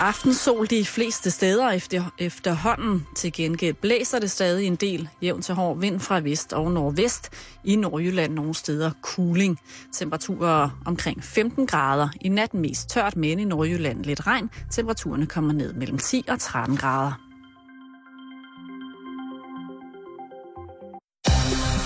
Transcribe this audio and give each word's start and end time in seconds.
Aftensol 0.00 0.66
de 0.66 0.84
fleste 0.84 1.30
steder 1.30 1.70
efter, 1.70 2.04
efterhånden. 2.18 3.06
Til 3.16 3.32
gengæld 3.32 3.74
blæser 3.74 4.18
det 4.18 4.30
stadig 4.30 4.66
en 4.66 4.76
del 4.76 5.08
jævn 5.22 5.42
til 5.42 5.54
hård 5.54 5.78
vind 5.78 6.00
fra 6.00 6.20
vest 6.20 6.52
og 6.52 6.72
nordvest. 6.72 7.30
I 7.64 7.76
Nordjylland 7.76 8.34
nogle 8.34 8.54
steder 8.54 8.90
cooling. 9.02 9.58
Temperaturer 9.92 10.80
omkring 10.86 11.24
15 11.24 11.66
grader. 11.66 12.08
I 12.20 12.28
nat 12.28 12.54
mest 12.54 12.88
tørt, 12.88 13.16
men 13.16 13.38
i 13.38 13.44
Nordjylland 13.44 14.04
lidt 14.04 14.26
regn. 14.26 14.50
Temperaturerne 14.70 15.26
kommer 15.26 15.52
ned 15.52 15.72
mellem 15.72 15.98
10 15.98 16.24
og 16.28 16.40
13 16.40 16.76
grader. 16.76 17.12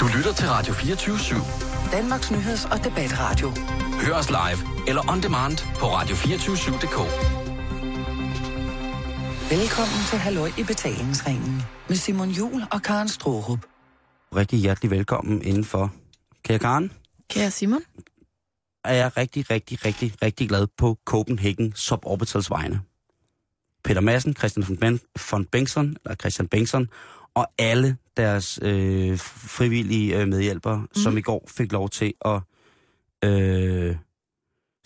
Du 0.01 0.07
lytter 0.17 0.33
til 0.33 0.49
Radio 0.49 0.73
24 0.73 1.17
/7. 1.17 1.93
Danmarks 1.93 2.31
nyheds- 2.31 2.73
og 2.73 2.85
debatradio. 2.85 3.53
Hør 4.07 4.15
os 4.15 4.31
live 4.31 4.89
eller 4.89 5.13
on 5.13 5.23
demand 5.23 5.59
på 5.79 5.87
radio247.dk. 5.87 7.44
Velkommen 9.61 10.01
til 10.11 10.19
Halløj 10.19 10.51
i 10.59 10.63
betalingsringen 10.63 11.63
med 11.89 11.97
Simon 11.97 12.31
Jul 12.31 12.63
og 12.73 12.83
Karen 12.83 13.09
Strohrup. 13.09 13.67
Rigtig 14.37 14.59
hjertelig 14.59 14.91
velkommen 14.91 15.43
indenfor. 15.43 15.95
Kære 16.43 16.59
Karen, 16.59 16.93
Kære 17.31 17.51
Simon. 17.51 17.81
er 18.85 18.95
jeg 18.95 19.17
rigtig, 19.17 19.51
rigtig, 19.51 19.85
rigtig, 19.85 20.23
rigtig 20.23 20.49
glad 20.49 20.67
på 20.77 20.99
Copenhagen 21.05 21.73
Suborbitals 21.75 22.51
vegne. 22.51 22.81
Peter 23.85 24.01
Madsen, 24.01 24.37
Christian 24.37 24.69
von, 24.69 24.77
ben, 24.77 25.01
von 25.31 25.45
Bengtsson, 25.45 25.97
eller 26.05 26.17
Christian 26.17 26.49
Bengtsson, 26.49 26.89
og 27.35 27.47
alle 27.59 27.97
deres 28.17 28.59
øh, 28.63 29.19
frivillige 29.19 30.21
øh, 30.21 30.29
medhjælpere, 30.29 30.79
mm. 30.79 30.95
som 30.95 31.17
i 31.17 31.21
går 31.21 31.45
fik 31.49 31.73
lov 31.73 31.89
til 31.89 32.13
at 32.25 32.41
øh, 33.25 33.97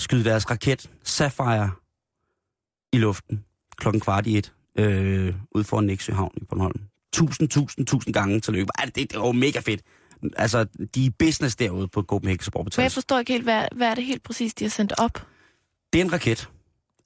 skyde 0.00 0.24
deres 0.24 0.50
raket 0.50 0.90
Sapphire 1.04 1.70
i 2.92 2.98
luften 2.98 3.44
klokken 3.78 4.00
kvart 4.00 4.26
i 4.26 4.38
et 4.38 4.52
øh, 4.78 5.34
ud 5.54 5.64
for 5.64 5.80
Næksø 5.80 6.12
Havn 6.12 6.32
i 6.36 6.44
Bornholm. 6.44 6.80
Tusind, 7.12 7.48
tusind, 7.48 7.86
tusind 7.86 8.14
gange 8.14 8.40
tillykke. 8.40 8.70
Ej, 8.78 8.84
det, 8.84 9.12
det 9.12 9.20
var 9.20 9.32
mega 9.32 9.60
fedt. 9.60 9.80
Altså, 10.36 10.66
de 10.94 11.06
er 11.06 11.10
business 11.18 11.56
derude 11.56 11.88
på 11.88 12.02
Copenhagen 12.02 12.40
Men 12.54 12.70
jeg 12.76 12.92
forstår 12.92 13.18
ikke 13.18 13.32
helt, 13.32 13.44
hvad, 13.44 13.64
hvad 13.76 13.88
er 13.88 13.94
det 13.94 14.04
helt 14.04 14.22
præcis, 14.22 14.54
de 14.54 14.64
har 14.64 14.70
sendt 14.70 14.92
op? 14.98 15.26
Det 15.92 16.00
er 16.00 16.04
en 16.04 16.12
raket. 16.12 16.48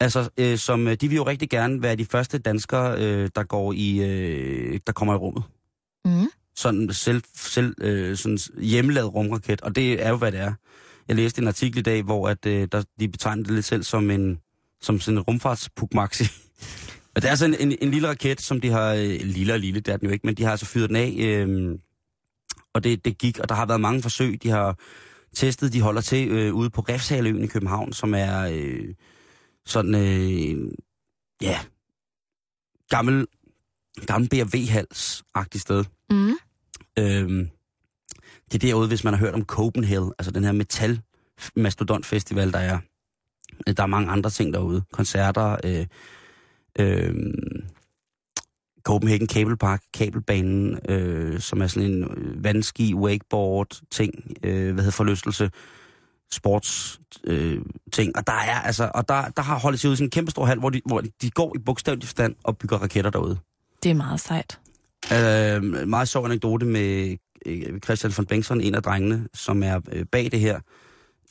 Altså, 0.00 0.30
øh, 0.36 0.58
som, 0.58 0.88
øh, 0.88 0.94
de 0.94 1.08
vil 1.08 1.16
jo 1.16 1.26
rigtig 1.26 1.50
gerne 1.50 1.82
være 1.82 1.96
de 1.96 2.04
første 2.04 2.38
danskere, 2.38 2.98
øh, 2.98 3.30
der 3.36 3.42
går 3.42 3.72
i, 3.72 4.00
øh, 4.00 4.80
der 4.86 4.92
kommer 4.92 5.14
i 5.14 5.16
rummet. 5.16 5.42
Mm. 6.04 6.30
Sådan 6.56 6.92
selv, 6.92 7.22
selv 7.34 7.74
øh, 7.80 8.16
sådan 8.16 8.38
hjemmelavet 8.58 9.14
rumraket, 9.14 9.60
og 9.60 9.76
det 9.76 10.04
er 10.06 10.08
jo, 10.08 10.16
hvad 10.16 10.32
det 10.32 10.40
er. 10.40 10.52
Jeg 11.08 11.16
læste 11.16 11.42
en 11.42 11.48
artikel 11.48 11.78
i 11.78 11.82
dag, 11.82 12.02
hvor 12.02 12.28
at, 12.28 12.46
øh, 12.46 12.68
der, 12.72 12.82
de 13.00 13.08
betegnede 13.08 13.48
det 13.48 13.54
lidt 13.54 13.66
selv 13.66 13.82
som 13.82 14.10
en, 14.10 14.38
som 14.80 15.00
sådan 15.00 15.18
en 15.18 15.22
rumfartspukmaxi. 15.22 16.24
Og 17.16 17.22
det 17.22 17.30
er 17.30 17.34
sådan 17.34 17.56
en, 17.60 17.76
en, 17.80 17.90
lille 17.90 18.08
raket, 18.08 18.40
som 18.40 18.60
de 18.60 18.70
har, 18.70 18.92
øh, 18.92 19.20
lille 19.22 19.52
og 19.52 19.58
lille, 19.58 19.80
det 19.80 19.92
er 19.92 19.96
den 19.96 20.06
jo 20.06 20.12
ikke, 20.12 20.26
men 20.26 20.34
de 20.34 20.42
har 20.42 20.50
altså 20.50 20.66
fyret 20.66 20.88
den 20.88 20.96
af, 20.96 21.16
øh, 21.18 21.78
og 22.74 22.84
det, 22.84 23.04
det 23.04 23.18
gik, 23.18 23.38
og 23.38 23.48
der 23.48 23.54
har 23.54 23.66
været 23.66 23.80
mange 23.80 24.02
forsøg, 24.02 24.42
de 24.42 24.50
har 24.50 24.78
testet, 25.34 25.72
de 25.72 25.80
holder 25.80 26.00
til 26.00 26.28
øh, 26.28 26.54
ude 26.54 26.70
på 26.70 26.80
Refshaløen 26.80 27.44
i 27.44 27.46
København, 27.46 27.92
som 27.92 28.14
er 28.14 28.50
øh, 28.52 28.94
sådan, 29.66 29.94
øh, 29.94 30.72
ja, 31.42 31.58
gammel, 32.88 33.26
gammel 34.06 34.28
BRV-hals-agtig 34.28 35.60
sted. 35.60 35.84
Mm. 36.10 36.32
Øhm, 36.98 37.48
det 38.52 38.54
er 38.54 38.68
derude, 38.68 38.88
hvis 38.88 39.04
man 39.04 39.14
har 39.14 39.20
hørt 39.20 39.34
om 39.34 39.44
Copenhagen, 39.44 40.12
altså 40.18 40.30
den 40.30 40.44
her 40.44 40.52
metal 40.52 41.00
mastodont 41.56 42.06
festival, 42.06 42.52
der 42.52 42.58
er. 42.58 42.78
Øh, 43.68 43.76
Der 43.76 43.82
er 43.82 43.86
mange 43.86 44.10
andre 44.10 44.30
ting 44.30 44.54
derude. 44.54 44.82
Koncerter, 44.92 45.56
øh, 45.64 45.86
øh, 46.78 47.14
Copenhagen 48.82 49.28
Cable 49.28 49.56
Park, 49.56 49.82
kabelbanen, 49.94 50.78
øh, 50.88 51.40
som 51.40 51.62
er 51.62 51.66
sådan 51.66 51.90
en 51.90 52.04
øh, 52.04 52.44
vandski, 52.44 52.94
wakeboard 52.94 53.80
ting, 53.90 54.14
øh, 54.42 54.72
hvad 54.72 54.84
hedder 54.84 54.96
forlystelse, 54.96 55.50
sports 56.32 57.00
øh, 57.24 57.58
ting. 57.92 58.16
Og 58.16 58.26
der 58.26 58.32
er 58.32 58.60
altså, 58.60 58.90
og 58.94 59.08
der, 59.08 59.28
der 59.28 59.42
har 59.42 59.58
holdt 59.58 59.80
sig 59.80 59.88
ud 59.88 59.94
i 59.94 59.96
sådan 59.96 60.06
en 60.06 60.10
kæmpe 60.10 60.30
stor 60.30 60.46
hal, 60.46 60.58
hvor 60.58 60.70
de, 60.70 60.80
hvor 60.86 61.00
de 61.22 61.30
går 61.30 61.56
i 61.56 61.58
bogstavelig 61.58 62.04
forstand 62.04 62.34
og 62.44 62.58
bygger 62.58 62.78
raketter 62.78 63.10
derude. 63.10 63.38
Det 63.82 63.90
er 63.90 63.94
meget 63.94 64.20
sejt. 64.20 64.60
Øh, 65.12 65.88
meget 65.88 66.08
sjov 66.08 66.24
anekdote 66.24 66.66
med 66.66 67.16
øh, 67.46 67.80
Christian 67.84 68.12
von 68.16 68.26
Bengtsson, 68.26 68.60
en 68.60 68.74
af 68.74 68.82
drengene, 68.82 69.28
som 69.34 69.62
er 69.62 69.80
øh, 69.92 70.04
bag 70.12 70.30
det 70.32 70.40
her. 70.40 70.60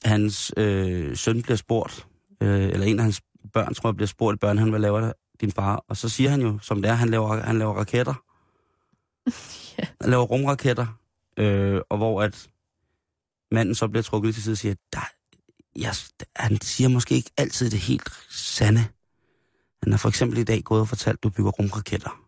Hans 0.06 0.54
øh, 0.58 1.18
søn 1.18 1.42
bliver 1.42 1.58
spurgt, 1.58 2.08
øh, 2.42 2.64
eller 2.64 2.86
en 2.86 3.00
af 3.00 3.04
hans 3.04 3.22
børn, 3.54 3.74
tror 3.74 3.90
jeg, 3.90 3.96
bliver 3.96 4.08
spurgt 4.08 4.40
børn, 4.40 4.70
hvad 4.70 4.80
laver 4.80 5.12
din 5.42 5.52
far? 5.52 5.86
Og 5.88 5.98
så 5.98 6.10
siger 6.10 6.30
han 6.30 6.42
jo, 6.42 6.60
som 6.62 6.82
det 6.82 6.92
er, 6.92 6.96
han 6.96 7.10
laver, 7.10 7.42
han 7.42 7.60
laver 7.60 7.74
raketter. 7.74 8.14
Ja. 9.78 9.84
Han 10.02 10.10
laver 10.10 10.24
rumraketter. 10.24 10.88
Øh, 11.38 11.82
og 11.90 11.98
hvor 11.98 12.22
at 12.22 12.50
manden 13.52 13.76
så 13.76 13.88
bliver 13.88 14.04
trukket 14.04 14.34
til 14.34 14.44
side 14.44 14.54
og 14.54 14.58
siger, 14.58 14.76
der, 14.94 15.10
jeg, 15.76 15.94
han 16.36 16.62
siger 16.62 16.90
måske 16.90 17.16
ikke 17.16 17.32
altid 17.38 17.70
det 17.70 17.80
helt 17.80 18.10
sande. 18.30 18.86
Han 19.84 19.94
har 19.94 19.98
for 19.98 20.10
eksempel 20.10 20.38
i 20.38 20.44
dag 20.44 20.64
gået 20.64 20.82
og 20.82 20.88
fortalt, 20.88 21.18
at 21.18 21.24
du 21.24 21.30
bygger 21.30 21.52
rumraketter. 21.52 22.22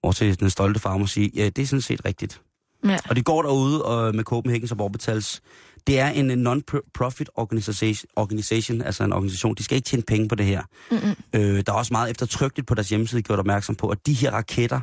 Hvor 0.00 0.12
til 0.12 0.40
den 0.40 0.50
stolte 0.50 0.80
far 0.80 0.96
må 0.96 1.06
sige, 1.06 1.30
ja, 1.34 1.48
det 1.48 1.62
er 1.62 1.66
sådan 1.66 1.82
set 1.82 2.04
rigtigt. 2.04 2.42
Ja. 2.84 2.98
Og 3.08 3.16
de 3.16 3.22
går 3.22 3.42
derude 3.42 3.84
og 3.84 4.14
med 4.14 4.24
Copenhagen 4.24 4.68
som 4.68 4.80
Orbitals. 4.80 5.42
Det 5.86 6.00
er 6.00 6.08
en 6.08 6.38
non-profit 6.38 7.28
organization, 7.34 8.08
organization, 8.16 8.82
altså 8.82 9.04
en 9.04 9.12
organisation. 9.12 9.54
De 9.54 9.64
skal 9.64 9.76
ikke 9.76 9.86
tjene 9.86 10.02
penge 10.02 10.28
på 10.28 10.34
det 10.34 10.46
her. 10.46 10.62
Mm-mm. 10.90 11.14
Øh, 11.40 11.62
der 11.66 11.72
er 11.72 11.76
også 11.76 11.94
meget 11.94 12.10
eftertrykkeligt 12.10 12.68
på 12.68 12.74
deres 12.74 12.88
hjemmeside 12.88 13.22
gjort 13.22 13.38
opmærksom 13.38 13.74
på, 13.74 13.88
at 13.88 14.06
de 14.06 14.12
her 14.12 14.30
raketter, 14.30 14.80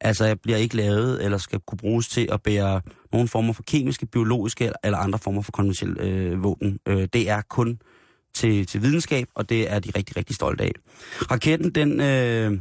altså 0.00 0.36
bliver 0.42 0.58
ikke 0.58 0.76
lavet 0.76 1.24
eller 1.24 1.38
skal 1.38 1.60
kunne 1.66 1.78
bruges 1.78 2.08
til 2.08 2.28
at 2.32 2.42
bære 2.42 2.80
nogle 3.12 3.28
former 3.28 3.52
for 3.52 3.62
kemiske, 3.62 4.06
biologiske 4.06 4.72
eller, 4.84 4.98
andre 4.98 5.18
former 5.18 5.42
for 5.42 5.52
konventionelle 5.52 6.02
øh, 6.02 6.42
våben. 6.42 6.78
Øh, 6.88 7.08
det 7.12 7.30
er 7.30 7.40
kun 7.40 7.80
til, 8.34 8.66
til 8.66 8.82
videnskab, 8.82 9.28
og 9.34 9.48
det 9.48 9.72
er 9.72 9.78
de 9.78 9.92
rigtig, 9.96 10.16
rigtig 10.16 10.36
stolte 10.36 10.64
af. 10.64 10.72
Raketten, 11.30 11.70
den 11.74 12.00
øh, 12.00 12.58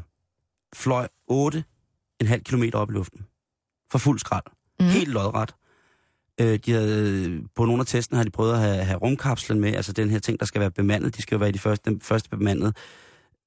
fløj 0.76 1.08
8,5 1.32 2.38
km 2.38 2.64
op 2.74 2.90
i 2.90 2.94
luften. 2.94 3.26
For 3.92 3.98
fuld 3.98 4.20
skrald. 4.20 4.44
Mm. 4.80 4.86
Helt 4.86 5.10
lodret. 5.10 5.54
Øh, 6.40 6.60
de 6.66 6.72
havde, 6.72 7.42
på 7.56 7.66
nogle 7.66 7.80
af 7.80 7.86
testene 7.86 8.18
har 8.18 8.24
de 8.24 8.30
prøvet 8.30 8.54
at 8.54 8.60
have, 8.60 8.84
have 8.84 8.98
rumkapslen 8.98 9.60
med, 9.60 9.74
altså 9.74 9.94
den 9.94 10.10
her 10.10 10.20
ting, 10.20 10.40
der 10.40 10.46
skal 10.46 10.62
være 10.62 10.72
bemandet. 10.72 11.18
De 11.18 11.22
skal 11.22 11.36
jo 11.36 11.40
være 11.40 11.52
de 11.52 11.60
første, 11.60 11.90
den 11.90 12.02
første 12.02 12.30
bemandede 12.30 12.74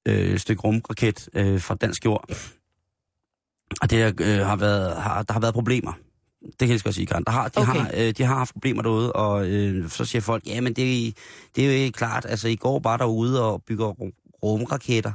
øh, 0.07 0.39
stykke 0.39 0.61
rumraket 0.61 1.29
øh, 1.33 1.61
fra 1.61 1.75
dansk 1.75 2.05
jord. 2.05 2.29
Og 3.81 3.89
det 3.89 4.21
øh, 4.21 4.39
har 4.39 4.55
været, 4.55 5.01
har, 5.01 5.23
der 5.23 5.33
har 5.33 5.39
været 5.39 5.53
problemer. 5.53 5.93
Det 6.43 6.59
kan 6.59 6.69
jeg 6.69 6.79
skal 6.79 6.93
sige, 6.93 7.05
Karen. 7.05 7.23
Der 7.23 7.31
har, 7.31 7.47
de, 7.47 7.61
Okay. 7.61 7.71
har, 7.71 7.91
øh, 7.93 8.13
de 8.17 8.23
har 8.23 8.35
haft 8.35 8.53
problemer 8.53 8.81
derude, 8.81 9.13
og 9.13 9.47
øh, 9.47 9.89
så 9.89 10.05
siger 10.05 10.21
folk, 10.21 10.47
ja, 10.47 10.61
men 10.61 10.73
det, 10.73 11.17
det 11.55 11.63
er 11.63 11.65
jo 11.65 11.73
ikke 11.73 11.91
klart. 11.91 12.25
Altså, 12.29 12.47
I 12.47 12.55
går 12.55 12.79
bare 12.79 12.97
derude 12.97 13.43
og 13.43 13.63
bygger 13.63 13.85
rum, 13.85 14.11
rumraketter. 14.43 15.11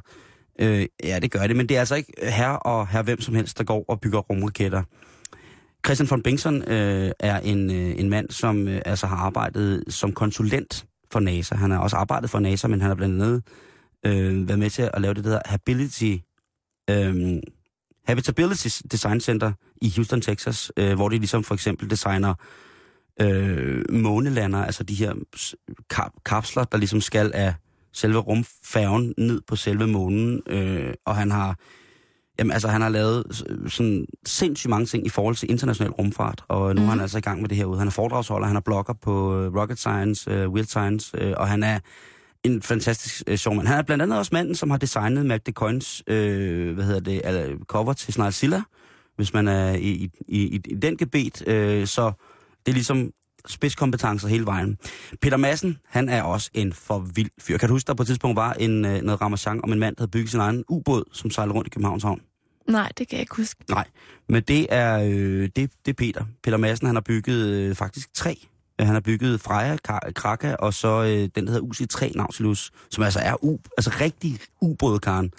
Øh, 0.60 0.86
ja, 1.04 1.18
det 1.18 1.30
gør 1.30 1.46
det, 1.46 1.56
men 1.56 1.68
det 1.68 1.76
er 1.76 1.80
altså 1.80 1.94
ikke 1.94 2.12
herre 2.22 2.58
og 2.58 2.88
herre 2.88 3.02
hvem 3.02 3.20
som 3.20 3.34
helst, 3.34 3.58
der 3.58 3.64
går 3.64 3.84
og 3.88 4.00
bygger 4.00 4.18
rumraketter. 4.18 4.82
Christian 5.88 6.10
von 6.10 6.22
Bengtsson 6.22 6.62
øh, 6.62 7.12
er 7.18 7.40
en, 7.40 7.70
øh, 7.70 8.00
en 8.00 8.08
mand, 8.08 8.30
som 8.30 8.68
øh, 8.68 8.82
altså 8.84 9.06
har 9.06 9.16
arbejdet 9.16 9.84
som 9.88 10.12
konsulent 10.12 10.86
for 11.12 11.20
NASA. 11.20 11.54
Han 11.54 11.70
har 11.70 11.78
også 11.78 11.96
arbejdet 11.96 12.30
for 12.30 12.38
NASA, 12.38 12.68
men 12.68 12.80
han 12.80 12.88
har 12.88 12.94
blandt 12.94 13.22
andet 13.22 13.42
øh, 14.06 14.48
været 14.48 14.58
med 14.58 14.70
til 14.70 14.90
at 14.94 15.00
lave 15.00 15.14
det, 15.14 15.24
der 15.24 15.30
hedder 15.30 15.42
Hability, 15.46 16.16
øh, 16.90 17.38
Habitability 18.06 18.68
Design 18.92 19.20
Center 19.20 19.52
i 19.82 19.92
Houston, 19.96 20.20
Texas, 20.20 20.72
øh, 20.76 20.94
hvor 20.94 21.08
de 21.08 21.18
ligesom 21.18 21.44
for 21.44 21.54
eksempel 21.54 21.90
designer 21.90 22.34
øh, 23.20 23.84
månelander, 23.90 24.64
altså 24.64 24.84
de 24.84 24.94
her 24.94 25.14
kap- 25.94 26.22
kapsler, 26.24 26.64
der 26.64 26.78
ligesom 26.78 27.00
skal 27.00 27.32
af 27.34 27.54
selve 27.92 28.18
rumfærgen 28.18 29.14
ned 29.18 29.40
på 29.46 29.56
selve 29.56 29.86
månen, 29.86 30.42
øh, 30.46 30.94
og 31.06 31.16
han 31.16 31.30
har 31.30 31.56
Jamen 32.38 32.52
altså, 32.52 32.68
han 32.68 32.80
har 32.80 32.88
lavet 32.88 33.44
sådan 33.66 34.06
sindssygt 34.26 34.70
mange 34.70 34.86
ting 34.86 35.06
i 35.06 35.08
forhold 35.08 35.34
til 35.34 35.50
international 35.50 35.92
rumfart, 35.92 36.44
og 36.48 36.74
nu 36.74 36.80
mm. 36.80 36.86
er 36.86 36.90
han 36.90 37.00
altså 37.00 37.18
i 37.18 37.20
gang 37.20 37.40
med 37.40 37.48
det 37.48 37.56
herude. 37.56 37.78
Han 37.78 37.86
er 37.86 37.92
foredragsholder, 37.92 38.46
han 38.46 38.56
er 38.56 38.60
blogger 38.60 38.92
på 38.92 39.36
øh, 39.36 39.54
Rocket 39.56 39.78
Science, 39.78 40.46
uh, 40.46 40.52
Weird 40.52 40.66
Science, 40.66 41.16
øh, 41.18 41.34
og 41.36 41.48
han 41.48 41.62
er 41.62 41.78
en 42.44 42.62
fantastisk 42.62 43.22
øh, 43.26 43.36
sjov 43.36 43.54
mand. 43.54 43.66
Han 43.66 43.78
er 43.78 43.82
blandt 43.82 44.02
andet 44.02 44.18
også 44.18 44.30
manden, 44.32 44.54
som 44.54 44.70
har 44.70 44.78
designet 44.78 45.26
Mac 45.26 45.40
DeCoins, 45.46 46.02
øh, 46.06 46.74
hvad 46.74 46.84
hedder 46.84 47.00
det, 47.00 47.20
eller, 47.24 47.56
cover 47.66 47.92
til 47.92 48.12
Snarl 48.12 48.62
hvis 49.16 49.34
man 49.34 49.48
er 49.48 49.72
i, 49.72 49.88
i, 49.88 50.10
i, 50.28 50.60
i 50.64 50.74
den 50.74 50.96
gebet. 50.96 51.48
Øh, 51.48 51.86
så 51.86 52.12
det 52.66 52.72
er 52.72 52.74
ligesom 52.74 53.10
spidskompetencer 53.48 54.28
hele 54.28 54.46
vejen. 54.46 54.78
Peter 55.22 55.36
Madsen, 55.36 55.78
han 55.88 56.08
er 56.08 56.22
også 56.22 56.50
en 56.54 56.72
for 56.72 56.98
vild 56.98 57.30
fyr. 57.40 57.56
Kan 57.58 57.68
du 57.68 57.74
huske, 57.74 57.86
der 57.86 57.94
på 57.94 58.02
et 58.02 58.06
tidspunkt 58.06 58.36
var 58.36 58.52
en, 58.52 58.84
øh, 58.84 59.02
noget 59.02 59.20
ramachan 59.20 59.60
om 59.64 59.72
en 59.72 59.78
mand, 59.78 59.96
der 59.96 60.02
havde 60.02 60.10
bygget 60.10 60.30
sin 60.30 60.40
egen 60.40 60.64
ubåd, 60.68 61.04
som 61.12 61.30
sejlede 61.30 61.54
rundt 61.54 61.66
i 61.66 61.70
Københavns 61.70 62.02
Havn? 62.02 62.20
Nej, 62.68 62.92
det 62.98 63.08
kan 63.08 63.16
jeg 63.16 63.20
ikke 63.20 63.36
huske. 63.36 63.64
Nej, 63.68 63.84
men 64.28 64.42
det 64.42 64.66
er, 64.70 64.98
øh, 65.02 65.42
det, 65.42 65.54
det 65.56 65.70
er 65.86 65.92
Peter. 65.92 66.24
Peter 66.42 66.56
Madsen, 66.56 66.86
han 66.86 66.96
har 66.96 67.00
bygget 67.00 67.46
øh, 67.46 67.74
faktisk 67.74 68.14
tre 68.14 68.48
Øh, 68.80 68.86
Han 68.86 68.94
har 68.94 69.00
bygget 69.00 69.40
Freja, 69.40 69.76
Kra- 69.88 70.12
Kraka 70.12 70.54
og 70.54 70.74
så 70.74 71.02
øh, 71.02 71.28
den, 71.34 71.46
der 71.46 71.52
hedder 71.52 71.66
UC3 72.06 72.16
Nautilus, 72.16 72.70
som 72.90 73.04
altså 73.04 73.20
er 73.22 73.44
u, 73.44 73.58
altså 73.76 73.90
rigtig 74.00 74.38
ubåd, 74.60 74.98
Karen. 74.98 75.32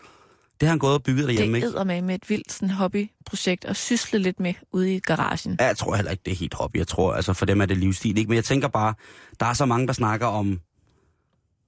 Det 0.59 0.67
har 0.67 0.69
han 0.69 0.79
gået 0.79 0.93
og 0.93 1.03
bygget 1.03 1.27
derhjemme, 1.27 1.51
Det 1.51 1.57
ikke? 1.57 1.67
æder 1.67 1.83
med 1.83 2.01
med 2.01 2.15
et 2.15 2.29
vildt 2.29 2.51
sådan, 2.51 2.69
hobbyprojekt 2.69 3.65
at 3.65 3.75
sysle 3.75 4.19
lidt 4.19 4.39
med 4.39 4.53
ude 4.71 4.95
i 4.95 4.99
garagen. 4.99 5.57
Ja, 5.59 5.65
jeg 5.65 5.77
tror 5.77 5.95
heller 5.95 6.11
ikke, 6.11 6.21
det 6.25 6.31
er 6.31 6.35
helt 6.35 6.53
hobby. 6.53 6.77
Jeg 6.77 6.87
tror, 6.87 7.13
altså 7.13 7.33
for 7.33 7.45
dem 7.45 7.61
er 7.61 7.65
det 7.65 7.77
livsstil, 7.77 8.17
ikke? 8.17 8.27
Men 8.27 8.35
jeg 8.35 8.43
tænker 8.43 8.67
bare, 8.67 8.93
der 9.39 9.45
er 9.45 9.53
så 9.53 9.65
mange, 9.65 9.87
der 9.87 9.93
snakker 9.93 10.27
om, 10.27 10.59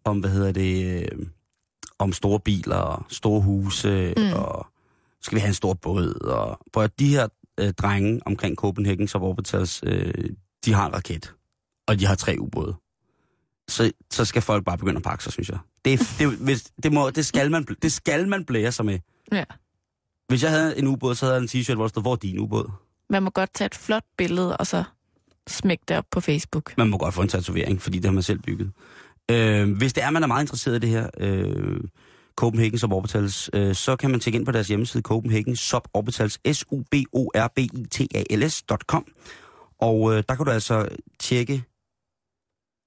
om 0.05 0.19
hvad 0.19 0.29
hedder 0.29 0.51
det, 0.51 1.01
øh, 1.11 1.25
om 1.99 2.13
store 2.13 2.39
biler 2.39 2.75
og 2.75 3.03
store 3.09 3.41
huse, 3.41 4.13
mm. 4.17 4.33
og 4.33 4.67
skal 5.21 5.35
vi 5.35 5.39
have 5.39 5.47
en 5.47 5.53
stor 5.53 5.73
båd, 5.73 6.21
og 6.21 6.59
prøv 6.73 6.83
at 6.83 6.99
de 6.99 7.07
her 7.09 7.27
øh, 7.59 7.73
drenge 7.73 8.21
omkring 8.25 8.55
Copenhagen 8.55 9.07
Suborbitals, 9.07 9.83
øh, 9.85 10.13
de 10.65 10.73
har 10.73 10.87
en 10.87 10.93
raket, 10.93 11.33
og 11.87 11.99
de 11.99 12.05
har 12.05 12.15
tre 12.15 12.35
ubåde. 12.39 12.75
Så, 13.71 13.91
så 14.11 14.25
skal 14.25 14.41
folk 14.41 14.65
bare 14.65 14.77
begynde 14.77 14.97
at 14.97 15.03
pakke 15.03 15.23
sig, 15.23 15.33
synes 15.33 15.49
jeg. 15.49 15.57
Det, 15.85 15.99
det, 16.19 16.37
hvis, 16.37 16.71
det, 16.83 16.93
må, 16.93 17.09
det, 17.09 17.25
skal 17.25 17.51
man, 17.51 17.65
det 17.81 17.91
skal 17.91 18.27
man 18.27 18.45
blære 18.45 18.71
sig 18.71 18.85
med. 18.85 18.99
Ja. 19.31 19.43
Hvis 20.27 20.43
jeg 20.43 20.51
havde 20.51 20.77
en 20.77 20.87
ubåd, 20.87 21.15
så 21.15 21.25
havde 21.25 21.35
jeg 21.35 21.41
en 21.41 21.47
t-shirt, 21.47 21.73
hvor 21.75 21.83
der 21.83 21.89
stod, 21.89 22.03
hvor 22.03 22.11
er 22.11 22.15
din 22.15 22.39
ubåd? 22.39 22.71
Man 23.09 23.23
må 23.23 23.29
godt 23.29 23.53
tage 23.53 23.65
et 23.65 23.75
flot 23.75 24.03
billede, 24.17 24.57
og 24.57 24.67
så 24.67 24.83
smække 25.47 25.83
det 25.87 25.97
op 25.97 26.05
på 26.11 26.19
Facebook. 26.19 26.77
Man 26.77 26.89
må 26.89 26.97
godt 26.97 27.13
få 27.13 27.21
en 27.21 27.27
tatovering, 27.27 27.81
fordi 27.81 27.97
det 27.97 28.05
har 28.05 28.11
man 28.11 28.23
selv 28.23 28.39
bygget. 28.39 28.71
Øh, 29.31 29.77
hvis 29.77 29.93
det 29.93 30.03
er, 30.03 30.09
man 30.09 30.23
er 30.23 30.27
meget 30.27 30.43
interesseret 30.43 30.75
i 30.75 30.79
det 30.79 30.89
her, 30.89 31.09
øh, 31.17 31.81
Copenhagen 32.35 32.79
Suborbitals, 32.79 33.49
øh, 33.53 33.75
så 33.75 33.95
kan 33.95 34.11
man 34.11 34.19
tjekke 34.19 34.37
ind 34.37 34.45
på 34.45 34.51
deres 34.51 34.67
hjemmeside, 34.67 35.03
Copenhagen 35.03 35.55
Suborbitals, 35.55 36.39
s 36.57 36.65
u 36.71 36.83
b 36.91 36.95
o 37.13 37.31
r 37.35 37.47
b 37.55 37.59
i 37.59 37.85
t 37.91 38.01
a 38.15 38.35
l 38.35 38.49
s.com. 38.49 39.05
Og 39.79 40.13
øh, 40.13 40.23
der 40.29 40.35
kan 40.35 40.45
du 40.45 40.51
altså 40.51 40.87
tjekke 41.19 41.63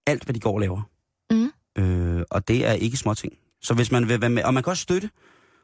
alt, 0.06 0.24
hvad 0.24 0.34
de 0.34 0.40
går 0.40 0.54
og 0.54 0.60
laver. 0.60 0.82
Mhm. 1.30 1.50
Øh, 1.78 2.22
og 2.30 2.48
det 2.48 2.66
er 2.66 2.72
ikke 2.72 2.96
småting. 2.96 3.32
Så 3.62 3.74
hvis 3.74 3.90
man 3.90 4.08
vil 4.08 4.20
være 4.20 4.30
med, 4.30 4.42
og 4.42 4.54
man 4.54 4.62
kan 4.62 4.70
også 4.70 4.82
støtte, 4.82 5.10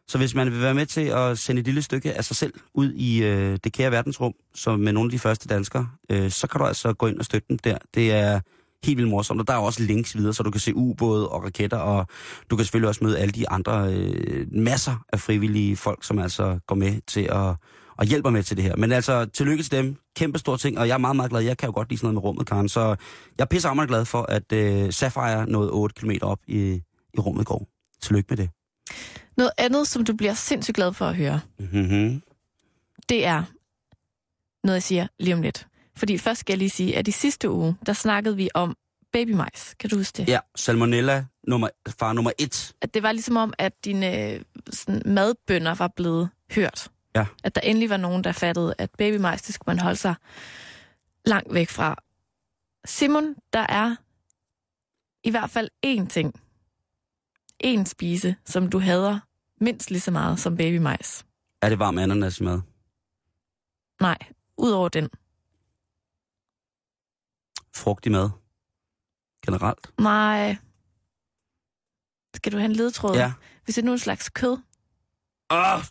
så 0.08 0.18
hvis 0.18 0.34
man 0.34 0.52
vil 0.52 0.60
være 0.60 0.74
med 0.74 0.86
til 0.86 1.00
at 1.00 1.38
sende 1.38 1.60
et 1.60 1.66
lille 1.66 1.82
stykke 1.82 2.12
af 2.12 2.24
sig 2.24 2.36
selv 2.36 2.52
ud 2.74 2.92
i 2.92 3.22
øh, 3.22 3.58
det 3.64 3.72
kære 3.72 3.90
verdensrum, 3.90 4.34
som 4.54 4.80
med 4.80 4.92
nogle 4.92 5.08
af 5.08 5.10
de 5.10 5.18
første 5.18 5.48
danskere, 5.48 5.88
øh, 6.10 6.30
så 6.30 6.46
kan 6.46 6.58
du 6.60 6.66
altså 6.66 6.92
gå 6.92 7.06
ind 7.06 7.18
og 7.18 7.24
støtte 7.24 7.46
dem 7.48 7.58
der. 7.58 7.78
Det 7.94 8.12
er 8.12 8.40
helt 8.84 8.96
vildt 8.96 9.10
morsomt, 9.10 9.40
og 9.40 9.46
der 9.46 9.52
er 9.52 9.58
også 9.58 9.82
links 9.82 10.16
videre, 10.16 10.34
så 10.34 10.42
du 10.42 10.50
kan 10.50 10.60
se 10.60 10.74
ubåde 10.74 11.28
og 11.28 11.44
raketter, 11.44 11.76
og 11.76 12.06
du 12.50 12.56
kan 12.56 12.64
selvfølgelig 12.64 12.88
også 12.88 13.04
møde 13.04 13.18
alle 13.18 13.32
de 13.32 13.48
andre 13.48 13.94
øh, 13.94 14.46
masser 14.52 15.04
af 15.12 15.20
frivillige 15.20 15.76
folk, 15.76 16.04
som 16.04 16.18
altså 16.18 16.58
går 16.66 16.74
med 16.74 17.00
til 17.06 17.22
at 17.22 17.54
og 18.00 18.06
hjælper 18.06 18.30
med 18.30 18.42
til 18.42 18.56
det 18.56 18.64
her. 18.64 18.76
Men 18.76 18.92
altså, 18.92 19.24
tillykke 19.24 19.62
til 19.62 19.72
dem. 19.72 19.96
Kæmpe 20.16 20.38
stor 20.38 20.56
ting, 20.56 20.78
og 20.78 20.88
jeg 20.88 20.94
er 20.94 20.98
meget, 20.98 21.16
meget 21.16 21.30
glad. 21.30 21.40
Jeg 21.40 21.56
kan 21.58 21.66
jo 21.66 21.72
godt 21.74 21.88
lide 21.88 21.98
sådan 22.00 22.06
noget 22.06 22.14
med 22.14 22.22
rummet, 22.22 22.46
Karen. 22.46 22.68
Så 22.68 22.80
jeg 23.38 23.44
er 23.44 23.44
pisse 23.44 23.74
meget 23.74 23.88
glad 23.88 24.04
for, 24.04 24.22
at 24.22 24.52
øh, 24.52 24.92
Sapphire 24.92 25.46
nåede 25.46 25.70
8 25.70 25.94
km 26.00 26.10
op 26.22 26.38
i, 26.46 26.58
i 27.14 27.18
rummet 27.18 27.42
i 27.42 27.44
går. 27.44 27.66
Tillykke 28.02 28.26
med 28.30 28.36
det. 28.36 28.50
Noget 29.36 29.52
andet, 29.58 29.88
som 29.88 30.04
du 30.04 30.16
bliver 30.16 30.34
sindssygt 30.34 30.74
glad 30.76 30.92
for 30.92 31.06
at 31.06 31.16
høre, 31.16 31.40
Mm-hmm. 31.58 32.22
det 33.08 33.26
er 33.26 33.42
noget, 34.66 34.76
jeg 34.76 34.82
siger 34.82 35.06
lige 35.18 35.34
om 35.34 35.42
lidt. 35.42 35.66
Fordi 35.96 36.18
først 36.18 36.40
skal 36.40 36.52
jeg 36.52 36.58
lige 36.58 36.70
sige, 36.70 36.96
at 36.96 37.08
i 37.08 37.10
sidste 37.10 37.50
uge, 37.50 37.76
der 37.86 37.92
snakkede 37.92 38.36
vi 38.36 38.48
om 38.54 38.76
babymajs. 39.12 39.74
Kan 39.80 39.90
du 39.90 39.96
huske 39.96 40.16
det? 40.16 40.28
Ja, 40.28 40.38
salmonella 40.56 41.24
nummer, 41.48 41.68
far 41.98 42.12
nummer 42.12 42.30
et. 42.38 42.72
At 42.82 42.94
det 42.94 43.02
var 43.02 43.12
ligesom 43.12 43.36
om, 43.36 43.52
at 43.58 43.72
dine 43.84 44.32
øh, 44.34 44.40
sådan, 44.70 45.02
madbønder 45.06 45.74
var 45.74 45.88
blevet 45.96 46.28
hørt. 46.54 46.88
Ja. 47.14 47.26
At 47.44 47.54
der 47.54 47.60
endelig 47.60 47.90
var 47.90 47.96
nogen, 47.96 48.24
der 48.24 48.32
fattede, 48.32 48.74
at 48.78 48.90
babymajs, 48.90 49.42
det 49.42 49.54
skulle 49.54 49.76
man 49.76 49.82
holde 49.82 49.96
sig 49.96 50.14
langt 51.24 51.54
væk 51.54 51.68
fra. 51.68 51.96
Simon, 52.84 53.34
der 53.52 53.66
er 53.68 53.96
i 55.24 55.30
hvert 55.30 55.50
fald 55.50 55.68
én 55.86 56.06
ting, 56.08 56.40
én 57.64 57.84
spise, 57.84 58.36
som 58.44 58.70
du 58.70 58.78
hader 58.78 59.20
mindst 59.60 59.90
lige 59.90 60.00
så 60.00 60.10
meget 60.10 60.40
som 60.40 60.56
babymajs. 60.56 61.26
Er 61.62 61.68
det 61.68 61.78
varm 61.78 61.98
ananas 61.98 62.40
i 62.40 62.42
mad? 62.44 62.60
Nej, 64.00 64.18
udover 64.56 64.88
den. 64.88 65.08
Frugt 67.76 68.06
i 68.06 68.08
mad? 68.08 68.30
Generelt? 69.46 69.92
Nej. 70.00 70.56
Skal 72.34 72.52
du 72.52 72.56
have 72.56 72.70
en 72.70 72.76
ledtråd? 72.76 73.16
Ja. 73.16 73.32
Hvis 73.64 73.74
det 73.74 73.84
nu 73.84 73.90
er 73.90 73.94
en 73.94 73.98
slags 73.98 74.28
kød. 74.28 74.58
Åh! 75.50 75.84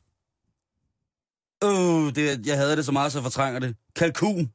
Uh, 1.65 2.13
det, 2.15 2.47
jeg 2.47 2.57
havde 2.57 2.75
det 2.75 2.85
så 2.85 2.91
meget, 2.91 3.11
så 3.11 3.21
fortrænger 3.21 3.59
det. 3.59 3.75
Kalkun! 3.95 4.51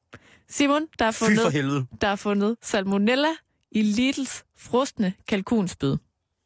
Simon, 0.48 0.86
der 0.98 1.04
er 1.04 1.10
fundet, 1.10 1.86
der 2.00 2.08
er 2.08 2.16
fundet 2.16 2.56
salmonella 2.62 3.28
i 3.70 3.82
Lidls 3.82 4.44
frostende 4.58 5.12
kalkunspyd. 5.28 5.96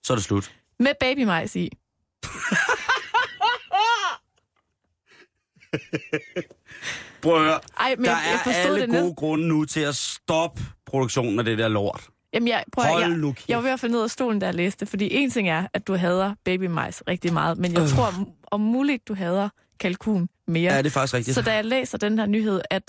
Så 0.03 0.13
er 0.13 0.17
det 0.17 0.25
slut. 0.25 0.53
Med 0.79 0.93
babymajs 1.01 1.57
i. 1.57 1.71
Prøv 7.23 7.35
at 7.37 7.43
høre. 7.45 7.61
Ej, 7.79 7.95
men 7.97 8.05
Der 8.05 8.11
jeg, 8.11 8.41
jeg 8.47 8.53
er 8.55 8.59
alle 8.67 8.81
det 8.81 8.89
gode 8.89 9.01
næsten. 9.01 9.15
grunde 9.15 9.49
nu 9.49 9.65
til 9.65 9.81
at 9.81 9.97
stoppe 9.97 10.63
produktionen 10.87 11.39
af 11.39 11.45
det 11.45 11.59
der 11.59 11.69
lort. 11.69 12.09
Jamen, 12.33 12.49
jeg, 12.49 12.65
prøv, 12.73 12.85
Hold 12.85 13.03
jeg, 13.03 13.11
nu 13.11 13.33
kæft. 13.33 13.49
jeg 13.49 13.57
var 13.57 13.63
ved 13.63 13.71
at 13.71 13.81
falde 13.81 13.93
ned 13.95 14.03
af 14.03 14.11
stolen, 14.11 14.39
da 14.39 14.47
jeg 14.47 14.55
læste 14.55 14.87
fordi 14.87 15.09
en 15.15 15.31
ting 15.31 15.49
er, 15.49 15.67
at 15.73 15.87
du 15.87 15.95
hader 15.97 16.35
babymajs 16.45 17.03
rigtig 17.09 17.33
meget, 17.33 17.59
men 17.59 17.73
jeg 17.73 17.83
Øh. 17.83 17.89
tror 17.89 18.07
om, 18.07 18.29
om 18.51 18.61
muligt, 18.61 19.09
du 19.09 19.15
hader 19.15 19.49
kalkun 19.81 20.29
mere. 20.47 20.73
Ja, 20.73 20.79
det 20.79 20.87
er 20.87 20.91
faktisk 20.91 21.15
rigtigt. 21.15 21.35
Så 21.35 21.43
da 21.43 21.55
jeg 21.55 21.65
læser 21.65 21.99
den 21.99 22.19
her 22.19 22.27
nyhed, 22.27 22.61
at 22.71 22.83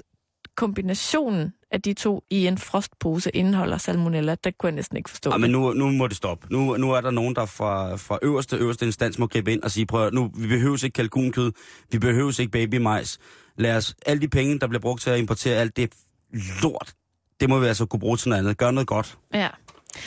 kombinationen 0.55 1.53
af 1.71 1.81
de 1.81 1.93
to 1.93 2.23
i 2.29 2.47
en 2.47 2.57
frostpose 2.57 3.29
indeholder 3.29 3.77
salmonella, 3.77 4.35
der 4.43 4.51
kunne 4.59 4.67
jeg 4.67 4.75
næsten 4.75 4.97
ikke 4.97 5.09
forstå 5.09 5.29
Ja, 5.29 5.37
men 5.37 5.51
nu, 5.51 5.73
nu 5.73 5.91
må 5.91 6.07
det 6.07 6.17
stoppe. 6.17 6.47
Nu, 6.51 6.77
nu 6.77 6.91
er 6.91 7.01
der 7.01 7.11
nogen, 7.11 7.35
der 7.35 7.45
fra, 7.45 7.95
fra 7.95 8.19
øverste, 8.21 8.57
øverste 8.57 8.85
instans 8.85 9.19
må 9.19 9.27
gribe 9.27 9.53
ind 9.53 9.63
og 9.63 9.71
sige, 9.71 9.85
prøv 9.85 10.11
nu, 10.11 10.31
vi 10.35 10.47
behøver 10.47 10.83
ikke 10.83 10.95
kalkunkød, 10.95 11.51
vi 11.91 11.99
behøver 11.99 12.39
ikke 12.39 12.51
babymajs. 12.51 13.19
Lad 13.57 13.75
os, 13.75 13.95
alle 14.05 14.21
de 14.21 14.27
penge, 14.27 14.59
der 14.59 14.67
bliver 14.67 14.81
brugt 14.81 15.01
til 15.01 15.09
at 15.09 15.19
importere 15.19 15.55
alt 15.55 15.77
det 15.77 15.93
lort, 16.63 16.93
det 17.39 17.49
må 17.49 17.59
vi 17.59 17.67
altså 17.67 17.85
kunne 17.85 17.99
bruge 17.99 18.17
til 18.17 18.29
noget 18.29 18.43
andet. 18.43 18.57
Gør 18.57 18.71
noget 18.71 18.87
godt. 18.87 19.17
Ja. 19.33 19.47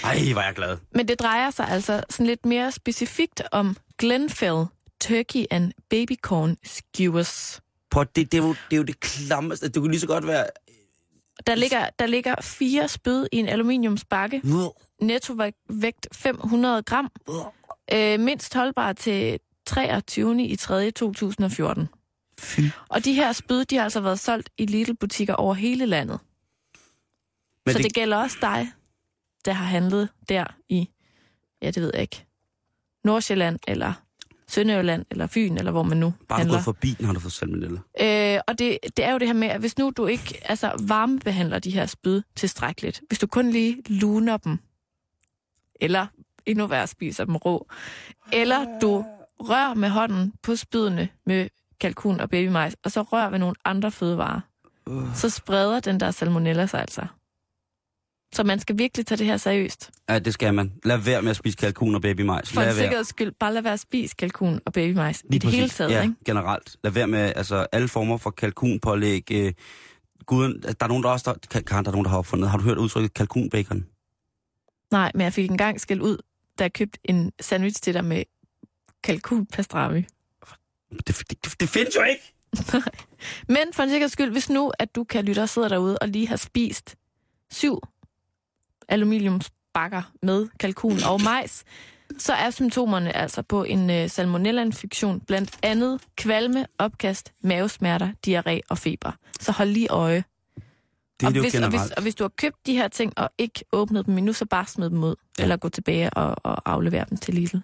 Ej, 0.05 0.15
er 0.15 0.45
jeg 0.45 0.53
glad. 0.57 0.77
Men 0.95 1.09
det 1.09 1.21
drejer 1.21 1.51
sig 1.51 1.69
altså 1.69 2.03
sådan 2.11 2.27
lidt 2.27 2.47
mere 2.47 2.73
specifikt 2.73 3.43
om 3.53 3.77
Glenfell 3.99 4.65
Turkey 5.03 5.45
and 5.51 5.73
Babycorn 5.91 6.57
Skewers. 6.65 7.61
Prøv, 7.91 8.01
at- 8.01 8.17
det, 8.17 8.33
det, 8.33 8.39
er 8.39 8.43
jo, 8.43 8.49
det 8.49 8.73
er 8.73 8.77
jo 8.77 8.83
det 8.83 9.01
klammeste. 9.01 9.67
Det 9.69 9.75
kunne 9.77 9.91
lige 9.91 10.01
så 10.01 10.07
godt 10.07 10.27
være... 10.27 10.47
Der 11.47 11.55
ligger, 11.55 11.89
der 11.99 12.07
ligger 12.07 12.35
fire 12.43 12.89
spyd 12.89 13.27
i 13.33 13.37
en 13.37 13.49
aluminiumsbakke. 13.49 14.41
Nettovægt 15.01 16.07
500 16.13 16.83
gram. 16.83 17.11
Øh, 17.95 18.21
mindst 18.21 18.55
holdbar 18.55 18.93
til 18.93 19.39
23. 19.67 20.43
i 20.45 20.57
3. 20.57 20.91
2014. 20.91 21.89
Fy. 22.39 22.61
Og 22.89 23.05
de 23.05 23.13
her 23.15 23.33
spyd, 23.33 23.65
de 23.65 23.77
har 23.77 23.85
altså 23.85 24.01
været 24.01 24.19
solgt 24.21 24.51
i 24.59 24.67
Lidl-butikker 24.67 25.35
over 25.35 25.55
hele 25.55 25.87
landet. 25.87 26.21
Men 27.67 27.73
Så 27.73 27.73
det, 27.73 27.77
det, 27.77 27.85
det 27.85 27.95
gælder 27.95 28.17
også 28.17 28.37
dig, 28.41 28.73
der 29.45 29.53
har 29.53 29.65
handlet 29.65 30.09
der 30.29 30.45
i, 30.69 30.89
ja, 31.63 31.71
det 31.71 31.83
ved 31.83 31.91
jeg 31.95 32.03
ikke, 32.03 32.25
Nordsjælland, 33.05 33.59
eller 33.69 33.93
Sønderjylland, 34.53 35.05
eller 35.11 35.27
Fyn, 35.27 35.57
eller 35.57 35.71
hvor 35.71 35.83
man 35.83 35.97
nu 35.99 36.15
bare 36.29 36.39
handler. 36.39 36.57
gået 36.57 36.65
forbi, 36.65 36.97
har 37.05 37.13
du 37.13 37.21
fået 37.21 37.33
salmonella. 37.33 37.79
Øh, 38.01 38.41
og 38.49 38.59
det, 38.59 38.79
det 38.97 39.05
er 39.05 39.13
jo 39.13 39.19
det 39.19 39.27
her 39.29 39.35
med, 39.35 39.49
at 39.49 39.61
hvis 39.61 39.79
nu 39.79 39.93
du 39.97 40.07
ikke 40.07 40.41
altså, 40.45 40.73
varmebehandler 40.89 41.59
de 41.59 41.71
her 41.71 41.87
spyd 41.87 42.23
tilstrækkeligt, 42.37 43.03
hvis 43.09 43.19
du 43.19 43.27
kun 43.27 43.51
lige 43.51 43.83
luner 43.87 44.37
dem, 44.37 44.59
eller 45.81 46.07
endnu 46.47 46.67
værre 46.67 46.87
spiser 46.87 47.25
dem 47.25 47.37
rå, 47.37 47.67
eller 48.33 48.79
du 48.83 49.05
rører 49.41 49.75
med 49.75 49.89
hånden 49.89 50.33
på 50.43 50.57
spydene 50.57 51.09
med 51.27 51.49
kalkun 51.81 52.21
og 52.21 52.31
babymajs, 52.31 52.77
og 52.85 52.93
så 52.93 53.03
rører 53.03 53.31
ved 53.31 53.39
nogle 53.39 53.55
andre 53.65 53.91
fødevarer, 53.91 54.41
Uh. 54.87 55.17
så 55.17 55.31
spreder 55.31 55.81
den 55.81 56.01
der 56.01 56.11
salmonella 56.11 56.67
sig 56.67 56.81
altså. 56.81 57.07
Så 58.35 58.45
man 58.45 58.61
skal 58.61 58.79
virkelig 58.79 59.07
tage 59.07 59.19
det 59.19 59.27
her 59.27 59.37
seriøst. 59.37 59.91
Ja, 60.09 60.19
det 60.19 60.35
skal 60.35 60.55
man. 60.55 60.73
Lad 60.85 60.99
være 60.99 61.23
med 61.23 61.31
at 61.31 61.37
spise 61.37 61.57
kalkun 61.57 61.95
og 61.95 62.03
babymajs. 62.03 62.53
For 62.53 62.61
en 62.61 62.75
sikkerheds 62.75 63.09
skyld, 63.09 63.33
bare 63.41 63.55
lad 63.55 63.63
være 63.63 63.73
at 63.73 63.81
spise 63.81 64.15
kalkun 64.17 64.61
og 64.67 64.73
babymajs 64.73 65.21
i 65.21 65.25
Lige 65.31 65.39
det 65.41 65.51
hele 65.51 65.63
præcis. 65.63 65.77
taget. 65.77 65.91
Ja, 65.91 66.03
Ikke? 66.03 66.15
generelt. 66.25 66.77
Lad 66.85 66.93
være 66.93 67.07
med 67.07 67.33
altså, 67.37 67.67
alle 67.73 67.89
former 67.89 68.17
for 68.17 68.31
kalkunpålæg. 68.31 69.33
Øh, 69.33 69.53
guden, 70.27 70.63
der 70.63 70.75
er 70.81 70.89
nogen, 70.89 71.03
der 71.03 71.09
også... 71.09 71.35
Der, 71.53 71.61
Karen, 71.61 71.85
der 71.85 71.91
er 71.91 71.93
nogen, 71.93 72.05
der 72.05 72.11
har 72.11 72.19
opfundet. 72.19 72.51
Har 72.51 72.59
du 72.59 72.65
hørt 72.65 72.79
udtrykket 72.79 73.15
kalkunbacon? 73.15 73.87
Nej, 74.91 75.11
men 75.15 75.21
jeg 75.21 75.33
fik 75.33 75.51
engang 75.51 75.81
skæld 75.81 76.01
ud, 76.01 76.19
da 76.59 76.65
jeg 76.65 76.73
købte 76.73 76.99
en 77.05 77.33
sandwich 77.41 77.83
til 77.83 77.95
dig 77.95 78.05
med 78.05 78.23
kalkun 79.05 79.47
pastrami. 79.47 80.05
Det, 80.91 81.07
det, 81.07 81.31
det, 81.45 81.61
det 81.61 81.69
findes 81.69 81.97
jo 81.97 82.03
ikke! 82.03 82.35
Men 83.55 83.73
for 83.73 83.83
en 83.83 83.89
sikkerheds 83.91 84.13
skyld, 84.13 84.31
hvis 84.31 84.51
nu, 84.51 84.73
at 84.79 84.95
du 84.95 85.05
kan 85.05 85.25
lytte 85.25 85.43
og 85.43 85.49
sidder 85.49 85.69
derude 85.69 85.99
og 85.99 86.09
lige 86.09 86.29
har 86.29 86.37
spist 86.37 86.97
syv 87.51 87.81
aluminiumsbakker 88.93 90.03
med 90.23 90.49
kalkun 90.61 90.99
og 91.09 91.23
majs, 91.31 91.65
så 92.19 92.33
er 92.33 92.51
symptomerne 92.51 93.17
altså 93.17 93.43
på 93.43 93.65
en 93.65 93.91
øh, 93.91 94.11
salmonella-infektion 94.11 95.21
blandt 95.21 95.51
andet 95.63 96.01
kvalme, 96.17 96.67
opkast, 96.79 97.33
mavesmerter, 97.45 98.09
diarré 98.27 98.61
og 98.69 98.79
feber. 98.79 99.13
Så 99.41 99.53
hold 99.53 99.69
lige 99.69 99.89
øje. 99.89 100.25
Det 101.21 101.27
er 101.27 101.27
og, 101.27 101.35
det 101.35 101.43
hvis, 101.43 101.55
og, 101.55 101.61
generelt. 101.61 101.83
hvis, 101.83 101.91
og 101.91 102.03
hvis 102.03 102.15
du 102.15 102.25
har 102.25 102.33
købt 102.39 102.57
de 102.67 102.75
her 102.75 102.89
ting 102.89 103.13
og 103.19 103.31
ikke 103.39 103.65
åbnet 103.73 104.07
dem 104.07 104.19
endnu, 104.19 104.33
så 104.33 104.47
bare 104.47 104.67
smid 104.67 104.91
dem 104.91 105.05
ud. 105.05 105.15
Ja. 105.39 105.43
Eller 105.43 105.57
gå 105.57 105.69
tilbage 105.69 106.11
og, 106.11 106.37
og 106.43 106.73
aflevere 106.73 107.05
dem 107.11 107.19
til 107.19 107.35
Lidl. 107.35 107.57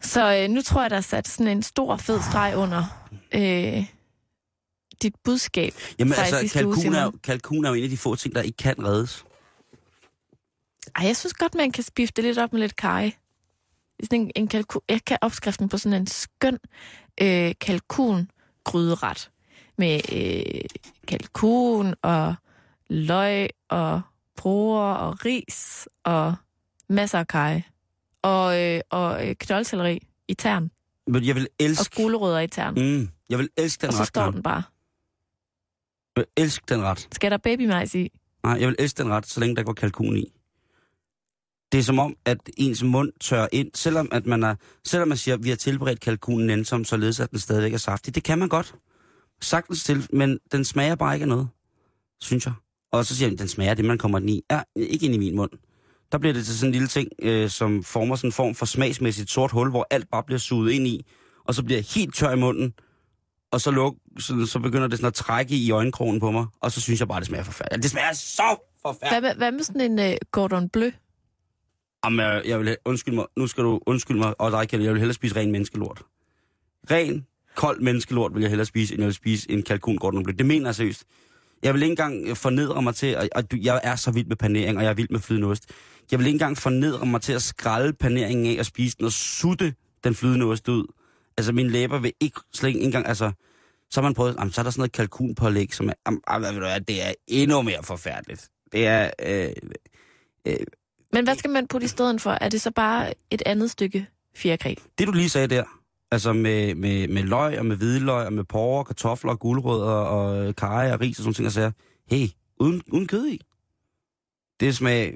Så 0.00 0.36
øh, 0.36 0.50
nu 0.50 0.62
tror 0.62 0.82
jeg, 0.82 0.90
der 0.90 0.96
er 0.96 1.00
sat 1.00 1.28
sådan 1.28 1.48
en 1.56 1.62
stor, 1.62 1.96
fed 1.96 2.20
streg 2.22 2.54
under 2.56 2.84
øh, 3.34 3.84
dit 5.02 5.14
budskab. 5.24 5.74
Jamen 5.98 6.14
altså, 6.18 6.50
kalkun 6.52 6.94
er, 6.94 7.10
kalkun 7.24 7.64
er 7.64 7.68
jo 7.68 7.74
en 7.74 7.84
af 7.84 7.90
de 7.90 7.96
få 7.96 8.16
ting, 8.16 8.34
der 8.34 8.42
ikke 8.42 8.56
kan 8.56 8.84
reddes. 8.84 9.24
Ej, 10.96 11.06
jeg 11.06 11.16
synes 11.16 11.34
godt, 11.34 11.54
man 11.54 11.72
kan 11.72 11.84
spifte 11.84 12.22
det 12.22 12.24
lidt 12.28 12.38
op 12.38 12.52
med 12.52 12.60
lidt 12.60 12.76
kaj. 12.76 13.12
Sådan 14.02 14.20
en, 14.20 14.30
en 14.36 14.48
kalkun, 14.48 14.82
jeg 14.88 15.00
kan 15.06 15.18
opskriften 15.20 15.68
på 15.68 15.78
sådan 15.78 16.00
en 16.00 16.06
skøn 16.06 16.58
øh, 17.22 17.54
kalkun-gryderet. 17.60 19.30
Med 19.78 20.00
øh, 20.12 20.60
kalkun 21.08 21.94
og 22.02 22.34
løg 22.90 23.48
og 23.68 24.00
broer 24.36 24.92
og 24.94 25.24
ris 25.24 25.88
og 26.04 26.34
masser 26.88 27.18
af 27.18 27.26
kaj. 27.28 27.62
Og, 28.22 28.62
øh, 28.62 28.80
og 28.90 29.28
øh, 29.28 29.34
knoldselleri 29.34 30.06
i 30.28 30.34
tern. 30.34 30.70
Men 31.06 31.24
jeg 31.24 31.34
vil 31.34 31.42
Og 31.60 31.64
elske... 31.64 32.02
gulerødder 32.02 32.40
i 32.40 32.46
tern. 32.48 32.74
Mm, 32.74 33.08
jeg 33.30 33.38
vil 33.38 33.48
elske 33.56 33.80
den 33.82 33.88
og 33.88 33.94
så 33.94 34.00
ret, 34.00 34.08
står 34.08 34.30
den 34.30 34.42
bare. 34.42 34.62
Jeg 36.16 36.24
vil 36.36 36.44
elske 36.44 36.64
den 36.68 36.82
ret. 36.82 37.08
Skal 37.12 37.30
der 37.30 37.36
babymajs 37.36 37.94
i? 37.94 38.08
Nej, 38.44 38.56
jeg 38.60 38.68
vil 38.68 38.76
elske 38.78 39.02
den 39.02 39.12
ret, 39.12 39.26
så 39.26 39.40
længe 39.40 39.56
der 39.56 39.62
var 39.62 39.72
kalkun 39.72 40.16
i. 40.16 40.32
Det 41.76 41.82
er 41.82 41.84
som 41.84 41.98
om, 41.98 42.16
at 42.24 42.38
ens 42.56 42.82
mund 42.82 43.12
tør 43.20 43.46
ind, 43.52 43.70
selvom 43.74 44.08
at 44.12 44.26
man 44.26 44.42
er, 44.42 44.54
selvom 44.84 45.08
man 45.08 45.16
siger, 45.16 45.34
at 45.34 45.44
vi 45.44 45.48
har 45.48 45.56
tilberedt 45.56 46.00
kalkunen 46.00 46.50
ensom, 46.50 46.84
således 46.84 47.20
at 47.20 47.30
den 47.30 47.38
stadigvæk 47.38 47.72
er 47.74 47.78
saftig. 47.78 48.14
Det 48.14 48.24
kan 48.24 48.38
man 48.38 48.48
godt. 48.48 48.74
Sagtens 49.40 49.84
til, 49.84 50.06
men 50.12 50.38
den 50.52 50.64
smager 50.64 50.94
bare 50.94 51.14
ikke 51.14 51.24
af 51.24 51.28
noget, 51.28 51.48
synes 52.20 52.46
jeg. 52.46 52.54
Og 52.92 53.06
så 53.06 53.16
siger 53.16 53.28
jeg, 53.28 53.38
den 53.38 53.48
smager 53.48 53.74
det, 53.74 53.84
man 53.84 53.98
kommer 53.98 54.18
den 54.18 54.28
i. 54.28 54.42
Ja, 54.50 54.62
ikke 54.76 55.06
ind 55.06 55.14
i 55.14 55.18
min 55.18 55.36
mund. 55.36 55.50
Der 56.12 56.18
bliver 56.18 56.32
det 56.34 56.46
til 56.46 56.58
sådan 56.58 56.68
en 56.68 56.72
lille 56.72 56.88
ting, 56.88 57.08
øh, 57.22 57.50
som 57.50 57.84
former 57.84 58.16
sådan 58.16 58.28
en 58.28 58.32
form 58.32 58.54
for 58.54 58.66
smagsmæssigt 58.66 59.30
sort 59.30 59.50
hul, 59.50 59.70
hvor 59.70 59.86
alt 59.90 60.10
bare 60.10 60.22
bliver 60.22 60.38
suget 60.38 60.72
ind 60.72 60.86
i, 60.86 61.06
og 61.44 61.54
så 61.54 61.62
bliver 61.62 61.78
jeg 61.78 61.84
helt 61.94 62.14
tør 62.14 62.30
i 62.30 62.36
munden, 62.36 62.74
og 63.50 63.60
så, 63.60 63.70
luk, 63.70 63.94
så, 64.18 64.46
så 64.46 64.58
begynder 64.58 64.88
det 64.88 64.98
sådan 64.98 65.06
at 65.06 65.14
trække 65.14 65.56
i 65.56 65.70
øjenkrogen 65.70 66.20
på 66.20 66.30
mig, 66.30 66.46
og 66.60 66.72
så 66.72 66.80
synes 66.80 67.00
jeg 67.00 67.08
bare, 67.08 67.20
det 67.20 67.26
smager 67.26 67.44
forfærdeligt. 67.44 67.82
Det 67.82 67.90
smager 67.90 68.12
så 68.12 68.72
forfærdeligt. 68.82 69.12
Hvad 69.12 69.20
med, 69.20 69.34
hvad 69.36 69.52
med 69.52 69.62
sådan 69.62 69.80
en 69.80 69.98
øh, 69.98 70.16
Gordon 70.32 70.68
Bleu? 70.68 70.90
Jamen, 72.06 72.20
jeg, 72.20 72.42
jeg 72.44 72.60
vil 72.60 72.76
undskyld 72.84 73.14
mig. 73.14 73.24
Nu 73.36 73.46
skal 73.46 73.64
du 73.64 73.80
undskylde 73.86 74.18
mig, 74.18 74.40
og 74.40 74.52
dig, 74.52 74.68
Kjeld. 74.68 74.82
Jeg 74.82 74.92
vil 74.92 75.00
hellere 75.00 75.14
spise 75.14 75.36
ren 75.36 75.52
menneskelort. 75.52 76.02
Ren, 76.90 77.26
kold 77.54 77.80
menneskelort 77.80 78.34
vil 78.34 78.40
jeg 78.40 78.50
hellere 78.50 78.66
spise, 78.66 78.94
end 78.94 79.00
jeg 79.00 79.06
vil 79.06 79.14
spise 79.14 79.50
en 79.50 79.62
kalkun 79.62 79.98
Gordon 79.98 80.24
Det 80.24 80.46
mener 80.46 80.66
jeg 80.66 80.74
seriøst. 80.74 81.04
Jeg 81.62 81.74
vil 81.74 81.82
ikke 81.82 81.90
engang 81.90 82.36
fornedre 82.36 82.82
mig 82.82 82.94
til, 82.94 83.16
og, 83.16 83.28
og 83.34 83.44
jeg 83.62 83.80
er 83.82 83.96
så 83.96 84.10
vild 84.10 84.26
med 84.26 84.36
panering, 84.36 84.78
og 84.78 84.84
jeg 84.84 84.90
er 84.90 84.94
vild 84.94 85.08
med 85.10 85.20
flydende 85.20 85.48
ost. 85.48 85.70
Jeg 86.10 86.18
vil 86.18 86.26
ikke 86.26 86.34
engang 86.34 86.58
fornedre 86.58 87.06
mig 87.06 87.20
til 87.20 87.32
at 87.32 87.42
skralde 87.42 87.92
paneringen 87.92 88.56
af 88.56 88.58
og 88.58 88.66
spise 88.66 88.96
den 88.96 89.04
og 89.04 89.12
sutte 89.12 89.74
den 90.04 90.14
flydende 90.14 90.46
ost 90.46 90.68
ud. 90.68 90.86
Altså, 91.36 91.52
mine 91.52 91.68
læber 91.68 91.98
vil 91.98 92.12
ikke 92.20 92.40
slet 92.54 92.68
ikke 92.68 92.80
engang, 92.80 93.06
altså... 93.06 93.32
Så 93.90 94.00
har 94.00 94.02
man 94.02 94.14
prøvet, 94.14 94.36
jamen, 94.38 94.52
så 94.52 94.60
er 94.60 94.62
der 94.62 94.70
sådan 94.70 94.80
noget 94.80 94.92
kalkunpålæg, 94.92 95.74
som 95.74 95.88
er, 95.88 95.92
jamen, 96.06 96.20
hvad 96.26 96.52
ved 96.52 96.60
du 96.60 96.84
det 96.88 97.06
er 97.06 97.12
endnu 97.26 97.62
mere 97.62 97.82
forfærdeligt. 97.82 98.48
Det 98.72 98.86
er, 98.86 99.10
øh, 99.22 99.52
øh 100.46 100.56
men 101.12 101.24
hvad 101.24 101.34
skal 101.34 101.50
man 101.50 101.66
putte 101.66 101.84
i 101.84 101.88
stedet 101.88 102.20
for? 102.20 102.30
Er 102.30 102.48
det 102.48 102.60
så 102.60 102.70
bare 102.70 103.14
et 103.30 103.42
andet 103.46 103.70
stykke 103.70 104.06
fjerkræ? 104.36 104.74
Det 104.98 105.06
du 105.06 105.12
lige 105.12 105.28
sagde 105.28 105.48
der, 105.48 105.64
altså 106.10 106.32
med, 106.32 106.74
med, 106.74 107.08
med 107.08 107.22
løg 107.22 107.58
og 107.58 107.66
med 107.66 107.76
hvidløg 107.76 108.26
og 108.26 108.32
med 108.32 108.44
porre, 108.44 108.84
kartofler 108.84 109.32
og 109.32 109.38
guldrødder 109.38 109.92
og 109.92 110.46
øh, 110.48 110.54
kaj 110.54 110.92
og 110.92 111.00
ris 111.00 111.18
og 111.18 111.22
sådan 111.22 111.34
ting, 111.34 111.46
og 111.46 111.52
sager. 111.52 111.70
Hey, 112.10 112.26
uden, 112.60 112.82
uden 112.92 113.06
kød 113.06 113.26
i. 113.28 113.40
Det 114.60 114.76
smager... 114.76 115.12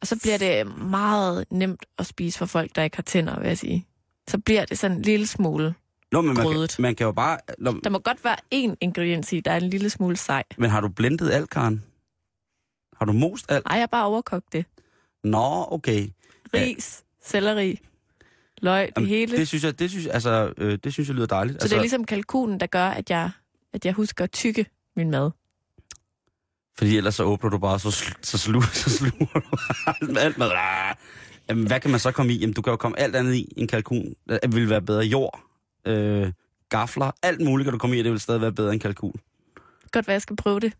Og 0.00 0.06
så 0.06 0.18
bliver 0.22 0.38
det 0.38 0.78
meget 0.78 1.44
nemt 1.50 1.86
at 1.98 2.06
spise 2.06 2.38
for 2.38 2.46
folk, 2.46 2.70
der 2.76 2.82
ikke 2.82 2.96
har 2.96 3.02
tænder, 3.02 3.40
vil 3.40 3.48
jeg 3.48 3.58
sige. 3.58 3.86
Så 4.28 4.38
bliver 4.38 4.64
det 4.64 4.78
sådan 4.78 4.96
en 4.96 5.02
lille 5.02 5.26
smule. 5.26 5.74
Nå, 6.12 6.20
men 6.20 6.26
man 6.26 6.36
kan, 6.36 6.44
Grødet. 6.44 6.78
man 6.78 6.94
kan 6.94 7.04
jo 7.04 7.12
bare... 7.12 7.38
Nå, 7.58 7.80
Der 7.84 7.90
må 7.90 7.98
godt 7.98 8.24
være 8.24 8.36
én 8.54 8.74
ingrediens 8.80 9.32
i, 9.32 9.40
der 9.40 9.50
er 9.52 9.56
en 9.56 9.70
lille 9.70 9.90
smule 9.90 10.16
sej. 10.16 10.42
men 10.58 10.70
har 10.70 10.80
du 10.80 10.88
blendet 10.88 11.30
alt, 11.30 11.50
Karen? 11.50 11.82
Har 13.02 13.06
du 13.06 13.12
most 13.12 13.52
alt? 13.52 13.66
Ej, 13.66 13.74
jeg 13.74 13.82
har 13.82 13.86
bare 13.86 14.06
overkogt 14.06 14.52
det. 14.52 14.64
Nå, 15.24 15.66
okay. 15.70 16.08
Ris, 16.54 17.02
selleri, 17.24 17.80
løg, 18.62 18.86
det 18.86 18.92
Jamen, 18.96 19.08
hele. 19.08 19.36
Det 19.36 19.48
synes 19.48 19.64
jeg, 19.64 19.78
det 19.78 19.90
synes, 19.90 20.06
altså, 20.06 20.52
øh, 20.58 20.78
det 20.84 20.92
synes 20.92 21.08
jeg 21.08 21.16
lyder 21.16 21.26
dejligt. 21.26 21.54
Så 21.54 21.64
altså, 21.64 21.68
det 21.68 21.76
er 21.76 21.82
ligesom 21.82 22.04
kalkunen, 22.04 22.60
der 22.60 22.66
gør, 22.66 22.86
at 22.86 23.10
jeg, 23.10 23.30
at 23.72 23.84
jeg 23.84 23.92
husker 23.92 24.24
at 24.24 24.32
tykke 24.32 24.66
min 24.96 25.10
mad. 25.10 25.30
Fordi 26.78 26.96
ellers 26.96 27.14
så 27.14 27.24
åbner 27.24 27.50
du 27.50 27.58
bare, 27.58 27.78
så, 27.78 27.88
sl- 27.88 28.18
så, 28.22 28.38
slu, 28.38 28.60
så 28.60 28.90
sluger 28.90 29.26
du 29.34 29.56
alt- 29.86 30.18
alt 30.18 30.38
med. 30.38 30.50
Ah. 30.54 30.94
Jamen, 31.48 31.66
hvad 31.66 31.80
kan 31.80 31.90
man 31.90 32.00
så 32.00 32.12
komme 32.12 32.32
i? 32.32 32.36
Jamen, 32.38 32.54
du 32.54 32.62
kan 32.62 32.70
jo 32.70 32.76
komme 32.76 32.98
alt 32.98 33.16
andet 33.16 33.34
i 33.34 33.52
en 33.56 33.66
kalkun. 33.68 34.14
Det 34.28 34.54
vil 34.54 34.70
være 34.70 34.82
bedre 34.82 35.04
jord, 35.04 35.40
øh, 35.86 36.32
gafler, 36.68 37.10
alt 37.22 37.40
muligt 37.40 37.64
kan 37.66 37.72
du 37.72 37.78
komme 37.78 37.96
i, 37.96 38.00
og 38.00 38.04
det 38.04 38.12
vil 38.12 38.20
stadig 38.20 38.40
være 38.40 38.52
bedre 38.52 38.72
end 38.72 38.80
kalkun. 38.80 39.14
Godt 39.92 40.06
være, 40.06 40.12
jeg 40.12 40.22
skal 40.22 40.36
prøve 40.36 40.60
det 40.60 40.72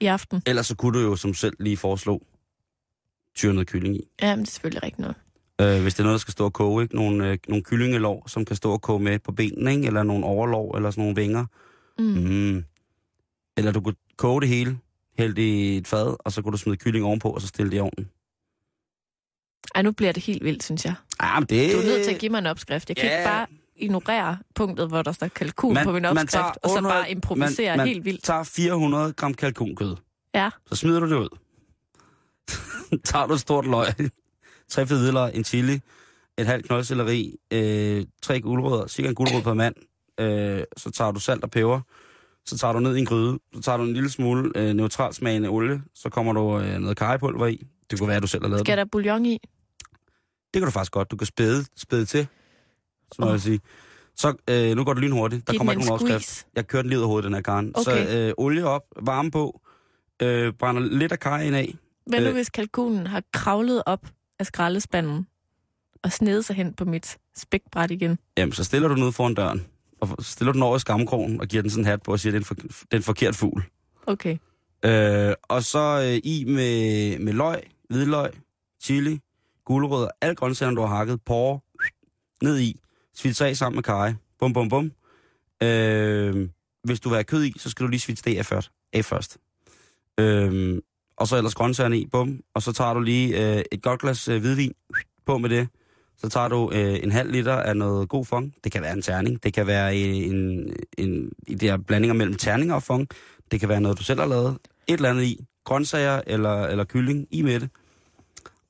i 0.00 0.06
aften. 0.06 0.42
Ellers 0.46 0.66
så 0.66 0.74
kunne 0.76 0.98
du 0.98 1.04
jo 1.04 1.16
som 1.16 1.34
selv 1.34 1.56
lige 1.60 1.76
foreslå 1.76 2.22
tyre 3.34 3.52
noget 3.54 3.68
kylling 3.68 3.96
i. 3.96 4.08
Ja, 4.22 4.36
men 4.36 4.44
det 4.44 4.48
er 4.48 4.52
selvfølgelig 4.52 4.82
rigtigt 4.82 4.98
noget. 4.98 5.16
Øh, 5.76 5.82
hvis 5.82 5.94
det 5.94 6.00
er 6.00 6.04
noget, 6.04 6.14
der 6.14 6.18
skal 6.20 6.32
stå 6.32 6.44
og 6.44 6.52
koge, 6.52 6.82
ikke? 6.82 6.96
Nogle, 6.96 7.30
øh, 7.30 7.38
nogle 7.48 7.62
kyllingelov, 7.64 8.28
som 8.28 8.44
kan 8.44 8.56
stå 8.56 8.72
og 8.72 8.82
koge 8.82 9.00
med 9.00 9.18
på 9.18 9.32
benene, 9.32 9.74
ikke? 9.74 9.86
eller 9.86 10.02
nogle 10.02 10.26
overlov, 10.26 10.70
eller 10.76 10.90
sådan 10.90 11.02
nogle 11.02 11.16
vinger. 11.16 11.46
Mm. 11.98 12.04
Mm. 12.04 12.64
Eller 13.56 13.72
du 13.72 13.80
kunne 13.80 13.94
koge 14.16 14.40
det 14.40 14.48
hele, 14.48 14.78
hælde 15.18 15.48
i 15.48 15.76
et 15.76 15.86
fad, 15.88 16.16
og 16.18 16.32
så 16.32 16.42
kunne 16.42 16.52
du 16.52 16.56
smide 16.58 16.76
kylling 16.76 17.04
ovenpå, 17.04 17.30
og 17.30 17.40
så 17.40 17.46
stille 17.46 17.70
det 17.70 17.76
i 17.76 17.80
ovnen. 17.80 18.08
Ej, 19.74 19.82
nu 19.82 19.92
bliver 19.92 20.12
det 20.12 20.22
helt 20.22 20.44
vildt, 20.44 20.62
synes 20.64 20.84
jeg. 20.84 20.94
Ah, 21.18 21.40
men 21.42 21.46
det... 21.48 21.72
Du 21.72 21.78
er 21.78 21.84
nødt 21.84 22.04
til 22.04 22.14
at 22.14 22.20
give 22.20 22.30
mig 22.30 22.38
en 22.38 22.46
opskrift. 22.46 22.88
Jeg 22.88 22.96
kan 22.96 23.06
Ja. 23.06 23.18
ikke 23.18 23.28
bare 23.28 23.46
ignorere 23.78 24.38
punktet, 24.54 24.88
hvor 24.88 25.02
der 25.02 25.12
står 25.12 25.28
kalkun 25.28 25.74
Man- 25.74 25.84
på 25.84 25.92
min 25.92 26.02
man 26.02 26.10
opskrift, 26.18 26.58
og 26.62 26.70
så 26.70 26.80
bare 26.82 27.10
improvisere 27.10 27.68
man- 27.68 27.76
man 27.78 27.86
helt 27.88 28.04
vildt. 28.04 28.22
tager 28.24 28.42
400 28.42 29.12
gram 29.12 29.34
kalkunkød. 29.34 29.96
Ja. 30.34 30.50
Så 30.66 30.76
smider 30.76 31.00
du 31.00 31.06
det 31.10 31.16
ud. 31.16 31.28
tager 33.04 33.26
du 33.26 33.34
et 33.34 33.40
stort 33.40 33.66
løg, 33.66 33.86
tre 34.70 34.86
fedidler, 34.86 35.24
en 35.26 35.44
chili, 35.44 35.80
et 36.38 36.46
halvt 36.46 36.66
knoldselleri, 36.66 37.36
øh, 37.50 38.04
tre 38.22 38.40
guldrødder, 38.40 38.86
cirka 38.86 39.08
en 39.08 39.14
guldrød 39.14 39.42
per 39.42 39.54
mand. 39.54 39.74
Øh, 40.20 40.64
så 40.76 40.90
tager 40.90 41.10
du 41.12 41.20
salt 41.20 41.44
og 41.44 41.50
peber. 41.50 41.80
Så 42.46 42.58
tager 42.58 42.72
du 42.72 42.80
ned 42.80 42.96
i 42.96 42.98
en 42.98 43.06
gryde. 43.06 43.38
Så 43.54 43.60
tager 43.60 43.76
du 43.78 43.84
en 43.84 43.92
lille 43.92 44.10
smule 44.10 44.52
øh, 44.54 44.74
neutral 44.74 45.14
smagende 45.14 45.48
olie. 45.48 45.82
Så 45.94 46.08
kommer 46.10 46.32
du 46.32 46.58
øh, 46.58 46.78
noget 46.78 46.96
kajepulver 46.96 47.46
i. 47.46 47.66
Det 47.90 47.98
kunne 47.98 48.08
være, 48.08 48.16
at 48.16 48.22
du 48.22 48.26
selv 48.28 48.42
har 48.42 48.48
lavet 48.48 48.66
Skal 48.66 48.78
det. 48.78 48.84
der 48.86 48.88
bouillon 48.92 49.26
i? 49.26 49.38
Det 50.54 50.60
kan 50.60 50.62
du 50.62 50.70
faktisk 50.70 50.92
godt. 50.92 51.10
Du 51.10 51.16
kan 51.16 51.26
spæde, 51.26 51.64
spæde 51.76 52.04
til, 52.04 52.26
så 53.12 53.16
må 53.20 53.26
Åh. 53.26 53.32
jeg 53.32 53.40
sige. 53.40 53.60
Så 54.16 54.34
øh, 54.50 54.76
nu 54.76 54.84
går 54.84 54.94
det 54.94 55.02
lynhurtigt. 55.02 55.46
Der 55.46 55.52
Giv 55.52 55.58
kommer 55.58 55.72
ikke 55.72 55.80
en 55.82 55.86
nogen 55.86 56.02
opskrift. 56.02 56.46
Jeg 56.56 56.66
kørte 56.66 56.82
den 56.82 56.88
lige 56.88 56.98
ud 56.98 57.02
af 57.02 57.08
hovedet, 57.08 57.24
den 57.24 57.34
her 57.34 57.40
karen. 57.40 57.72
Okay. 57.74 58.06
Så 58.06 58.18
øh, 58.18 58.32
olie 58.38 58.66
op, 58.66 58.82
varme 59.02 59.30
på, 59.30 59.60
øh, 60.22 60.52
brænder 60.52 60.82
lidt 60.82 61.12
af 61.12 61.20
kajen 61.20 61.54
af. 61.54 61.74
Hvad 62.06 62.20
nu, 62.20 62.26
Øh. 62.26 62.32
hvis 62.34 62.50
kalkunen 62.50 63.06
har 63.06 63.22
kravlet 63.32 63.82
op 63.86 64.06
af 64.38 64.46
skraldespanden 64.46 65.26
og 66.02 66.12
snedet 66.12 66.44
sig 66.44 66.56
hen 66.56 66.74
på 66.74 66.84
mit 66.84 67.18
spækbræt 67.36 67.90
igen? 67.90 68.18
Jamen, 68.36 68.52
så 68.52 68.64
stiller 68.64 68.88
du 68.88 68.94
den 68.94 69.02
ud 69.02 69.12
foran 69.12 69.34
døren. 69.34 69.66
Og 70.00 70.16
stiller 70.20 70.52
den 70.52 70.62
over 70.62 70.76
i 70.76 70.80
skamkrogen 70.80 71.40
og 71.40 71.46
giver 71.46 71.62
den 71.62 71.70
sådan 71.70 71.84
en 71.84 71.86
hat 71.86 72.02
på 72.02 72.12
og 72.12 72.20
siger, 72.20 72.30
at 72.36 72.40
det 72.40 72.50
er 72.50 72.54
en, 72.54 72.70
for, 72.70 72.78
det 72.82 72.92
er 72.92 72.96
en 72.96 73.02
forkert 73.02 73.36
fugl. 73.36 73.64
Okay. 74.06 74.36
Øh, 74.84 75.34
og 75.42 75.62
så 75.62 76.00
øh, 76.02 76.20
i 76.30 76.44
med, 76.44 77.18
med 77.18 77.32
løg, 77.32 77.62
hvidløg, 77.90 78.30
chili, 78.82 79.20
gulerødder, 79.64 80.08
alle 80.20 80.34
grøntsagerne, 80.34 80.76
du 80.76 80.82
har 80.82 80.96
hakket, 80.96 81.20
porre, 81.26 81.60
ned 82.42 82.58
i, 82.58 82.80
svits 83.16 83.40
af 83.40 83.56
sammen 83.56 83.76
med 83.76 83.82
kaj. 83.82 84.14
Bum, 84.38 84.52
bum, 84.52 84.68
bum. 84.68 84.92
Øh, 85.62 86.48
hvis 86.84 87.00
du 87.00 87.08
vil 87.08 87.16
have 87.16 87.24
kød 87.24 87.44
i, 87.44 87.52
så 87.58 87.70
skal 87.70 87.84
du 87.84 87.90
lige 87.90 88.00
svitse 88.00 88.24
det 88.24 88.38
af 88.38 88.46
først. 88.46 88.70
Af 88.92 89.04
først. 89.04 89.38
Øh, 90.20 90.80
og 91.16 91.28
så 91.28 91.36
ellers 91.36 91.54
grøntsagerne 91.54 91.98
i, 91.98 92.06
bum. 92.06 92.40
Og 92.54 92.62
så 92.62 92.72
tager 92.72 92.94
du 92.94 93.00
lige 93.00 93.56
øh, 93.56 93.64
et 93.72 93.82
godt 93.82 94.00
glas 94.00 94.28
øh, 94.28 94.40
hvidvin 94.40 94.72
på 95.26 95.38
med 95.38 95.50
det. 95.50 95.68
Så 96.18 96.28
tager 96.28 96.48
du 96.48 96.70
øh, 96.72 96.98
en 97.02 97.12
halv 97.12 97.32
liter 97.32 97.54
af 97.54 97.76
noget 97.76 98.08
god 98.08 98.24
fong. 98.24 98.54
Det 98.64 98.72
kan 98.72 98.82
være 98.82 98.92
en 98.92 99.02
terning. 99.02 99.42
Det 99.42 99.54
kan 99.54 99.66
være 99.66 99.96
en, 99.96 100.34
en, 100.34 100.72
en 100.98 101.32
i 101.46 101.72
blandinger 101.86 102.14
mellem 102.14 102.36
terninger 102.36 102.74
og 102.74 102.82
fong. 102.82 103.08
Det 103.50 103.60
kan 103.60 103.68
være 103.68 103.80
noget, 103.80 103.98
du 103.98 104.04
selv 104.04 104.20
har 104.20 104.26
lavet. 104.26 104.58
Et 104.86 104.94
eller 104.94 105.10
andet 105.10 105.24
i. 105.24 105.44
Grøntsager 105.64 106.20
eller, 106.26 106.62
eller 106.62 106.84
kylling 106.84 107.26
i 107.30 107.42
med 107.42 107.60
det. 107.60 107.68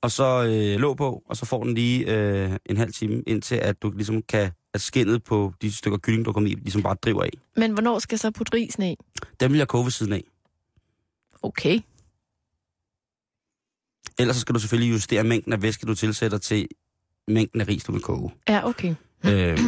Og 0.03 0.11
så 0.11 0.45
øh, 0.45 0.81
låg 0.81 0.97
på, 0.97 1.23
og 1.27 1.37
så 1.37 1.47
får 1.47 1.65
den 1.65 1.75
lige 1.75 2.17
øh, 2.17 2.57
en 2.67 2.77
halv 2.77 2.93
time, 2.93 3.23
indtil 3.27 3.55
at 3.55 3.83
du 3.83 3.91
ligesom 3.91 4.23
kan, 4.23 4.53
at 4.75 4.81
skinnet 4.81 5.25
på 5.25 5.53
de 5.63 5.73
stykker 5.73 5.99
kylling, 5.99 6.25
du 6.25 6.33
kommer 6.33 6.51
i, 6.51 6.55
ligesom 6.55 6.83
bare 6.83 6.95
driver 6.95 7.23
af. 7.23 7.31
Men 7.57 7.73
hvornår 7.73 7.99
skal 7.99 8.19
så 8.19 8.31
putte 8.31 8.55
risen 8.55 8.83
i? 8.83 8.97
Dem 9.41 9.53
vil 9.53 9.59
jeg 9.59 9.69
koge 9.69 9.85
ved 9.85 9.91
siden 9.91 10.13
af. 10.13 10.25
Okay. 11.43 11.81
Ellers 14.19 14.37
så 14.37 14.41
skal 14.41 14.55
du 14.55 14.61
selvfølgelig 14.61 14.93
justere 14.93 15.25
mængden 15.25 15.53
af 15.53 15.63
væske, 15.63 15.87
du 15.87 15.95
tilsætter 15.95 16.39
til 16.39 16.69
mængden 17.29 17.61
af 17.61 17.69
ris, 17.69 17.85
du 17.85 17.93
vil 17.93 18.03
koge. 18.03 18.31
Ja, 18.49 18.69
okay. 18.69 18.95
øh, 19.27 19.59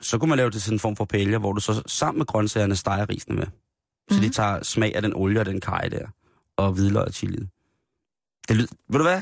så 0.00 0.18
kunne 0.18 0.28
man 0.28 0.36
lave 0.36 0.46
det 0.46 0.52
til 0.52 0.62
sådan 0.62 0.74
en 0.74 0.80
form 0.80 0.96
for 0.96 1.04
paella, 1.04 1.38
hvor 1.38 1.52
du 1.52 1.60
så 1.60 1.82
sammen 1.86 2.18
med 2.18 2.26
grøntsagerne 2.26 2.76
steger 2.76 3.08
risene 3.08 3.36
med. 3.36 3.46
Så 4.10 4.20
de 4.20 4.28
tager 4.28 4.62
smag 4.62 4.96
af 4.96 5.02
den 5.02 5.12
olie 5.14 5.40
og 5.40 5.46
den 5.46 5.60
kaj 5.60 5.88
der. 5.88 6.06
Og 6.56 6.72
hvidløg 6.72 7.04
og 7.04 7.12
chili. 7.12 7.38
Det 8.48 8.56
lyder, 8.56 8.72
ved 8.88 8.98
du 8.98 9.02
hvad? 9.02 9.20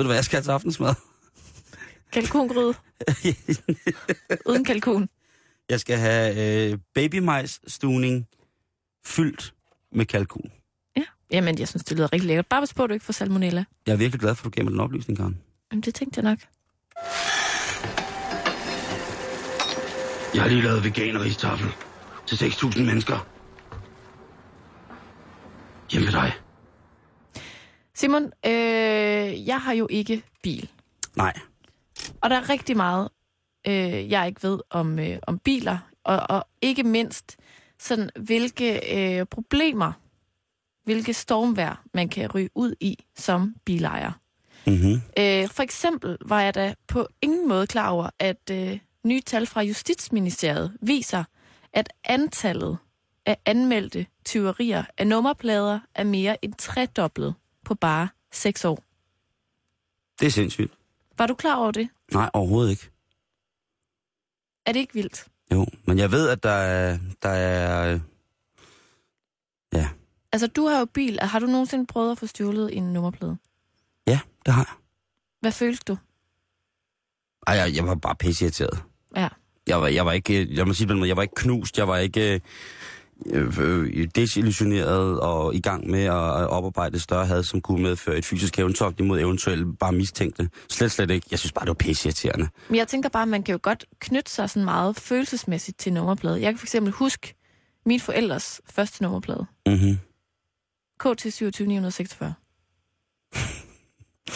Ved 0.00 0.04
du 0.04 0.08
hvad 0.08 0.16
jeg 0.16 0.24
skal 0.24 0.36
have 0.36 0.44
til 0.44 0.50
aftensmad? 0.50 0.94
Kalkungryde. 2.12 2.74
Uden 4.48 4.64
kalkun. 4.64 5.08
Jeg 5.70 5.80
skal 5.80 5.98
have 5.98 6.70
øh, 6.72 6.78
babymajs 6.94 7.60
stuning 7.66 8.26
fyldt 9.04 9.54
med 9.92 10.06
kalkun. 10.06 10.52
Ja. 10.96 11.02
Jamen, 11.30 11.58
jeg 11.58 11.68
synes, 11.68 11.84
det 11.84 11.96
lyder 11.96 12.12
rigtig 12.12 12.26
lækkert. 12.26 12.46
Bare 12.46 12.62
pas 12.62 12.74
på, 12.74 12.82
at 12.84 12.88
du 12.88 12.94
ikke 12.94 13.06
får 13.06 13.12
salmonella. 13.12 13.64
Jeg 13.86 13.92
er 13.92 13.96
virkelig 13.96 14.20
glad 14.20 14.34
for, 14.34 14.42
at 14.42 14.44
du 14.44 14.50
gav 14.50 14.64
mig 14.64 14.72
den 14.72 14.80
oplysning, 14.80 15.18
Karen. 15.18 15.38
Jamen, 15.72 15.82
det 15.82 15.94
tænkte 15.94 16.20
jeg 16.20 16.30
nok. 16.30 16.38
Jeg 20.34 20.42
har 20.42 20.48
lige 20.48 20.62
lavet 20.62 20.84
veganeristafel 20.84 21.70
til 22.26 22.36
6.000 22.36 22.82
mennesker. 22.82 23.26
Hjemme 25.90 26.06
ved 26.06 26.12
dig. 26.12 26.32
Simon, 28.00 28.32
øh, 28.46 29.48
jeg 29.48 29.60
har 29.60 29.72
jo 29.72 29.86
ikke 29.90 30.22
bil. 30.42 30.70
Nej. 31.16 31.32
Og 32.20 32.30
der 32.30 32.36
er 32.36 32.48
rigtig 32.48 32.76
meget, 32.76 33.08
øh, 33.66 34.10
jeg 34.10 34.26
ikke 34.26 34.42
ved 34.42 34.60
om, 34.70 34.98
øh, 34.98 35.18
om 35.22 35.38
biler, 35.38 35.78
og, 36.04 36.20
og 36.28 36.46
ikke 36.62 36.82
mindst 36.82 37.36
sådan, 37.78 38.10
hvilke 38.20 38.96
øh, 38.96 39.26
problemer, 39.26 39.92
hvilke 40.84 41.14
stormvær 41.14 41.82
man 41.94 42.08
kan 42.08 42.30
ryge 42.30 42.50
ud 42.54 42.74
i 42.80 43.04
som 43.16 43.54
bilejer. 43.64 44.12
Mm-hmm. 44.66 45.00
Øh, 45.18 45.48
for 45.48 45.62
eksempel 45.62 46.16
var 46.26 46.40
jeg 46.40 46.54
da 46.54 46.74
på 46.88 47.08
ingen 47.22 47.48
måde 47.48 47.66
klar 47.66 47.90
over, 47.90 48.10
at 48.18 48.50
øh, 48.50 48.78
nye 49.04 49.20
tal 49.20 49.46
fra 49.46 49.62
Justitsministeriet 49.62 50.76
viser, 50.82 51.24
at 51.72 51.92
antallet 52.04 52.78
af 53.26 53.36
anmeldte 53.46 54.06
tyverier 54.24 54.84
af 54.98 55.06
nummerplader 55.06 55.80
er 55.94 56.04
mere 56.04 56.44
end 56.44 56.54
tredoblet 56.54 57.34
på 57.70 57.74
bare 57.74 58.08
seks 58.32 58.64
år. 58.64 58.84
Det 60.20 60.26
er 60.26 60.30
sindssygt. 60.30 60.72
Var 61.18 61.26
du 61.26 61.34
klar 61.34 61.56
over 61.56 61.70
det? 61.70 61.88
Nej, 62.12 62.30
overhovedet 62.32 62.70
ikke. 62.70 62.90
Er 64.66 64.72
det 64.72 64.80
ikke 64.80 64.94
vildt? 64.94 65.26
Jo, 65.52 65.66
men 65.84 65.98
jeg 65.98 66.12
ved, 66.12 66.28
at 66.28 66.42
der 66.42 66.50
er... 66.50 66.98
Der 67.22 67.28
er 67.28 68.00
ja. 69.72 69.88
Altså, 70.32 70.46
du 70.46 70.66
har 70.66 70.78
jo 70.78 70.84
bil. 70.84 71.18
Har 71.20 71.38
du 71.38 71.46
nogensinde 71.46 71.86
prøvet 71.86 72.12
at 72.12 72.18
få 72.18 72.26
stjålet 72.26 72.76
en 72.76 72.92
nummerplade? 72.92 73.36
ja, 74.06 74.20
det 74.46 74.54
har 74.54 74.62
jeg. 74.62 74.74
Hvad 75.40 75.52
følte 75.52 75.84
du? 75.88 75.98
Ej, 77.46 77.54
jeg, 77.54 77.74
jeg 77.76 77.86
var 77.86 77.94
bare 77.94 78.14
pisseirriteret. 78.14 78.82
Ja. 79.16 79.28
Jeg 79.66 79.80
var, 79.80 79.88
jeg 79.88 80.06
var 80.06 80.12
ikke, 80.12 80.54
jeg 80.54 80.66
må 80.66 80.74
sige 80.74 81.06
jeg 81.06 81.16
var 81.16 81.22
ikke 81.22 81.34
knust, 81.34 81.78
jeg 81.78 81.88
var 81.88 81.96
ikke 81.96 82.40
øh, 83.26 84.08
desillusioneret 84.14 85.20
og 85.20 85.54
i 85.54 85.60
gang 85.60 85.90
med 85.90 86.04
at 86.04 86.48
oparbejde 86.48 86.98
større 86.98 87.26
had, 87.26 87.42
som 87.42 87.60
kunne 87.60 87.82
medføre 87.82 88.18
et 88.18 88.24
fysisk 88.24 88.58
eventogt 88.58 89.00
imod 89.00 89.20
eventuelt 89.20 89.78
bare 89.78 89.92
mistænkte. 89.92 90.50
Slet, 90.68 90.92
slet 90.92 91.10
ikke. 91.10 91.26
Jeg 91.30 91.38
synes 91.38 91.52
bare, 91.52 91.64
det 91.64 91.68
var 91.68 91.74
pisseirriterende. 91.74 92.48
Men 92.68 92.76
jeg 92.76 92.88
tænker 92.88 93.08
bare, 93.08 93.22
at 93.22 93.28
man 93.28 93.42
kan 93.42 93.52
jo 93.52 93.58
godt 93.62 93.84
knytte 94.00 94.30
sig 94.30 94.50
sådan 94.50 94.64
meget 94.64 94.96
følelsesmæssigt 94.96 95.78
til 95.78 95.92
nummerplade. 95.92 96.40
Jeg 96.40 96.52
kan 96.52 96.58
for 96.58 96.66
eksempel 96.66 96.92
huske 96.92 97.34
min 97.86 98.00
forældres 98.00 98.60
første 98.66 99.02
nummerplade. 99.02 99.46
Mm-hmm. 99.66 99.98
KT 101.00 101.20
27946. 101.20 102.34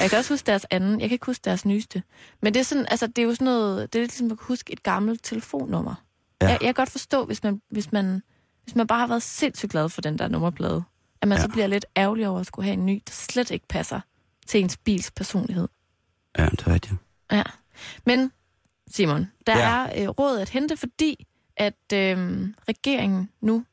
Jeg 0.01 0.11
kan 0.11 0.19
også 0.19 0.33
huske 0.33 0.47
deres 0.47 0.67
anden. 0.71 1.01
Jeg 1.01 1.09
kan 1.09 1.15
ikke 1.15 1.27
huske 1.27 1.43
deres 1.45 1.65
nyeste. 1.65 2.03
Men 2.43 2.55
det 2.55 2.61
er, 2.61 2.65
sådan, 2.65 2.87
altså, 2.91 3.07
det 3.07 3.19
er 3.19 3.23
jo 3.23 3.35
sådan 3.35 3.45
noget... 3.45 3.93
Det 3.93 3.99
er 3.99 4.03
lidt 4.03 4.13
ligesom 4.13 4.31
at 4.31 4.39
huske 4.41 4.73
et 4.73 4.83
gammelt 4.83 5.25
telefonnummer. 5.25 5.95
Ja. 6.43 6.47
Jeg, 6.47 6.59
jeg 6.61 6.67
kan 6.67 6.75
godt 6.75 6.91
forstå, 6.91 7.25
hvis 7.25 7.43
man, 7.43 7.61
hvis, 7.71 7.93
man, 7.93 8.23
hvis 8.65 8.75
man 8.75 8.87
bare 8.87 8.99
har 9.01 9.07
været 9.07 9.23
sindssygt 9.23 9.71
glad 9.73 9.89
for 9.89 10.01
den 10.01 10.19
der 10.19 10.29
nummerplade, 10.29 10.85
at 11.23 11.29
man 11.29 11.39
Ja. 11.39 11.43
så 11.43 11.49
bliver 11.49 11.67
lidt 11.67 11.87
ærgerlig 11.97 12.29
over 12.29 12.41
at 12.41 12.47
skulle 12.47 12.65
have 12.67 12.73
en 12.75 12.87
ny, 12.87 13.03
der 13.07 13.13
slet 13.13 13.51
ikke 13.51 13.67
passer 13.69 14.01
til 14.47 14.61
ens 14.61 14.77
bils 14.77 15.11
personlighed. 15.11 15.69
Ja, 16.39 16.47
det 16.47 16.61
er 16.67 16.73
rigtigt. 16.75 16.95
Ja. 17.33 17.43
Men 18.07 18.33
Simon, 18.89 19.31
der 19.47 19.59
Ja. 19.59 19.87
er 19.87 20.03
øh, 20.03 20.09
råd 20.09 20.39
at 20.39 20.49
hente, 20.51 20.77
fordi 20.77 21.27
at 21.57 21.93
øh, 21.93 22.49
regeringen 22.69 23.31
nu 23.41 23.65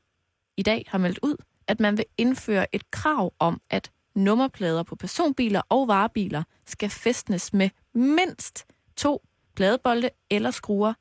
i 0.57 0.63
dag 0.63 0.85
har 0.87 0.97
meldt 0.97 1.19
ud, 1.23 1.35
at 1.67 1.79
man 1.79 1.97
vil 1.97 2.05
indføre 2.17 2.75
et 2.75 2.91
krav 2.91 3.33
om, 3.39 3.61
at 3.69 3.91
nummerplader 4.15 4.83
på 4.83 4.95
personbiler 4.95 5.61
og 5.69 5.87
varebiler 5.87 6.43
skal 6.67 6.89
fæstnes 6.89 7.53
med 7.53 7.69
mindst 7.93 8.65
to 8.97 9.25
pladebolde 9.55 10.09
eller 10.29 10.51
skruer, 10.51 10.93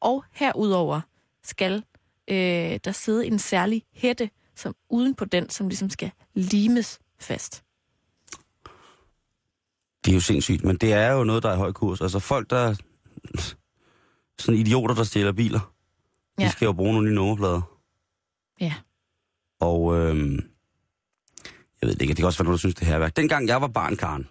og 0.00 0.24
herudover 0.32 1.00
skal 1.44 1.84
øh, 2.30 2.80
der 2.84 2.92
sidde 2.92 3.26
en 3.26 3.38
særlig 3.38 3.82
hætte 3.92 4.30
som 4.56 4.74
uden 4.90 5.14
på 5.14 5.24
den, 5.24 5.50
som 5.50 5.68
ligesom 5.68 5.90
skal 5.90 6.10
limes 6.34 7.00
fast. 7.20 7.64
Det 10.04 10.10
er 10.10 10.14
jo 10.14 10.20
sindssygt, 10.20 10.64
men 10.64 10.76
det 10.76 10.92
er 10.92 11.12
jo 11.12 11.24
noget, 11.24 11.42
der 11.42 11.48
er 11.50 11.54
i 11.54 11.56
høj 11.56 11.72
kurs. 11.72 12.00
Altså 12.00 12.18
folk, 12.18 12.50
der... 12.50 12.74
Sådan 14.38 14.60
idioter, 14.60 14.94
der 14.94 15.04
stjæler 15.04 15.32
biler. 15.32 15.74
Ja. 16.38 16.44
De 16.46 16.50
skal 16.50 16.66
jo 16.66 16.72
bruge 16.72 16.92
nogle 16.92 17.08
nye 17.08 17.14
nummerplader. 17.14 17.78
Ja. 18.60 18.74
Og 19.60 19.94
øhm, 19.96 20.34
jeg 21.80 21.88
ved 21.88 21.94
det 21.94 22.02
ikke, 22.02 22.10
det 22.10 22.16
kan 22.16 22.26
også 22.26 22.38
være 22.38 22.44
noget, 22.44 22.56
der 22.56 22.58
synes, 22.58 22.74
det 22.74 22.86
her 22.86 22.94
er 22.94 22.98
værk. 22.98 23.16
Dengang 23.16 23.48
jeg 23.48 23.60
var 23.60 23.66
barn, 23.68 23.96
Karen, 23.96 24.28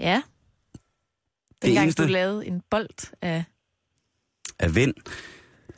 Ja. 0.00 0.22
Dengang 1.62 1.84
eneste- 1.88 2.02
du 2.02 2.08
lavede 2.08 2.46
en 2.46 2.62
bold 2.70 3.12
af... 3.22 3.44
af 4.58 4.74
vind, 4.74 4.94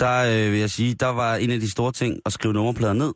der 0.00 0.46
øh, 0.46 0.52
vil 0.52 0.60
jeg 0.60 0.70
sige, 0.70 0.94
der 0.94 1.06
var 1.06 1.34
en 1.36 1.50
af 1.50 1.60
de 1.60 1.70
store 1.70 1.92
ting 1.92 2.20
at 2.26 2.32
skrive 2.32 2.54
nummerplader 2.54 2.92
ned. 2.92 3.12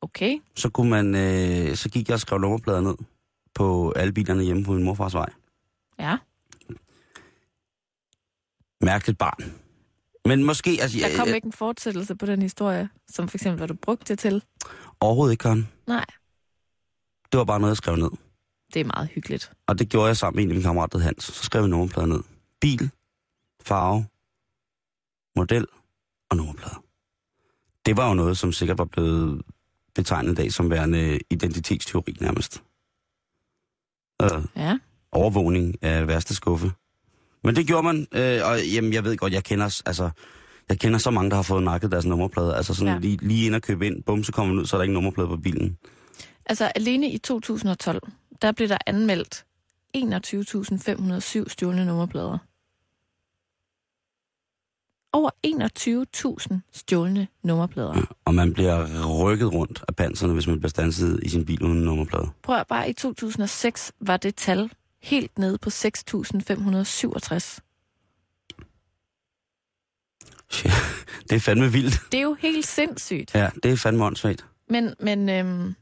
Okay. 0.00 0.38
Så, 0.56 0.68
kunne 0.68 0.90
man, 0.90 1.14
øh, 1.14 1.76
så 1.76 1.88
gik 1.90 2.08
jeg 2.08 2.14
og 2.14 2.20
skrev 2.20 2.38
nummerplader 2.40 2.80
ned 2.80 2.94
på 3.54 3.90
alle 3.96 4.12
bilerne 4.12 4.42
hjemme 4.42 4.64
på 4.64 4.72
min 4.72 4.84
morfars 4.84 5.14
vej. 5.14 5.28
Ja. 5.98 6.16
Mærkeligt 8.80 9.18
barn. 9.18 9.52
Men 10.24 10.44
måske, 10.44 10.78
altså... 10.82 10.98
Der 10.98 11.16
kom 11.16 11.26
jeg, 11.26 11.34
ikke 11.34 11.46
en 11.46 11.52
fortsættelse 11.52 12.14
på 12.14 12.26
den 12.26 12.42
historie, 12.42 12.88
som 13.08 13.28
for 13.28 13.36
eksempel, 13.36 13.56
hvad 13.58 13.68
du 13.68 13.74
brugte 13.74 14.04
det 14.12 14.18
til. 14.18 14.42
Overhovedet 15.00 15.32
ikke, 15.32 15.42
Karen. 15.42 15.68
Nej, 15.86 16.04
Det 17.32 17.38
var 17.38 17.44
bare 17.44 17.60
noget, 17.60 17.70
jeg 17.70 17.76
skrev 17.76 17.96
ned. 17.96 18.10
det 18.74 18.80
er 18.80 18.84
meget 18.84 19.08
hyggeligt. 19.08 19.52
Og 19.66 19.78
det 19.78 19.88
gjorde 19.88 20.06
jeg 20.06 20.16
sammen 20.16 20.36
med 20.36 20.44
en 20.44 20.50
af 20.50 20.54
mine 20.54 20.64
kammerater, 20.64 20.98
Hans. 20.98 21.24
Så 21.24 21.44
skrev 21.44 21.64
vi 21.64 21.68
nummerplader 21.68 22.06
ned. 22.08 22.20
Bil, 22.60 22.90
farve, 23.62 24.06
model 25.36 25.66
og 26.30 26.36
nummerplade. 26.36 26.74
Det 27.86 27.96
var 27.96 28.08
jo 28.08 28.14
noget, 28.14 28.38
som 28.38 28.52
sikkert 28.52 28.78
var 28.78 28.84
blevet 28.84 29.42
betegnet 29.94 30.32
i 30.32 30.34
dag 30.34 30.52
som 30.52 30.70
værende 30.70 31.18
identitetsteori 31.30 32.16
nærmest. 32.20 32.62
Øh, 34.22 34.44
Ja. 34.56 34.78
overvågning 35.12 35.74
af 35.82 36.08
værste 36.08 36.34
skuffe. 36.34 36.72
Men 37.44 37.56
det 37.56 37.66
gjorde 37.66 37.82
man, 37.82 38.06
øh, 38.12 38.40
og 38.44 38.66
jamen, 38.74 38.92
jeg 38.92 39.04
ved 39.04 39.16
godt, 39.16 39.32
jeg 39.32 39.44
kender, 39.44 39.80
altså, 39.86 40.10
jeg 40.68 40.78
kender 40.78 40.98
så 40.98 41.10
mange, 41.10 41.30
der 41.30 41.36
har 41.36 41.42
fået 41.42 41.62
nakket 41.62 41.90
deres 41.92 42.06
nummerplade. 42.06 42.56
Altså 42.56 42.74
sådan 42.74 42.92
ja. 42.94 42.98
Lige, 43.00 43.16
lige 43.22 43.46
ind 43.46 43.54
og 43.54 43.62
købe 43.62 43.86
ind, 43.86 44.02
bum, 44.02 44.24
så 44.24 44.32
kommer 44.32 44.54
man 44.54 44.60
ud, 44.60 44.66
så 44.66 44.76
er 44.76 44.78
der 44.78 44.82
ikke 44.82 44.94
nummerplade 44.94 45.28
på 45.28 45.36
bilen. 45.36 45.78
Altså, 46.46 46.72
alene 46.74 47.10
i 47.10 47.18
2012, 47.18 48.02
der 48.42 48.52
blev 48.52 48.68
der 48.68 48.78
anmeldt 48.86 49.44
21.507 49.96 51.48
stjålne 51.48 51.86
nummerplader. 51.86 52.38
Over 55.14 55.30
21.000 56.54 56.58
stjålne 56.72 57.28
nummerplader. 57.42 58.16
Og 58.24 58.34
man 58.34 58.52
bliver 58.54 59.06
rykket 59.24 59.52
rundt 59.52 59.84
af 59.88 59.96
panserne, 59.96 60.32
hvis 60.32 60.46
man 60.46 60.58
bliver 60.58 60.70
standset 60.70 61.20
i 61.22 61.28
sin 61.28 61.44
bil 61.44 61.62
uden 61.62 61.82
nummerplade. 61.82 62.30
Prøv 62.42 62.56
at 62.56 62.66
bare 62.66 62.90
i 62.90 62.92
2006 62.92 63.92
var 64.00 64.16
det 64.16 64.34
tal 64.36 64.70
helt 65.02 65.38
nede 65.38 65.58
på 65.58 65.70
6.567. 65.70 65.74
Shit. 70.50 70.72
Det 71.30 71.36
er 71.36 71.40
fandme 71.40 71.72
vildt. 71.72 72.00
Det 72.12 72.18
er 72.18 72.22
jo 72.22 72.36
helt 72.40 72.66
sindssygt. 72.66 73.34
Ja, 73.34 73.50
det 73.62 73.72
er 73.72 73.76
fandme 73.76 74.04
åndssvagt. 74.04 74.46
Men, 74.68 74.94
men 75.00 75.28
øhm, 75.28 75.74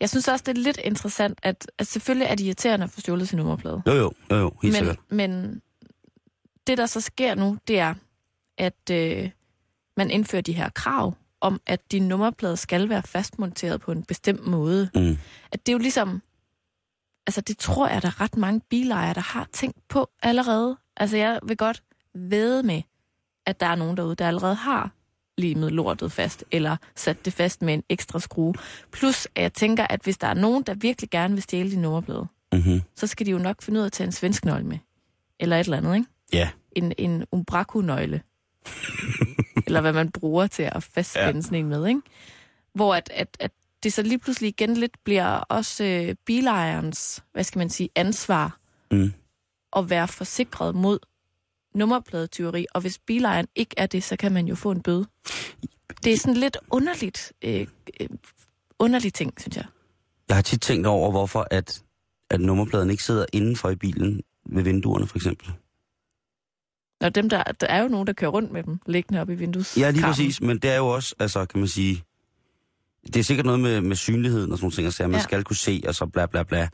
jeg 0.00 0.10
synes 0.10 0.28
også, 0.28 0.42
det 0.46 0.58
er 0.58 0.62
lidt 0.62 0.80
interessant, 0.84 1.38
at, 1.42 1.70
at 1.78 1.86
selvfølgelig 1.86 2.26
er 2.26 2.34
det 2.34 2.44
irriterende 2.44 2.84
at 2.84 2.90
få 2.90 3.00
stjålet 3.00 3.28
sin 3.28 3.36
nummerplade. 3.36 3.82
Jo, 3.86 3.92
jo, 3.92 4.12
jo, 4.30 4.36
jo 4.36 4.52
helt 4.62 4.72
men, 4.72 4.78
sikkert. 4.78 4.98
men 5.08 5.62
det, 6.66 6.78
der 6.78 6.86
så 6.86 7.00
sker 7.00 7.34
nu, 7.34 7.58
det 7.68 7.78
er, 7.78 7.94
at 8.58 8.90
øh, 8.92 9.30
man 9.96 10.10
indfører 10.10 10.42
de 10.42 10.52
her 10.52 10.68
krav 10.68 11.14
om, 11.40 11.60
at 11.66 11.92
din 11.92 12.08
nummerplade 12.08 12.56
skal 12.56 12.88
være 12.88 13.02
fastmonteret 13.02 13.80
på 13.80 13.92
en 13.92 14.02
bestemt 14.02 14.46
måde. 14.46 14.90
Mm. 14.94 15.18
At 15.52 15.66
det 15.66 15.72
er 15.72 15.74
jo 15.74 15.78
ligesom... 15.78 16.22
Altså, 17.26 17.40
det 17.40 17.58
tror 17.58 17.88
jeg, 17.88 18.02
der 18.02 18.08
er 18.08 18.20
ret 18.20 18.36
mange 18.36 18.60
bilejere, 18.70 19.14
der 19.14 19.20
har 19.20 19.48
tænkt 19.52 19.88
på 19.88 20.10
allerede. 20.22 20.76
Altså, 20.96 21.16
jeg 21.16 21.40
vil 21.42 21.56
godt 21.56 21.82
ved 22.14 22.62
med, 22.62 22.82
at 23.46 23.60
der 23.60 23.66
er 23.66 23.74
nogen 23.74 23.96
derude, 23.96 24.14
der 24.14 24.28
allerede 24.28 24.54
har 24.54 24.90
limet 25.38 25.72
lortet 25.72 26.12
fast, 26.12 26.44
eller 26.50 26.76
sat 26.96 27.24
det 27.24 27.32
fast 27.32 27.62
med 27.62 27.74
en 27.74 27.82
ekstra 27.88 28.20
skrue. 28.20 28.54
Plus, 28.92 29.26
at 29.34 29.42
jeg 29.42 29.52
tænker, 29.52 29.86
at 29.90 30.00
hvis 30.02 30.18
der 30.18 30.26
er 30.26 30.34
nogen, 30.34 30.62
der 30.62 30.74
virkelig 30.74 31.10
gerne 31.10 31.34
vil 31.34 31.42
stjæle 31.42 31.70
din 31.70 31.82
nummerplade, 31.82 32.26
Mm-hmm. 32.52 32.82
så 32.96 33.06
skal 33.06 33.26
de 33.26 33.30
jo 33.30 33.38
nok 33.38 33.62
finde 33.62 33.78
ud 33.78 33.82
af 33.82 33.86
at 33.86 33.92
tage 33.92 34.06
en 34.06 34.12
svensk 34.12 34.44
nøgle 34.44 34.64
med. 34.66 34.78
Eller 35.40 35.56
et 35.56 35.64
eller 35.64 35.76
andet, 35.76 35.94
ikke? 35.94 36.06
Ja, 36.32 36.50
En, 36.72 36.92
en 36.98 37.24
umbraku-nøgle. 37.32 38.22
Eller 39.66 39.80
hvad 39.80 39.92
man 39.92 40.10
bruger 40.10 40.46
til 40.46 40.62
at 40.62 40.82
fastspænde 40.82 41.36
ja. 41.36 41.40
sådan 41.40 41.58
en 41.58 41.68
med, 41.68 41.86
ikke? 41.86 42.00
Hvor 42.74 42.94
at, 42.94 43.10
at, 43.14 43.36
at 43.40 43.50
det 43.82 43.92
så 43.92 44.02
lige 44.02 44.18
pludselig 44.18 44.48
igen 44.48 44.76
lidt 44.76 44.96
bliver 45.04 45.26
også 45.36 45.84
øh, 45.84 46.14
bilejerens, 46.26 47.24
hvad 47.32 47.44
skal 47.44 47.58
man 47.58 47.70
sige, 47.70 47.88
ansvar 47.96 48.58
Mm. 48.90 49.12
at 49.76 49.90
være 49.90 50.08
forsikret 50.08 50.74
mod 50.74 50.98
nummerpladetyveri, 51.74 52.66
og 52.74 52.80
hvis 52.80 52.98
bilejeren 52.98 53.46
ikke 53.54 53.74
er 53.76 53.86
det, 53.86 54.04
så 54.04 54.16
kan 54.16 54.32
man 54.32 54.46
jo 54.46 54.54
få 54.54 54.70
en 54.70 54.82
bøde. 54.82 55.06
Det 56.04 56.12
er 56.12 56.18
sådan 56.18 56.36
lidt 56.36 56.56
underligt, 56.70 57.32
øh, 57.42 57.66
øh, 58.00 58.08
underlig 58.78 59.14
ting, 59.14 59.40
synes 59.40 59.56
jeg. 59.56 59.64
Jeg 60.28 60.36
har 60.36 60.42
tit 60.42 60.60
tænkt 60.62 60.86
over, 60.86 61.10
hvorfor 61.10 61.46
at, 61.50 61.82
at 62.30 62.40
nummerpladen 62.40 62.90
ikke 62.90 63.02
sidder 63.02 63.26
indenfor 63.32 63.70
i 63.70 63.76
bilen 63.76 64.20
ved 64.46 64.62
vinduerne, 64.62 65.06
for 65.06 65.18
eksempel. 65.18 65.52
Og 67.04 67.14
dem 67.14 67.28
der, 67.28 67.42
der 67.42 67.66
er 67.66 67.82
jo 67.82 67.88
nogen, 67.88 68.06
der 68.06 68.12
kører 68.12 68.30
rundt 68.30 68.52
med 68.52 68.62
dem, 68.62 68.78
liggende 68.86 69.20
op 69.20 69.30
i 69.30 69.34
vindues. 69.34 69.76
Ja, 69.78 69.90
lige 69.90 70.02
præcis, 70.02 70.40
men 70.40 70.58
det 70.58 70.70
er 70.70 70.76
jo 70.76 70.86
også, 70.86 71.14
altså 71.18 71.46
kan 71.46 71.58
man 71.60 71.68
sige, 71.68 72.02
det 73.06 73.16
er 73.16 73.22
sikkert 73.24 73.46
noget 73.46 73.60
med, 73.60 73.80
med 73.80 73.96
synligheden 73.96 74.52
og 74.52 74.58
sådan 74.58 74.64
nogle 74.64 74.74
ting, 74.74 74.86
at 74.86 75.00
man 75.00 75.10
Ja. 75.10 75.16
ja. 75.16 75.22
skal 75.22 75.44
kunne 75.44 75.56
se, 75.56 75.82
og 75.88 75.94
så 75.94 76.06
bla 76.06 76.26
bla 76.26 76.42
bla. 76.42 76.68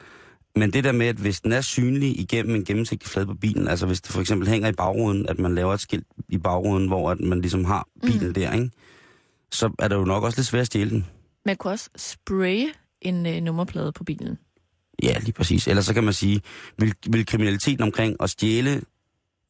Men 0.56 0.72
det 0.72 0.84
der 0.84 0.92
med, 0.92 1.06
at 1.06 1.16
hvis 1.16 1.40
den 1.40 1.52
er 1.52 1.60
synlig 1.60 2.20
igennem 2.20 2.54
en 2.54 2.64
gennemsigtig 2.64 3.08
flade 3.08 3.26
på 3.26 3.34
bilen, 3.34 3.68
altså 3.68 3.86
hvis 3.86 4.00
det 4.00 4.12
for 4.12 4.20
eksempel 4.20 4.48
hænger 4.48 4.68
i 4.68 4.72
bagruden, 4.72 5.28
at 5.28 5.38
man 5.38 5.54
laver 5.54 5.74
et 5.74 5.80
skilt 5.80 6.06
i 6.28 6.38
bagruden, 6.38 6.86
hvor 6.86 7.10
at 7.10 7.20
man 7.20 7.40
ligesom 7.40 7.64
har 7.64 7.88
bilen 8.02 8.28
mm. 8.28 8.34
der, 8.34 8.52
ikke? 8.52 8.70
så 9.52 9.70
er 9.78 9.88
det 9.88 9.96
jo 9.96 10.04
nok 10.04 10.24
også 10.24 10.38
lidt 10.38 10.46
svært 10.46 10.60
at 10.60 10.66
stjæle 10.66 10.90
den. 10.90 11.06
Man 11.46 11.56
kunne 11.56 11.72
også 11.72 11.90
spraye 11.96 12.66
en 13.02 13.26
øh, 13.26 13.40
nummerplade 13.40 13.92
på 13.92 14.04
bilen. 14.04 14.38
Ja, 15.02 15.18
lige 15.18 15.32
præcis. 15.32 15.68
Ellers 15.68 15.86
så 15.86 15.94
kan 15.94 16.04
man 16.04 16.12
sige, 16.12 16.40
vil, 16.78 16.94
vil 17.06 17.26
kriminaliteten 17.26 17.82
omkring 17.82 18.16
at 18.20 18.30
stjæle 18.30 18.82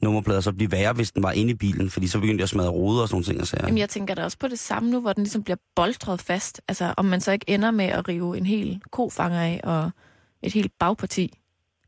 nummerplader 0.02 0.40
så 0.40 0.52
blive 0.52 0.72
værre, 0.72 0.92
hvis 0.92 1.10
den 1.10 1.22
var 1.22 1.32
inde 1.32 1.50
i 1.50 1.54
bilen, 1.54 1.90
fordi 1.90 2.06
så 2.06 2.20
begyndte 2.20 2.40
jeg 2.40 2.44
at 2.44 2.48
smadre 2.48 2.70
ruder 2.70 3.02
og 3.02 3.08
sådan 3.08 3.14
nogle 3.14 3.24
ting. 3.24 3.40
Og 3.40 3.46
sager. 3.46 3.66
Jamen, 3.66 3.78
jeg 3.78 3.88
tænker 3.88 4.14
da 4.14 4.24
også 4.24 4.38
på 4.38 4.48
det 4.48 4.58
samme 4.58 4.90
nu, 4.90 5.00
hvor 5.00 5.12
den 5.12 5.22
ligesom 5.22 5.42
bliver 5.42 5.56
bolstret 5.76 6.20
fast. 6.20 6.60
Altså, 6.68 6.94
om 6.96 7.04
man 7.04 7.20
så 7.20 7.32
ikke 7.32 7.50
ender 7.50 7.70
med 7.70 7.84
at 7.84 8.08
rive 8.08 8.38
en 8.38 8.46
hel 8.46 8.80
kofanger 8.92 9.40
af 9.40 9.60
og 9.64 9.90
et 10.42 10.52
helt 10.52 10.72
bagparti. 10.78 11.38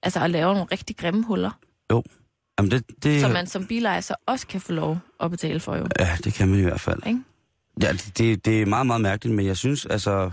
Altså, 0.02 0.20
at 0.20 0.30
lave 0.30 0.54
nogle 0.54 0.68
rigtig 0.72 0.96
grimme 0.96 1.24
huller, 1.24 1.50
Jamen 2.58 2.70
det, 2.70 2.84
det, 3.02 3.20
som 3.20 3.30
man 3.30 3.46
som 3.46 3.66
bilejer 3.66 4.00
så 4.00 4.14
også 4.26 4.46
kan 4.46 4.60
få 4.60 4.72
lov 4.72 4.98
at 5.20 5.30
betale 5.30 5.60
for 5.60 5.76
jo. 5.76 5.86
Ja, 5.98 6.16
det 6.24 6.34
kan 6.34 6.48
man 6.48 6.58
i 6.58 6.62
hvert 6.62 6.80
fald. 6.80 7.06
Ikke? 7.06 7.20
Ja, 7.82 7.92
det, 8.18 8.44
det 8.44 8.62
er 8.62 8.66
meget, 8.66 8.86
meget 8.86 9.00
mærkeligt, 9.00 9.36
men 9.36 9.46
jeg 9.46 9.56
synes, 9.56 9.86
altså, 9.86 10.30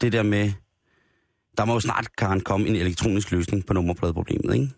det 0.00 0.12
der 0.12 0.22
med... 0.22 0.52
Der 1.58 1.64
må 1.64 1.72
jo 1.72 1.80
snart, 1.80 2.16
Karen, 2.16 2.40
komme 2.40 2.68
en 2.68 2.76
elektronisk 2.76 3.30
løsning 3.30 3.66
på 3.66 3.72
nummerpladeproblemet, 3.72 4.54
ikke? 4.54 4.70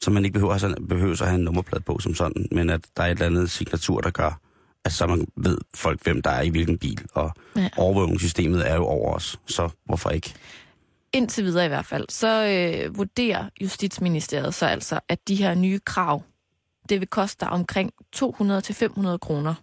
Så 0.00 0.10
man 0.10 0.24
ikke 0.24 0.32
behøver, 0.32 0.74
behøver 0.88 1.22
at 1.22 1.28
have 1.28 1.34
en 1.34 1.44
nummerplade 1.44 1.82
på 1.82 1.98
som 1.98 2.14
sådan, 2.14 2.48
men 2.52 2.70
at 2.70 2.80
der 2.96 3.02
er 3.02 3.06
et 3.06 3.10
eller 3.10 3.26
andet 3.26 3.50
signatur, 3.50 4.00
der 4.00 4.10
gør, 4.10 4.40
at 4.84 4.92
så 4.92 5.06
man 5.06 5.26
ved 5.36 5.58
folk, 5.74 6.02
hvem 6.02 6.22
der 6.22 6.30
er 6.30 6.42
i 6.42 6.48
hvilken 6.48 6.78
bil, 6.78 7.00
og 7.14 7.32
ja. 7.56 7.68
overvågningssystemet 7.76 8.70
er 8.70 8.74
jo 8.74 8.84
over 8.84 9.14
os, 9.14 9.40
så 9.46 9.68
hvorfor 9.84 10.10
ikke? 10.10 10.34
Indtil 11.12 11.44
videre 11.44 11.64
i 11.64 11.68
hvert 11.68 11.86
fald, 11.86 12.06
så 12.08 12.46
øh, 12.46 12.96
vurderer 12.96 13.48
Justitsministeriet 13.60 14.54
så 14.54 14.66
altså, 14.66 15.00
at 15.08 15.28
de 15.28 15.34
her 15.34 15.54
nye 15.54 15.78
krav, 15.78 16.22
det 16.88 17.00
vil 17.00 17.08
koste 17.08 17.44
dig 17.44 17.52
omkring 17.52 17.92
200-500 18.16 19.16
kroner 19.16 19.54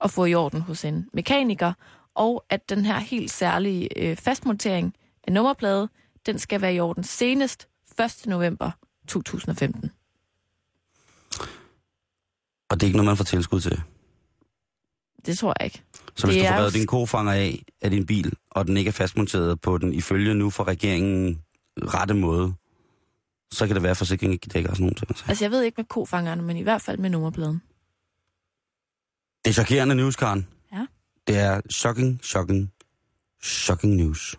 at 0.00 0.10
få 0.10 0.24
i 0.24 0.34
orden 0.34 0.60
hos 0.60 0.84
en 0.84 1.08
mekaniker, 1.12 1.72
og 2.14 2.44
at 2.50 2.68
den 2.68 2.84
her 2.84 2.98
helt 2.98 3.30
særlige 3.30 3.98
øh, 3.98 4.16
fastmontering 4.16 4.94
af 5.26 5.32
nummerplade, 5.32 5.88
den 6.26 6.38
skal 6.38 6.60
være 6.60 6.74
i 6.74 6.80
orden 6.80 7.04
senest 7.04 7.68
1. 8.00 8.26
november 8.26 8.70
2015. 9.12 9.90
Og 12.70 12.80
det 12.80 12.82
er 12.82 12.86
ikke 12.86 12.96
noget, 12.96 13.06
man 13.06 13.16
får 13.16 13.24
tilskud 13.24 13.60
til. 13.60 13.82
Det 15.26 15.38
tror 15.38 15.54
jeg 15.60 15.64
ikke. 15.64 15.82
Så 16.16 16.26
hvis 16.26 16.36
Det 16.36 16.44
du 16.44 16.48
får 16.48 16.58
revet 16.58 16.74
din 16.74 16.86
kofanger 16.86 17.32
af 17.32 17.62
af 17.82 17.90
din 17.90 18.06
bil, 18.06 18.32
og 18.50 18.66
den 18.66 18.76
ikke 18.76 18.88
er 18.88 18.92
fastmonteret 18.92 19.60
på 19.60 19.78
den 19.78 19.92
ifølge 19.92 20.34
nu 20.34 20.50
for 20.50 20.64
regeringen 20.68 21.42
rette 21.76 22.14
måde, 22.14 22.54
så 23.52 23.66
kan 23.66 23.74
det 23.74 23.82
være, 23.82 23.90
at 23.90 23.96
forsikringen 23.96 24.32
ikke 24.32 24.48
dækker 24.54 24.70
og 24.70 24.76
sådan 24.76 24.84
nogle 24.84 24.94
ting. 24.94 25.28
Altså 25.28 25.44
jeg 25.44 25.50
ved 25.50 25.62
ikke 25.62 25.74
med 25.76 25.84
kofangerne, 25.84 26.42
men 26.42 26.56
i 26.56 26.62
hvert 26.62 26.82
fald 26.82 26.98
med 26.98 27.10
nummerpladen. 27.10 27.62
Det 29.44 29.50
er 29.50 29.54
chokerende 29.54 29.94
news, 29.94 30.16
Karen. 30.16 30.48
Ja. 30.72 30.86
Det 31.26 31.38
er 31.38 31.60
shocking, 31.70 32.20
shocking, 32.22 32.72
shocking 33.42 33.96
news. 33.96 34.38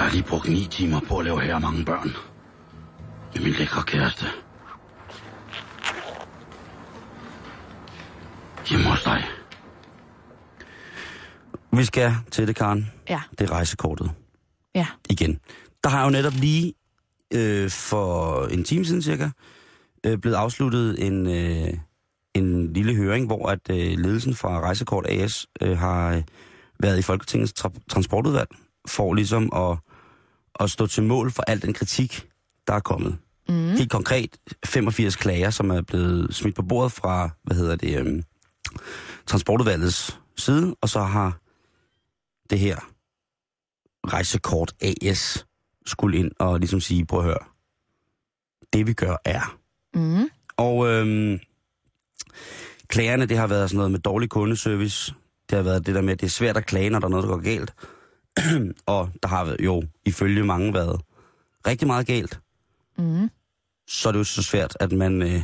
Jeg 0.00 0.08
har 0.08 0.12
lige 0.14 0.24
brugt 0.28 0.48
ni 0.48 0.68
timer 0.70 1.00
på 1.08 1.18
at 1.18 1.24
lave 1.24 1.40
her 1.40 1.58
mange 1.58 1.84
børn. 1.84 2.10
Med 3.34 3.42
min 3.44 3.52
lækre 3.52 3.82
kæreste. 3.82 4.24
Hjemme 8.70 8.86
hos 8.86 9.02
dig. 9.02 9.24
Vi 11.72 11.84
skal 11.84 12.12
til 12.30 12.46
det, 12.46 12.56
Karen. 12.56 12.90
Ja, 13.08 13.20
Det 13.38 13.50
er 13.50 13.52
rejsekortet. 13.52 14.10
ja. 14.74 14.86
igen. 15.10 15.38
Der 15.84 15.90
har 15.90 16.04
jo 16.04 16.10
netop 16.10 16.32
lige 16.32 16.74
øh, 17.34 17.70
for 17.70 18.44
en 18.46 18.64
time 18.64 18.84
siden 18.84 19.02
cirka 19.02 19.28
øh, 20.06 20.18
blevet 20.18 20.36
afsluttet 20.36 21.06
en, 21.06 21.26
øh, 21.26 21.68
en 22.34 22.72
lille 22.72 22.94
høring, 22.94 23.26
hvor 23.26 23.48
at 23.48 23.70
øh, 23.70 23.98
ledelsen 23.98 24.34
fra 24.34 24.60
Rejsekort 24.60 25.06
AS 25.08 25.46
øh, 25.62 25.78
har 25.78 26.14
øh, 26.14 26.22
været 26.78 26.98
i 26.98 27.02
Folketingets 27.02 27.52
tra- 27.60 27.84
transportudvalg 27.90 28.48
for 28.88 29.14
ligesom 29.14 29.52
at, 29.56 29.78
at 30.60 30.70
stå 30.70 30.86
til 30.86 31.02
mål 31.02 31.30
for 31.30 31.42
al 31.46 31.62
den 31.62 31.72
kritik, 31.72 32.28
der 32.66 32.74
er 32.74 32.80
kommet. 32.80 33.18
Mm. 33.48 33.70
Helt 33.70 33.90
konkret 33.90 34.36
85 34.64 35.16
klager, 35.16 35.50
som 35.50 35.70
er 35.70 35.82
blevet 35.82 36.34
smidt 36.34 36.56
på 36.56 36.62
bordet 36.62 36.92
fra, 36.92 37.30
hvad 37.42 37.56
hedder 37.56 37.76
det, 37.76 37.98
øh, 37.98 38.22
transportudvalgets 39.26 40.20
side, 40.36 40.76
og 40.80 40.88
så 40.88 41.00
har 41.00 41.40
det 42.50 42.58
her 42.58 42.76
Rejsekort 44.06 44.72
AS 44.80 45.46
skulle 45.86 46.18
ind 46.18 46.30
og 46.38 46.58
ligesom 46.58 46.80
sige, 46.80 47.06
prøv 47.06 47.18
at 47.18 47.24
høre, 47.24 47.44
det 48.72 48.86
vi 48.86 48.92
gør 48.92 49.16
er. 49.24 49.56
Mm. 49.94 50.30
Og 50.56 50.86
øhm, 50.88 51.38
klagerne, 52.88 53.26
det 53.26 53.36
har 53.36 53.46
været 53.46 53.70
sådan 53.70 53.76
noget 53.76 53.90
med 53.90 54.00
dårlig 54.00 54.28
kundeservice. 54.28 55.14
Det 55.50 55.56
har 55.56 55.62
været 55.62 55.86
det 55.86 55.94
der 55.94 56.00
med, 56.00 56.12
at 56.12 56.20
det 56.20 56.26
er 56.26 56.30
svært 56.30 56.56
at 56.56 56.66
klage, 56.66 56.90
når 56.90 56.98
der 56.98 57.06
er 57.06 57.10
noget, 57.10 57.22
der 57.22 57.30
går 57.30 57.42
galt. 57.42 57.74
og 58.86 59.10
der 59.22 59.28
har 59.28 59.56
jo 59.60 59.82
ifølge 60.04 60.44
mange 60.44 60.74
været 60.74 61.00
rigtig 61.66 61.86
meget 61.86 62.06
galt. 62.06 62.40
Mm. 62.98 63.30
Så 63.88 64.08
er 64.08 64.12
det 64.12 64.18
jo 64.18 64.24
så 64.24 64.42
svært, 64.42 64.76
at 64.80 64.92
man 64.92 65.22
øh, 65.22 65.42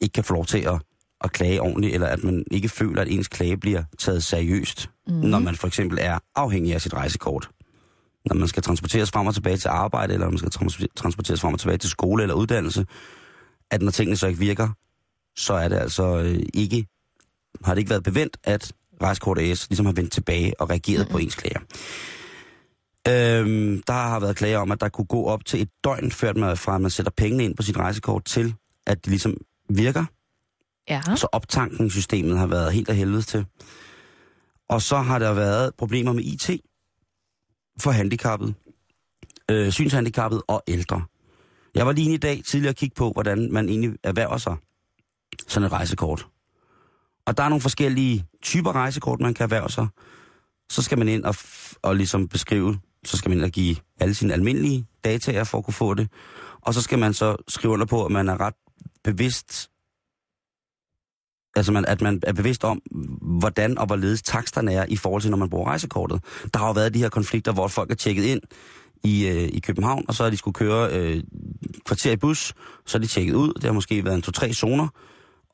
ikke 0.00 0.12
kan 0.12 0.24
få 0.24 0.34
lov 0.34 0.46
til 0.46 0.58
at, 0.58 0.80
at 1.20 1.32
klage 1.32 1.60
ordentligt, 1.60 1.94
eller 1.94 2.06
at 2.06 2.24
man 2.24 2.44
ikke 2.50 2.68
føler, 2.68 3.02
at 3.02 3.08
ens 3.08 3.28
klage 3.28 3.56
bliver 3.56 3.82
taget 3.98 4.24
seriøst, 4.24 4.90
mm. 5.08 5.14
når 5.14 5.38
man 5.38 5.56
for 5.56 5.66
eksempel 5.66 5.98
er 6.00 6.18
afhængig 6.34 6.74
af 6.74 6.82
sit 6.82 6.94
rejsekort. 6.94 7.50
Når 8.24 8.34
man 8.34 8.48
skal 8.48 8.62
transporteres 8.62 9.10
frem 9.10 9.26
og 9.26 9.34
tilbage 9.34 9.56
til 9.56 9.68
arbejde, 9.68 10.12
eller 10.12 10.26
når 10.26 10.30
man 10.30 10.38
skal 10.38 10.50
trans- 10.50 10.86
transporteres 10.96 11.40
frem 11.40 11.52
og 11.54 11.60
tilbage 11.60 11.78
til 11.78 11.90
skole 11.90 12.22
eller 12.22 12.34
uddannelse, 12.34 12.86
at 13.70 13.82
når 13.82 13.90
tingene 13.90 14.16
så 14.16 14.26
ikke 14.26 14.40
virker, 14.40 14.68
så 15.36 15.54
er 15.54 15.68
det 15.68 15.76
altså 15.76 16.18
øh, 16.18 16.42
ikke, 16.54 16.86
har 17.64 17.74
det 17.74 17.78
ikke 17.78 17.90
været 17.90 18.02
bevendt, 18.02 18.36
at 18.44 18.72
Rejsekort 19.02 19.38
AS 19.38 19.68
ligesom 19.70 19.86
har 19.86 19.92
vendt 19.92 20.12
tilbage 20.12 20.60
og 20.60 20.70
reageret 20.70 20.98
mm-hmm. 20.98 21.12
på 21.12 21.18
ens 21.18 21.34
klager. 21.34 21.60
Øhm, 23.08 23.82
der 23.86 23.92
har 23.92 24.20
været 24.20 24.36
klager 24.36 24.58
om, 24.58 24.72
at 24.72 24.80
der 24.80 24.88
kunne 24.88 25.06
gå 25.06 25.24
op 25.24 25.44
til 25.44 25.62
et 25.62 25.68
døgn, 25.84 26.10
før 26.10 26.32
man, 26.32 26.56
fra 26.56 26.78
man 26.78 26.90
sætter 26.90 27.12
pengene 27.16 27.44
ind 27.44 27.56
på 27.56 27.62
sit 27.62 27.76
rejsekort, 27.76 28.24
til 28.24 28.54
at 28.86 29.04
det 29.04 29.10
ligesom 29.10 29.36
virker. 29.68 30.04
Ja. 30.88 31.02
Så 31.16 31.28
optankningssystemet 31.32 32.38
har 32.38 32.46
været 32.46 32.72
helt 32.72 32.88
af 32.88 32.96
helvede 32.96 33.22
til. 33.22 33.46
Og 34.68 34.82
så 34.82 34.96
har 34.96 35.18
der 35.18 35.32
været 35.32 35.74
problemer 35.78 36.12
med 36.12 36.24
IT 36.24 36.50
for 37.80 37.90
handicappet, 37.90 38.54
øh, 39.50 39.72
synshandicappet 39.72 40.42
og 40.48 40.62
ældre. 40.68 41.02
Jeg 41.74 41.86
var 41.86 41.92
lige 41.92 42.14
i 42.14 42.16
dag 42.16 42.42
tidligere 42.46 42.70
at 42.70 42.76
kigge 42.76 42.94
på, 42.94 43.10
hvordan 43.12 43.52
man 43.52 43.68
egentlig 43.68 43.98
erhverver 44.02 44.38
sig 44.38 44.56
sådan 45.48 45.66
et 45.66 45.72
rejsekort. 45.72 46.26
Og 47.26 47.36
der 47.36 47.42
er 47.42 47.48
nogle 47.48 47.62
forskellige 47.62 48.26
typer 48.42 48.72
rejsekort, 48.72 49.20
man 49.20 49.34
kan 49.34 49.44
erhverve 49.44 49.70
sig. 49.70 49.86
Så 50.70 50.82
skal 50.82 50.98
man 50.98 51.08
ind 51.08 51.24
og, 51.24 51.34
og 51.82 51.96
ligesom 51.96 52.28
beskrive, 52.28 52.78
så 53.06 53.16
skal 53.16 53.28
man 53.28 53.38
ind 53.38 53.44
og 53.44 53.50
give 53.50 53.76
alle 54.00 54.14
sine 54.14 54.32
almindelige 54.32 54.86
data 55.04 55.42
for 55.42 55.58
at 55.58 55.64
kunne 55.64 55.74
få 55.74 55.94
det. 55.94 56.08
Og 56.60 56.74
så 56.74 56.82
skal 56.82 56.98
man 56.98 57.14
så 57.14 57.36
skrive 57.48 57.72
under 57.72 57.86
på, 57.86 58.04
at 58.04 58.12
man 58.12 58.28
er 58.28 58.40
ret 58.40 58.54
bevidst 59.04 59.70
altså 61.56 61.72
man, 61.72 61.84
at 61.84 62.00
man 62.00 62.20
er 62.22 62.32
bevidst 62.32 62.64
om, 62.64 62.82
hvordan 63.40 63.78
og 63.78 63.86
hvorledes 63.86 64.22
taksterne 64.22 64.72
er 64.72 64.86
i 64.88 64.96
forhold 64.96 65.22
til, 65.22 65.30
når 65.30 65.38
man 65.38 65.50
bruger 65.50 65.66
rejsekortet. 65.66 66.20
Der 66.54 66.58
har 66.58 66.66
jo 66.66 66.72
været 66.72 66.94
de 66.94 66.98
her 66.98 67.08
konflikter, 67.08 67.52
hvor 67.52 67.68
folk 67.68 67.90
er 67.90 67.94
tjekket 67.94 68.24
ind 68.24 68.40
i, 69.04 69.26
øh, 69.26 69.48
i 69.52 69.60
København, 69.60 70.04
og 70.08 70.14
så 70.14 70.22
har 70.22 70.30
de 70.30 70.36
skulle 70.36 70.54
køre 70.54 70.98
øh, 70.98 71.22
kvarter 71.84 72.12
i 72.12 72.16
bus, 72.16 72.54
så 72.86 72.98
er 72.98 73.02
de 73.02 73.06
tjekket 73.06 73.34
ud. 73.34 73.52
Det 73.52 73.64
har 73.64 73.72
måske 73.72 74.04
været 74.04 74.14
en 74.14 74.22
to-tre 74.22 74.52
zoner, 74.52 74.88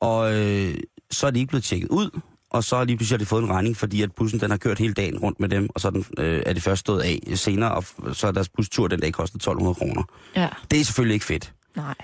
og 0.01 0.33
øh, 0.33 0.75
så 1.11 1.27
er 1.27 1.31
de 1.31 1.39
ikke 1.39 1.49
blevet 1.49 1.63
tjekket 1.63 1.89
ud, 1.89 2.19
og 2.53 2.63
så 2.63 2.83
lige 2.83 2.97
pludselig 2.97 3.17
har 3.17 3.23
de 3.23 3.25
fået 3.25 3.43
en 3.43 3.49
regning, 3.49 3.77
fordi 3.77 4.01
at 4.01 4.11
bussen 4.15 4.39
den 4.39 4.49
har 4.51 4.57
kørt 4.57 4.79
hele 4.79 4.93
dagen 4.93 5.17
rundt 5.19 5.39
med 5.39 5.49
dem, 5.49 5.69
og 5.75 5.81
så 5.81 5.87
er, 5.87 5.91
den, 5.91 6.05
øh, 6.17 6.43
er 6.45 6.53
de 6.53 6.61
først 6.61 6.79
stået 6.79 7.01
af 7.01 7.19
senere, 7.37 7.71
og 7.71 7.85
så 8.13 8.27
er 8.27 8.31
deres 8.31 8.49
bustur 8.49 8.87
den 8.87 8.99
dag 8.99 9.13
kostet 9.13 9.35
1200 9.35 9.75
kroner. 9.75 10.03
Ja. 10.35 10.49
Det 10.71 10.79
er 10.79 10.83
selvfølgelig 10.83 11.13
ikke 11.13 11.25
fedt. 11.25 11.53
Nej. 11.75 11.95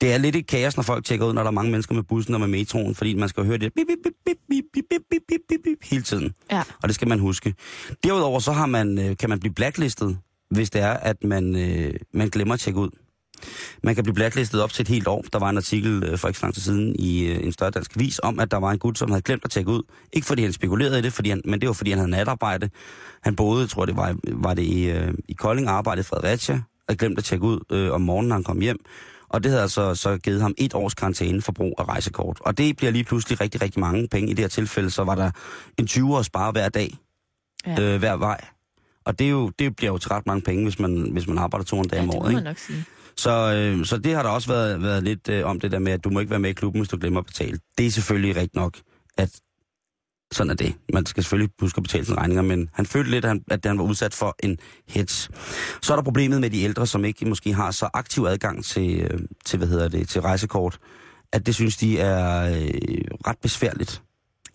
det 0.00 0.12
er 0.12 0.18
lidt 0.18 0.36
et 0.36 0.46
kaos, 0.46 0.76
når 0.76 0.82
folk 0.82 1.04
tjekker 1.04 1.26
ud, 1.26 1.32
når 1.32 1.42
der 1.42 1.48
er 1.48 1.52
mange 1.54 1.70
mennesker 1.70 1.94
med 1.94 2.02
bussen 2.02 2.34
og 2.34 2.40
med 2.40 2.48
metroen, 2.48 2.94
fordi 2.94 3.14
man 3.14 3.28
skal 3.28 3.44
høre 3.44 3.58
det 3.58 3.72
bip, 3.74 3.86
bip, 3.86 4.12
bip, 4.26 4.36
bip, 4.48 4.64
bip, 4.72 4.84
bip, 4.90 5.02
bip, 5.28 5.40
bip, 5.48 5.60
bip, 5.64 5.78
hele 5.90 6.02
tiden. 6.02 6.34
Ja. 6.50 6.62
Og 6.82 6.88
det 6.88 6.94
skal 6.94 7.08
man 7.08 7.18
huske. 7.18 7.54
Derudover 8.04 8.40
så 8.40 8.52
har 8.52 8.66
man, 8.66 8.98
øh, 8.98 9.16
kan 9.16 9.28
man 9.28 9.40
blive 9.40 9.54
blacklistet, 9.54 10.18
hvis 10.50 10.70
det 10.70 10.80
er, 10.80 10.92
at 10.92 11.24
man, 11.24 11.56
øh, 11.56 11.94
man 12.14 12.28
glemmer 12.28 12.54
at 12.54 12.60
tjekke 12.60 12.80
ud. 12.80 12.90
Man 13.82 13.94
kan 13.94 14.04
blive 14.04 14.14
blacklistet 14.14 14.62
op 14.62 14.72
til 14.72 14.82
et 14.82 14.88
helt 14.88 15.08
år. 15.08 15.24
Der 15.32 15.38
var 15.38 15.50
en 15.50 15.56
artikel 15.56 16.04
øh, 16.04 16.18
for 16.18 16.28
ikke 16.28 16.40
så 16.40 16.46
lang 16.46 16.54
tid 16.54 16.62
siden 16.62 16.96
i 16.98 17.24
øh, 17.24 17.44
en 17.44 17.52
større 17.52 17.70
dansk 17.70 17.96
avis 17.96 18.20
om, 18.22 18.40
at 18.40 18.50
der 18.50 18.56
var 18.56 18.70
en 18.70 18.78
gut, 18.78 18.98
som 18.98 19.10
havde 19.10 19.22
glemt 19.22 19.44
at 19.44 19.50
tjekke 19.50 19.70
ud. 19.70 19.82
Ikke 20.12 20.26
fordi 20.26 20.42
han 20.42 20.52
spekulerede 20.52 20.98
i 20.98 21.02
det, 21.02 21.12
fordi 21.12 21.28
han, 21.30 21.42
men 21.44 21.60
det 21.60 21.66
var 21.66 21.72
fordi 21.72 21.90
han 21.90 21.98
havde 21.98 22.10
natarbejde. 22.10 22.70
Han 23.22 23.36
boede, 23.36 23.66
tror 23.66 23.84
det 23.86 23.96
var, 23.96 24.16
var 24.32 24.54
det 24.54 24.62
i, 24.62 24.90
øh, 24.90 25.14
i 25.28 25.32
Kolding, 25.32 25.68
arbejdede 25.68 26.00
i 26.00 26.04
Fredericia, 26.04 26.62
og 26.88 26.96
glemt 26.96 27.18
at 27.18 27.24
tjekke 27.24 27.46
ud 27.46 27.60
øh, 27.72 27.92
om 27.92 28.00
morgenen, 28.00 28.28
når 28.28 28.36
han 28.36 28.44
kom 28.44 28.60
hjem. 28.60 28.78
Og 29.28 29.42
det 29.42 29.50
havde 29.50 29.62
altså 29.62 29.94
så 29.94 30.16
givet 30.18 30.42
ham 30.42 30.54
et 30.58 30.74
års 30.74 30.94
karantæne 30.94 31.42
for 31.42 31.52
brug 31.52 31.74
af 31.78 31.88
rejsekort. 31.88 32.38
Og 32.40 32.58
det 32.58 32.76
bliver 32.76 32.90
lige 32.92 33.04
pludselig 33.04 33.40
rigtig, 33.40 33.62
rigtig 33.62 33.80
mange 33.80 34.08
penge. 34.08 34.30
I 34.30 34.34
det 34.34 34.38
her 34.42 34.48
tilfælde, 34.48 34.90
så 34.90 35.04
var 35.04 35.14
der 35.14 35.30
en 35.78 35.86
20 35.86 36.16
års 36.16 36.26
spare 36.26 36.52
hver 36.52 36.68
dag, 36.68 36.94
Ja. 37.66 37.80
øh, 37.82 37.98
hver 37.98 38.16
vej. 38.16 38.40
Og 39.04 39.18
det, 39.18 39.26
er 39.26 39.30
jo, 39.30 39.48
det 39.58 39.76
bliver 39.76 39.92
jo 39.92 39.98
til 39.98 40.08
ret 40.08 40.26
mange 40.26 40.42
penge, 40.42 40.62
hvis 40.64 40.78
man, 40.78 41.08
hvis 41.12 41.26
man 41.26 41.38
arbejder 41.38 41.64
200 41.64 41.96
dage 41.96 42.02
ja, 42.02 42.08
om 42.08 42.14
året. 42.22 42.30
Ikke? 42.30 42.42
nok 42.42 42.58
sige. 42.58 42.84
Så, 43.16 43.30
øh, 43.30 43.86
så 43.86 43.98
det 43.98 44.14
har 44.14 44.22
der 44.22 44.30
også 44.30 44.48
været, 44.48 44.82
været 44.82 45.02
lidt 45.02 45.28
øh, 45.28 45.46
om 45.46 45.60
det 45.60 45.72
der 45.72 45.78
med, 45.78 45.92
at 45.92 46.04
du 46.04 46.10
må 46.10 46.20
ikke 46.20 46.30
være 46.30 46.40
med 46.40 46.50
i 46.50 46.52
klubben, 46.52 46.80
hvis 46.80 46.88
du 46.88 46.96
glemmer 47.00 47.20
at 47.20 47.26
betale. 47.26 47.58
Det 47.78 47.86
er 47.86 47.90
selvfølgelig 47.90 48.36
rigtigt 48.36 48.54
nok, 48.54 48.78
at 49.18 49.40
sådan 50.32 50.50
er 50.50 50.54
det. 50.54 50.74
Man 50.92 51.06
skal 51.06 51.22
selvfølgelig 51.22 51.54
huske 51.60 51.78
at 51.78 51.82
betale 51.82 52.04
sine 52.04 52.18
regninger, 52.18 52.42
men 52.42 52.70
han 52.72 52.86
følte 52.86 53.10
lidt, 53.10 53.24
at 53.24 53.28
han, 53.28 53.44
at 53.50 53.66
han 53.66 53.78
var 53.78 53.84
udsat 53.84 54.14
for 54.14 54.36
en 54.42 54.58
hets. 54.88 55.30
Så 55.82 55.92
er 55.92 55.96
der 55.96 56.02
problemet 56.02 56.40
med 56.40 56.50
de 56.50 56.62
ældre, 56.62 56.86
som 56.86 57.04
ikke 57.04 57.26
måske 57.26 57.54
har 57.54 57.70
så 57.70 57.90
aktiv 57.94 58.22
adgang 58.24 58.64
til, 58.64 59.00
øh, 59.00 59.20
til, 59.44 59.56
hvad 59.56 59.68
hedder 59.68 59.88
det, 59.88 60.08
til 60.08 60.20
rejsekort, 60.20 60.78
at 61.32 61.46
det 61.46 61.54
synes 61.54 61.76
de 61.76 61.98
er 61.98 62.44
øh, 62.52 62.64
ret 63.26 63.38
besværligt. 63.38 64.02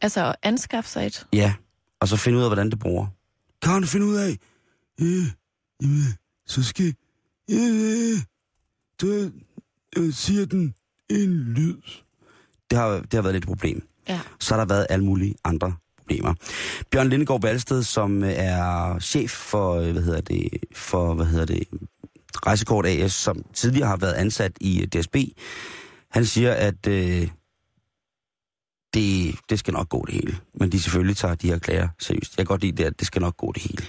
Altså 0.01 0.25
at 0.25 0.35
anskaffe 0.43 0.89
sig 0.89 1.05
et. 1.05 1.27
Ja, 1.33 1.53
og 2.01 2.07
så 2.07 2.17
finde 2.17 2.37
ud 2.37 2.43
af, 2.43 2.49
hvordan 2.49 2.69
det 2.69 2.79
bruger. 2.79 3.07
Kan 3.61 3.81
du 3.81 3.87
finde 3.87 4.05
ud 4.05 4.15
af? 4.15 4.37
Ja, 4.99 5.05
jamen, 5.81 6.03
så 6.47 6.63
skal... 6.63 6.93
Ja, 7.49 7.55
så 8.99 9.31
øh, 9.97 10.13
siger 10.13 10.45
den 10.45 10.73
en 11.09 11.29
lyd. 11.29 11.77
Det 12.69 12.77
har, 12.79 12.89
det 12.89 13.13
har 13.13 13.21
været 13.21 13.35
lidt 13.35 13.43
et 13.43 13.47
problem. 13.47 13.87
Ja. 14.09 14.19
Så 14.39 14.53
har 14.53 14.61
der 14.61 14.73
været 14.73 14.87
alle 14.89 15.05
mulige 15.05 15.35
andre 15.43 15.75
problemer. 15.97 16.33
Bjørn 16.91 17.09
Lindegård 17.09 17.41
Valsted, 17.41 17.83
som 17.83 18.23
øh, 18.23 18.33
er 18.35 18.99
chef 18.99 19.31
for, 19.31 19.75
øh, 19.75 19.91
hvad 19.91 20.03
hedder 20.03 20.21
det, 20.21 20.49
for, 20.75 21.13
hvad 21.13 21.25
hedder 21.25 21.45
det, 21.45 21.63
Rejsekort 22.45 22.85
AS, 22.85 23.13
som 23.13 23.43
tidligere 23.53 23.87
har 23.87 23.97
været 23.97 24.13
ansat 24.13 24.51
i 24.61 24.81
øh, 24.81 24.87
DSB, 24.87 25.15
han 26.11 26.25
siger, 26.25 26.53
at 26.53 26.87
øh, 26.87 27.27
det, 28.93 29.35
det 29.49 29.59
skal 29.59 29.73
nok 29.73 29.89
gå 29.89 30.05
det 30.05 30.13
hele. 30.13 30.37
Men 30.59 30.71
de 30.71 30.81
selvfølgelig 30.81 31.17
tager 31.17 31.35
de 31.35 31.47
her 31.47 31.59
klager 31.59 31.87
seriøst. 31.99 32.37
Jeg 32.37 32.45
kan 32.45 32.45
godt 32.45 32.61
lide 32.61 32.77
det, 32.77 32.83
at 32.83 32.99
det 32.99 33.07
skal 33.07 33.21
nok 33.21 33.37
gå 33.37 33.51
det 33.51 33.61
hele. 33.63 33.85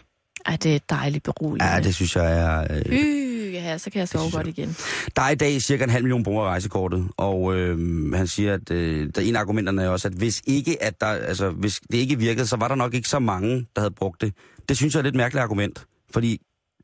Ej, 0.46 0.56
det 0.56 0.74
er 0.74 0.78
dejligt 0.88 1.24
beroligende. 1.24 1.72
Ja, 1.72 1.80
det 1.80 1.94
synes 1.94 2.16
jeg 2.16 2.38
er... 2.38 2.66
Øh, 2.70 2.82
Øh, 2.86 3.27
ja, 3.60 3.78
så 3.78 3.90
kan 3.90 3.98
jeg 3.98 4.08
sove 4.08 4.22
synes 4.22 4.34
godt 4.34 4.46
igen. 4.46 4.76
Der 5.16 5.22
er 5.22 5.30
i 5.30 5.34
dag 5.34 5.62
cirka 5.62 5.84
en 5.84 5.90
halv 5.90 6.04
million 6.04 6.22
brugere 6.22 6.46
af 6.46 6.50
rejsekortet, 6.50 7.08
og 7.16 7.56
øh, 7.56 8.12
han 8.14 8.26
siger, 8.26 8.54
at 8.54 8.70
øh, 8.70 9.10
der 9.14 9.22
en 9.22 9.36
af 9.36 9.40
argumenterne 9.40 9.82
er 9.82 9.88
også, 9.88 10.08
at 10.08 10.14
hvis 10.14 10.42
ikke 10.46 10.82
at 10.82 11.00
der, 11.00 11.06
altså, 11.06 11.50
hvis 11.50 11.80
det 11.92 11.98
ikke 11.98 12.18
virkede, 12.18 12.46
så 12.46 12.56
var 12.56 12.68
der 12.68 12.74
nok 12.74 12.94
ikke 12.94 13.08
så 13.08 13.18
mange, 13.18 13.66
der 13.76 13.80
havde 13.80 13.94
brugt 13.94 14.20
det. 14.20 14.34
Det 14.68 14.76
synes 14.76 14.94
jeg 14.94 14.98
er 14.98 15.00
et 15.00 15.04
lidt 15.04 15.16
mærkeligt 15.16 15.42
argument, 15.42 15.86
fordi 16.10 16.40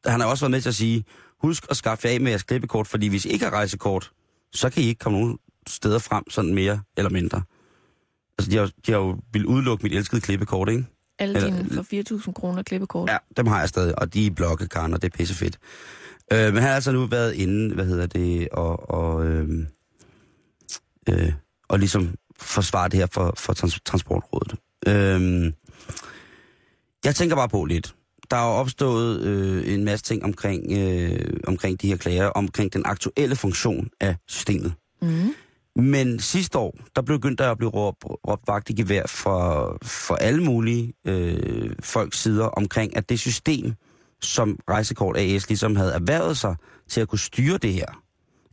han 0.07 0.21
har 0.21 0.27
også 0.27 0.45
været 0.45 0.51
med 0.51 0.61
til 0.61 0.69
at 0.69 0.75
sige, 0.75 1.05
husk 1.43 1.67
at 1.71 1.77
skaffe 1.77 2.09
af 2.09 2.21
med 2.21 2.31
jeres 2.31 2.43
klippekort, 2.43 2.87
fordi 2.87 3.09
hvis 3.09 3.25
I 3.25 3.29
ikke 3.29 3.45
har 3.45 3.53
rejsekort, 3.53 4.11
så 4.53 4.71
kan 4.71 4.83
I 4.83 4.87
ikke 4.87 4.99
komme 4.99 5.19
nogen 5.19 5.39
steder 5.67 5.99
frem 5.99 6.31
sådan 6.31 6.55
mere 6.55 6.81
eller 6.97 7.11
mindre. 7.11 7.43
Altså, 8.39 8.51
de 8.51 8.57
har, 8.57 8.71
de 8.87 8.93
har 8.93 8.99
jo 8.99 9.17
vil 9.33 9.47
udelukke 9.47 9.83
mit 9.83 9.93
elskede 9.93 10.21
klippekort, 10.21 10.69
ikke? 10.69 10.85
Alle 11.19 11.47
dine 11.47 11.67
for 11.71 11.83
4.000 12.29 12.33
kroner 12.33 12.63
klippekort. 12.63 13.11
Ja, 13.11 13.17
dem 13.37 13.47
har 13.47 13.61
jeg 13.61 13.69
stadig, 13.69 13.99
og 13.99 14.15
de 14.15 14.27
er 14.27 14.31
blokke, 14.31 14.69
Karen, 14.69 14.95
og 14.95 15.03
det 15.03 15.13
er 15.13 15.17
pissefedt. 15.17 15.59
Øh, 16.33 16.45
men 16.45 16.55
han 16.55 16.63
har 16.63 16.75
altså 16.75 16.93
nu 16.93 17.07
været 17.07 17.35
inde, 17.35 17.75
hvad 17.75 17.87
hedder 17.87 18.07
det, 18.07 18.49
og, 18.49 18.91
og, 18.91 19.27
øh, 19.27 19.49
øh, 21.09 21.33
og 21.69 21.79
ligesom 21.79 22.15
forsvare 22.41 22.89
det 22.89 22.99
her 22.99 23.07
for, 23.13 23.35
for 23.37 23.53
trans- 23.53 23.81
Transportrådet. 23.85 24.55
Øh, 24.87 25.53
jeg 27.05 27.15
tænker 27.15 27.37
bare 27.37 27.49
på 27.49 27.65
lidt. 27.65 27.95
Der 28.31 28.37
er 28.37 28.47
jo 28.47 28.53
opstået 28.53 29.21
øh, 29.21 29.75
en 29.75 29.85
masse 29.85 30.05
ting 30.05 30.25
omkring, 30.25 30.73
øh, 30.73 31.37
omkring 31.47 31.83
de 31.83 31.89
her 31.89 31.97
klager, 31.97 32.27
omkring 32.27 32.73
den 32.73 32.83
aktuelle 32.87 33.37
funktion 33.37 33.89
af 34.01 34.17
systemet. 34.29 34.75
Mm. 35.03 35.35
Men 35.77 36.21
sidste 36.21 36.59
år, 36.59 36.79
der 36.97 37.03
blev 37.03 37.19
begyndt 37.19 37.39
der 37.39 37.51
at 37.51 37.59
blive 37.59 37.71
råbt, 37.71 38.05
råbt 38.05 38.43
vagt 38.49 38.71
i 38.71 38.73
gevær 38.73 39.07
for, 39.07 39.79
for 39.83 40.15
alle 40.15 40.45
mulige 40.45 40.93
øh, 41.07 41.71
folks 41.81 42.19
sider 42.19 42.45
omkring, 42.45 42.97
at 42.97 43.09
det 43.09 43.21
system, 43.21 43.75
som 44.25 44.59
Rejsekort 44.71 45.17
AS 45.17 45.49
ligesom 45.49 45.77
havde 45.77 45.93
erhvervet 45.93 46.37
sig 46.39 46.57
til 46.89 47.01
at 47.01 47.09
kunne 47.09 47.19
styre 47.19 47.59
det 47.59 47.73
her, 47.73 47.87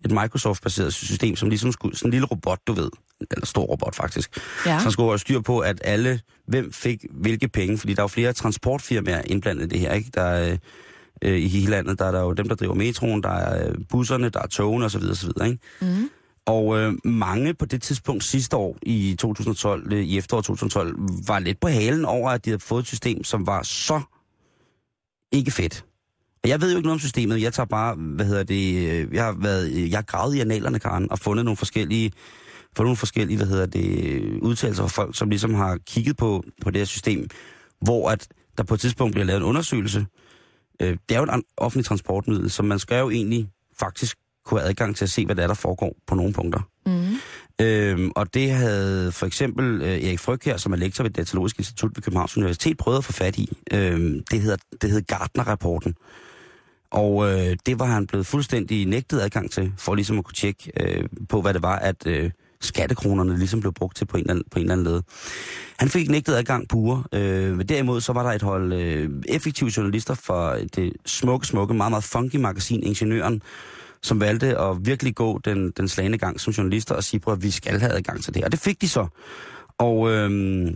et 0.06 0.12
Microsoft-baseret 0.12 0.94
system, 0.94 1.36
som 1.36 1.50
ligesom 1.50 1.72
skulle, 1.72 1.98
sådan 1.98 2.08
en 2.08 2.12
lille 2.12 2.28
robot, 2.28 2.60
du 2.68 2.74
ved, 2.74 2.90
eller 3.32 3.46
stor 3.46 3.64
robot 3.64 3.96
faktisk, 3.96 4.38
Ja. 4.66 4.80
så 4.80 4.90
skulle 4.92 5.10
have 5.10 5.20
styr 5.20 5.40
på, 5.42 5.60
at 5.60 5.82
alle, 5.84 6.20
hvem 6.48 6.74
fik 6.74 7.06
hvilke 7.12 7.48
penge, 7.48 7.78
fordi 7.78 7.94
der 7.94 8.00
er 8.00 8.04
jo 8.04 8.08
flere 8.08 8.34
transportfirmaer 8.34 9.22
indblandet 9.26 9.64
i 9.64 9.68
det 9.68 9.80
her, 9.80 9.94
ikke? 9.94 10.10
Der 10.14 10.22
er, 10.22 10.58
øh, 11.22 11.38
i 11.40 11.48
hele 11.48 11.72
landet, 11.72 12.00
der 12.00 12.06
er 12.06 12.12
der 12.12 12.22
jo 12.22 12.34
dem, 12.34 12.48
der 12.48 12.56
driver 12.56 12.74
metroen, 12.74 13.24
der 13.24 13.30
er 13.30 13.68
øh, 13.70 13.76
busserne, 13.90 14.30
der 14.30 14.40
er 14.42 14.48
togene 14.48 14.86
osv. 14.86 15.04
osv. 15.12 15.30
Ikke? 15.46 15.58
Mm. 15.82 16.10
Og 16.46 16.80
øh, 16.80 16.94
mange 17.06 17.54
på 17.54 17.66
det 17.66 17.82
tidspunkt 17.82 18.24
sidste 18.24 18.56
år, 18.58 18.78
i 18.84 19.16
2012, 19.20 19.94
øh, 19.94 20.00
i 20.04 20.18
efteråret 20.18 20.46
2012, 20.46 20.96
var 21.28 21.40
lidt 21.40 21.60
på 21.60 21.68
halen 21.68 22.06
over, 22.06 22.30
at 22.30 22.46
de 22.46 22.50
havde 22.50 22.60
fået 22.62 22.82
et 22.82 22.88
system, 22.88 23.24
som 23.24 23.48
var 23.48 23.64
så 23.64 24.02
ikke 25.32 25.52
fedt. 25.52 25.86
Og 26.44 26.50
jeg 26.50 26.62
ved 26.62 26.72
jo 26.72 26.78
ikke 26.78 26.88
noget 26.88 26.96
om 26.96 27.00
systemet. 27.00 27.42
Jeg 27.42 27.54
tager 27.54 27.68
bare, 27.68 27.96
hvad 27.96 28.26
hedder 28.26 28.44
det, 28.44 28.90
øh, 28.90 29.14
jeg 29.14 29.24
har 29.24 29.36
været, 29.42 29.72
øh, 29.72 29.90
jeg 29.90 29.98
har 29.98 30.04
gravet 30.04 30.36
i 30.36 30.40
analerne, 30.40 30.80
Karen, 30.80 31.12
og 31.12 31.20
fundet 31.20 31.46
nogle 31.46 31.58
forskellige, 31.58 32.12
fundet 32.78 32.88
nogle 32.88 32.98
forskellige, 32.98 33.38
hvad 33.38 33.48
hedder 33.48 33.66
det, 33.66 34.40
udtalelser 34.42 34.84
fra 34.88 35.04
folk, 35.04 35.18
som 35.18 35.30
ligesom 35.30 35.54
har 35.54 35.78
kigget 35.88 36.18
på, 36.18 36.44
på 36.62 36.72
det 36.72 36.80
her 36.80 36.86
system, 36.86 37.30
hvor 37.82 38.10
at 38.10 38.28
der 38.58 38.64
på 38.64 38.74
et 38.74 38.80
tidspunkt 38.80 39.14
bliver 39.14 39.26
lavet 39.26 39.40
en 39.40 39.46
undersøgelse. 39.46 40.06
Øh, 40.82 40.98
det 41.10 41.16
er 41.16 41.20
jo 41.20 41.24
et 41.24 41.44
offentligt 41.58 41.88
transportmiddel, 41.88 42.52
så 42.52 42.64
man 42.64 42.80
skal 42.80 43.00
jo 43.00 43.10
egentlig 43.10 43.50
faktisk 43.80 44.18
kunne 44.46 44.60
have 44.60 44.70
adgang 44.70 44.96
til 44.96 45.06
at 45.06 45.10
se, 45.10 45.26
hvad 45.26 45.36
der 45.36 45.44
er, 45.44 45.48
der 45.48 45.54
foregår 45.54 45.96
på 46.08 46.16
nogle 46.16 46.34
punkter. 46.34 46.60
Mm. 46.86 47.16
Øhm, 47.62 48.12
og 48.16 48.34
det 48.34 48.52
havde 48.52 49.12
for 49.12 49.26
eksempel 49.26 49.82
øh, 49.82 50.04
Erik 50.04 50.20
Fryg 50.20 50.40
her, 50.46 50.58
som 50.58 50.74
er 50.74 50.78
lektor 50.78 51.04
ved 51.04 51.12
Datalogisk 51.12 51.58
Institut 51.58 51.92
ved 51.96 52.04
Københavns 52.04 52.38
Universitet, 52.38 52.78
prøvet 52.78 52.98
at 52.98 53.04
få 53.04 53.12
fat 53.12 53.38
i. 53.38 53.58
Øhm, 53.74 54.24
det 54.32 54.42
hedder, 54.42 54.58
det 54.82 54.90
hedder 54.90 55.18
Gartner-rapporten. 55.18 55.96
Og 56.92 57.32
øh, 57.32 57.58
det 57.66 57.80
var 57.80 57.86
han 57.86 58.08
blevet 58.08 58.26
fuldstændig 58.26 58.86
nægtet 58.86 59.22
adgang 59.22 59.52
til, 59.52 59.74
for 59.78 59.96
ligesom 59.96 60.18
at 60.18 60.26
kunne 60.26 60.36
tjekke 60.36 60.72
øh, 60.80 61.04
på, 61.30 61.42
hvad 61.42 61.54
det 61.54 61.62
var, 61.62 61.76
at 61.80 62.08
øh, 62.08 62.32
skattekronerne 62.62 63.38
ligesom 63.38 63.60
blev 63.60 63.74
brugt 63.74 63.98
til 63.98 64.06
på 64.06 64.18
en 64.18 64.22
eller 64.22 64.34
anden, 64.34 64.46
på 64.52 64.60
en 64.60 64.64
eller 64.64 64.74
anden 64.74 64.94
led. 64.94 65.02
Han 65.78 65.90
fik 65.90 66.10
nægtet 66.10 66.36
adgang 66.36 66.68
pure. 66.68 67.04
Øh, 67.14 67.58
men 67.58 67.68
derimod 67.70 68.02
så 68.02 68.14
var 68.14 68.24
der 68.24 68.32
et 68.32 68.42
hold 68.42 68.74
øh, 68.74 69.10
effektive 69.28 69.72
journalister 69.78 70.14
fra 70.14 70.60
det 70.62 70.94
smukke, 71.06 71.48
smukke, 71.48 71.74
meget, 71.74 71.92
meget 71.92 72.04
funky 72.04 72.36
magasin 72.36 72.84
Ingeniøren, 72.84 73.42
som 74.04 74.20
valgte 74.20 74.58
at 74.58 74.78
virkelig 74.86 75.16
gå 75.16 75.40
den, 75.46 75.72
den 75.78 75.88
slagende 75.88 76.18
gang 76.18 76.40
som 76.40 76.54
journalister 76.54 76.96
og 76.96 77.04
sige 77.04 77.20
prøv 77.20 77.34
at 77.34 77.44
vi 77.44 77.52
skal 77.52 77.80
have 77.80 77.92
adgang 77.92 78.24
til 78.24 78.34
det 78.34 78.40
her. 78.40 78.46
Og 78.46 78.52
det 78.52 78.60
fik 78.60 78.82
de 78.82 78.90
så. 78.90 79.08
Og 79.78 80.12
øhm, 80.12 80.76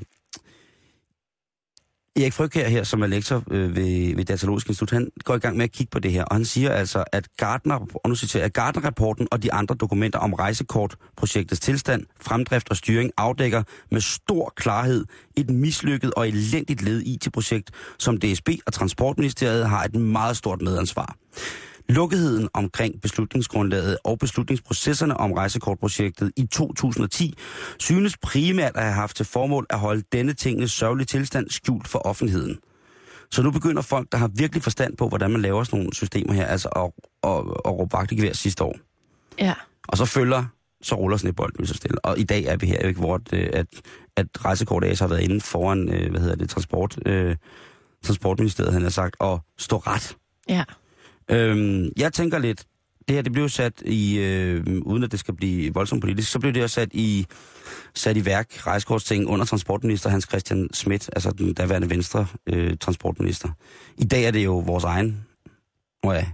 Erik 2.20 2.34
Fryg 2.34 2.52
her, 2.54 2.84
som 2.84 3.02
er 3.02 3.08
lektor 3.08 3.44
øh, 3.52 3.76
ved, 3.76 4.16
ved 4.16 4.26
Datalogisk 4.26 4.68
Institut, 4.68 4.92
han 4.92 5.10
går 5.24 5.36
i 5.36 5.40
gang 5.40 5.58
med 5.58 5.64
at 5.64 5.72
kigge 5.72 5.92
på 5.92 6.00
det 6.00 6.12
her, 6.12 6.24
og 6.24 6.36
han 6.36 6.46
siger 6.46 6.72
altså, 6.72 7.04
at 7.12 7.28
Gardner, 7.38 7.88
og 8.04 8.10
nu 8.10 8.16
citerer 8.16 8.46
at 8.46 8.54
Gardner-rapporten 8.54 9.28
og 9.32 9.44
de 9.44 9.54
andre 9.54 9.76
dokumenter 9.76 10.20
om 10.20 10.34
rejsekortprojektets 10.34 11.62
tilstand, 11.62 12.06
fremdrift 12.22 12.70
og 12.70 12.78
styring 12.78 13.12
afdækker 13.18 13.64
med 13.92 14.02
stor 14.02 14.54
klarhed 14.56 15.06
et 15.38 15.50
mislykket 15.50 16.14
og 16.14 16.28
elendigt 16.28 16.82
led 16.82 17.02
IT-projekt, 17.02 17.72
som 18.00 18.18
DSB 18.18 18.50
og 18.66 18.74
Transportministeriet 18.74 19.70
har 19.70 19.84
et 19.84 19.96
meget 19.96 20.38
stort 20.38 20.62
medansvar. 20.62 21.16
Lukketheden 21.90 22.50
omkring 22.54 23.02
beslutningsgrundlaget 23.02 23.98
og 24.04 24.20
beslutningsprocesserne 24.20 25.18
om 25.18 25.32
rejsekortprojektet 25.32 26.32
i 26.38 26.46
2010 26.46 27.34
synes 27.80 28.18
primært 28.18 28.76
at 28.76 28.84
have 28.84 28.94
haft 28.94 29.18
til 29.18 29.26
formål 29.26 29.66
at 29.70 29.80
holde 29.80 30.04
denne 30.12 30.34
tingens 30.34 30.72
sørgelige 30.72 31.06
tilstand 31.06 31.50
skjult 31.50 31.88
for 31.88 32.00
offentligheden. 32.00 32.60
Så 33.32 33.44
nu 33.44 33.52
begynder 33.52 33.82
folk, 33.82 34.12
der 34.12 34.18
har 34.18 34.28
virkelig 34.28 34.64
forstand 34.64 34.98
på, 34.98 35.08
hvordan 35.08 35.32
man 35.32 35.42
laver 35.42 35.64
sådan 35.64 35.80
nogle 35.80 35.96
systemer 35.96 36.34
her, 36.34 36.46
altså 36.46 36.70
at, 36.70 36.92
at, 37.24 37.38
at 37.66 37.72
råbe 37.72 37.94
vagt 37.94 38.12
i 38.12 38.16
gevær 38.16 38.34
sidste 38.34 38.64
år. 38.64 38.76
Ja. 39.40 39.54
Og 39.88 39.98
så 39.98 40.06
følger, 40.06 40.46
så 40.82 40.96
ruller 40.96 41.18
snibbolden 41.18 41.56
lige 41.60 41.68
så 41.68 41.74
stille. 41.74 42.06
Og 42.06 42.20
i 42.20 42.24
dag 42.24 42.44
er 42.44 42.58
vi 42.58 42.68
her 42.68 42.82
jo 42.82 42.88
ikke, 42.88 43.00
hvor 43.00 43.16
at, 43.16 43.34
at, 43.34 43.68
at 44.18 44.46
Rejsekort 44.46 44.84
AS 44.84 45.00
har 45.00 45.08
været 45.08 45.22
inde 45.22 45.42
foran, 45.42 45.90
øh, 45.90 46.12
hvad 46.12 46.22
hedder 46.22 46.36
det, 46.36 46.50
transport, 46.50 46.98
øh, 47.06 47.36
Transportministeriet, 48.04 48.74
han 48.74 48.82
har 48.82 48.90
sagt, 48.90 49.16
og 49.20 49.42
stå 49.58 49.78
ret. 49.78 50.18
Ja. 50.50 50.64
Øhm, 51.32 51.90
jeg 51.98 52.14
tænker 52.14 52.40
lidt, 52.40 52.66
det 53.08 53.16
her 53.16 53.22
det 53.22 53.32
blev 53.32 53.50
sat 53.50 53.82
i, 53.82 54.18
øh, 54.18 54.64
uden 54.82 55.04
at 55.04 55.12
det 55.12 55.20
skal 55.20 55.36
blive 55.36 55.74
voldsomt 55.74 56.02
politisk, 56.02 56.32
så 56.32 56.40
blev 56.40 56.54
det 56.54 56.62
jo 56.62 56.68
sat 56.68 56.90
i, 56.94 57.26
sat 57.96 58.18
i 58.18 58.26
værk, 58.26 58.68
rejsekortsting, 58.68 59.28
under 59.28 59.46
transportminister 59.46 60.10
Hans 60.10 60.26
Christian 60.30 60.70
Schmidt, 60.74 61.10
altså 61.16 61.32
den 61.32 61.54
daværende 61.54 61.90
venstre 61.90 62.28
øh, 62.48 62.78
transportminister. 62.78 63.50
I 63.98 64.06
dag 64.06 64.24
er 64.24 64.32
det 64.32 64.46
jo 64.46 64.58
vores 64.60 64.84
egen, 64.84 65.26
oh 66.04 66.16
ja, 66.16 66.26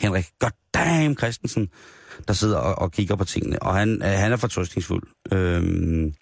Henrik 0.00 0.26
Goddamn 0.40 1.16
Christensen, 1.16 1.68
der 2.28 2.34
sidder 2.34 2.58
og, 2.58 2.74
og 2.74 2.92
kigger 2.92 3.16
på 3.16 3.24
tingene, 3.24 3.62
og 3.62 3.74
han, 3.74 4.02
øh, 4.02 4.08
han 4.08 4.32
er 4.32 4.36
fortrøstningsfuld. 4.36 5.02
Øhm, 5.32 6.14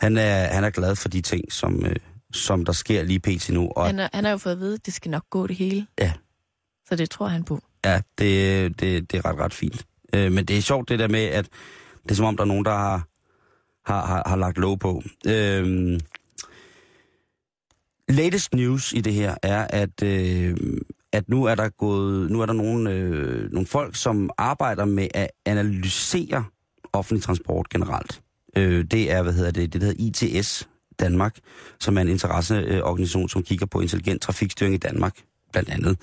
han, 0.00 0.16
er, 0.16 0.46
han 0.46 0.64
er 0.64 0.70
glad 0.70 0.96
for 0.96 1.08
de 1.08 1.20
ting, 1.20 1.52
som, 1.52 1.86
øh, 1.86 1.96
som 2.32 2.64
der 2.64 2.72
sker 2.72 3.02
lige 3.02 3.20
pt. 3.20 3.50
nu. 3.50 3.68
Og, 3.76 3.86
Han, 3.86 3.98
er, 3.98 4.08
han 4.14 4.24
har 4.24 4.30
jo 4.30 4.38
fået 4.38 4.52
at 4.52 4.60
vide, 4.60 4.74
at 4.74 4.86
det 4.86 4.94
skal 4.94 5.10
nok 5.10 5.24
gå 5.30 5.46
det 5.46 5.56
hele. 5.56 5.86
Ja. 6.00 6.12
Så 6.92 6.96
det 6.96 7.10
tror 7.10 7.26
han 7.26 7.44
på. 7.44 7.62
Ja, 7.84 8.00
det, 8.18 8.80
det, 8.80 9.12
det 9.12 9.18
er 9.18 9.24
ret, 9.24 9.38
ret 9.38 9.54
fint. 9.54 9.86
Øh, 10.14 10.32
men 10.32 10.44
det 10.44 10.58
er 10.58 10.62
sjovt 10.62 10.88
det 10.88 10.98
der 10.98 11.08
med, 11.08 11.24
at 11.24 11.48
det 12.02 12.10
er 12.10 12.14
som 12.14 12.26
om, 12.26 12.36
der 12.36 12.44
er 12.44 12.48
nogen, 12.48 12.64
der 12.64 12.70
har, 12.70 13.08
har, 13.86 14.06
har, 14.06 14.22
har 14.26 14.36
lagt 14.36 14.58
lov 14.58 14.78
på. 14.78 15.02
Øh, 15.26 16.00
latest 18.08 18.54
news 18.54 18.92
i 18.92 19.00
det 19.00 19.12
her 19.12 19.34
er, 19.42 19.66
at, 19.70 20.02
øh, 20.02 20.56
at 21.12 21.28
nu 21.28 21.44
er 21.44 21.54
der 21.54 21.68
gået, 21.68 22.30
nu 22.30 22.40
er 22.40 22.46
der 22.46 22.52
nogle, 22.52 22.90
øh, 22.90 23.52
nogle 23.52 23.66
folk, 23.66 23.96
som 23.96 24.30
arbejder 24.38 24.84
med 24.84 25.08
at 25.14 25.30
analysere 25.46 26.44
offentlig 26.92 27.22
transport 27.22 27.68
generelt. 27.68 28.22
Øh, 28.56 28.84
det 28.84 29.12
er, 29.12 29.22
hvad 29.22 29.32
hedder 29.32 29.50
det, 29.50 29.72
det 29.72 29.80
der 29.80 29.86
hedder 29.86 30.36
ITS 30.38 30.68
Danmark, 31.00 31.38
som 31.80 31.96
er 31.96 32.00
en 32.00 32.08
interesseorganisation, 32.08 33.28
som 33.28 33.42
kigger 33.42 33.66
på 33.66 33.80
intelligent 33.80 34.22
trafikstyring 34.22 34.74
i 34.74 34.78
Danmark, 34.78 35.14
blandt 35.52 35.70
andet. 35.70 35.98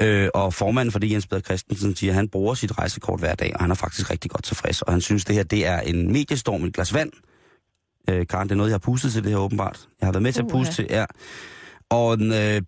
Øh, 0.00 0.28
og 0.34 0.54
formanden 0.54 0.92
for 0.92 0.98
det, 0.98 1.10
Jens 1.10 1.26
Peder 1.26 1.40
Christensen, 1.42 1.96
siger, 1.96 2.10
at 2.10 2.14
han 2.14 2.28
bruger 2.28 2.54
sit 2.54 2.78
rejsekort 2.78 3.20
hver 3.20 3.34
dag, 3.34 3.52
og 3.54 3.60
han 3.60 3.70
er 3.70 3.74
faktisk 3.74 4.10
rigtig 4.10 4.30
godt 4.30 4.44
tilfreds. 4.44 4.82
Og 4.82 4.92
han 4.92 5.00
synes, 5.00 5.24
det 5.24 5.34
her 5.34 5.42
det 5.42 5.66
er 5.66 5.80
en 5.80 6.12
mediestorm 6.12 6.64
i 6.64 6.66
et 6.66 6.74
glas 6.74 6.94
vand. 6.94 7.12
Øh, 8.10 8.26
Karen, 8.26 8.48
det 8.48 8.52
er 8.52 8.56
noget, 8.56 8.70
jeg 8.70 8.74
har 8.74 8.78
pustet 8.78 9.12
til 9.12 9.22
det 9.22 9.30
her 9.30 9.38
åbenbart. 9.38 9.88
Jeg 10.00 10.06
har 10.06 10.12
været 10.12 10.22
med 10.22 10.32
til 10.32 10.42
at 10.42 10.48
puste 10.48 10.74
til, 10.74 10.86
ja. 10.90 11.04
Og 11.90 12.20
øh, 12.22 12.62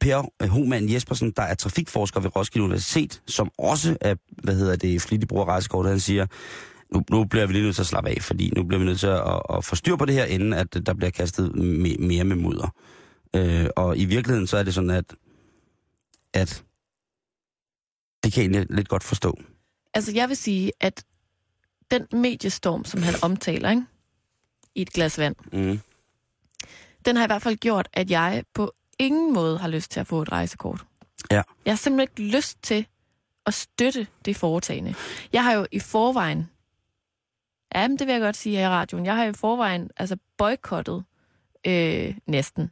Per 0.00 0.46
Hohmann 0.48 0.92
Jespersen, 0.92 1.30
der 1.30 1.42
er 1.42 1.54
trafikforsker 1.54 2.20
ved 2.20 2.36
Roskilde 2.36 2.64
Universitet, 2.64 3.22
som 3.26 3.50
også 3.58 3.96
er, 4.00 4.14
hvad 4.42 4.54
hedder 4.54 4.76
det, 4.76 5.02
flittig 5.02 5.28
bruger 5.28 5.44
rejsekort, 5.44 5.86
han 5.86 6.00
siger, 6.00 6.26
nu, 6.94 7.02
nu 7.10 7.24
bliver 7.24 7.46
vi 7.46 7.52
lige 7.52 7.64
nødt 7.64 7.74
til 7.74 7.82
at 7.82 7.86
slappe 7.86 8.10
af, 8.10 8.18
fordi 8.20 8.52
nu 8.56 8.64
bliver 8.64 8.78
vi 8.78 8.84
nødt 8.84 9.00
til 9.00 9.06
at, 9.06 9.20
at, 9.20 9.42
at 9.56 9.64
få 9.64 9.76
styr 9.76 9.96
på 9.96 10.04
det 10.04 10.14
her, 10.14 10.24
inden 10.24 10.52
at 10.52 10.86
der 10.86 10.94
bliver 10.94 11.10
kastet 11.10 11.54
me, 11.54 11.94
mere 11.98 12.24
med 12.24 12.36
mudder. 12.36 12.74
Øh, 13.36 13.66
og 13.76 13.98
i 13.98 14.04
virkeligheden 14.04 14.46
så 14.46 14.56
er 14.56 14.62
det 14.62 14.74
sådan, 14.74 14.90
at, 14.90 15.14
at 16.34 16.64
det 18.24 18.32
kan 18.32 18.42
jeg 18.42 18.50
egentlig 18.50 18.76
lidt 18.76 18.88
godt 18.88 19.02
forstå. 19.04 19.38
Altså, 19.94 20.12
jeg 20.12 20.28
vil 20.28 20.36
sige, 20.36 20.72
at 20.80 21.04
den 21.90 22.06
mediestorm, 22.12 22.84
som 22.84 23.02
han 23.02 23.14
omtaler, 23.22 23.70
ikke? 23.70 23.84
i 24.74 24.82
et 24.82 24.90
glas 24.90 25.18
vand, 25.18 25.36
Mm. 25.52 25.80
den 27.04 27.16
har 27.16 27.24
i 27.24 27.26
hvert 27.26 27.42
fald 27.42 27.56
gjort, 27.56 27.88
at 27.92 28.10
jeg 28.10 28.44
på 28.54 28.72
ingen 28.98 29.32
måde 29.34 29.58
har 29.58 29.68
lyst 29.68 29.90
til 29.90 30.00
at 30.00 30.06
få 30.06 30.22
et 30.22 30.32
rejsekort. 30.32 30.84
Ja. 31.30 31.42
Jeg 31.64 31.72
har 31.72 31.76
simpelthen 31.76 32.00
ikke 32.24 32.36
lyst 32.36 32.62
til 32.62 32.86
at 33.46 33.54
støtte 33.54 34.06
det 34.24 34.36
foretagende. 34.36 34.94
Jeg 35.32 35.44
har 35.44 35.52
jo 35.52 35.66
i 35.72 35.78
forvejen, 35.80 36.50
ja, 37.74 37.88
men 37.88 37.98
det 37.98 38.06
vil 38.06 38.12
jeg 38.12 38.22
godt 38.22 38.36
sige 38.36 38.56
her 38.56 38.66
i 38.66 38.68
radioen, 38.68 39.06
jeg 39.06 39.16
har 39.16 39.24
i 39.24 39.32
forvejen 39.32 39.90
altså 39.96 40.16
boykottet 40.38 41.04
øh, 41.66 42.16
næsten 42.26 42.70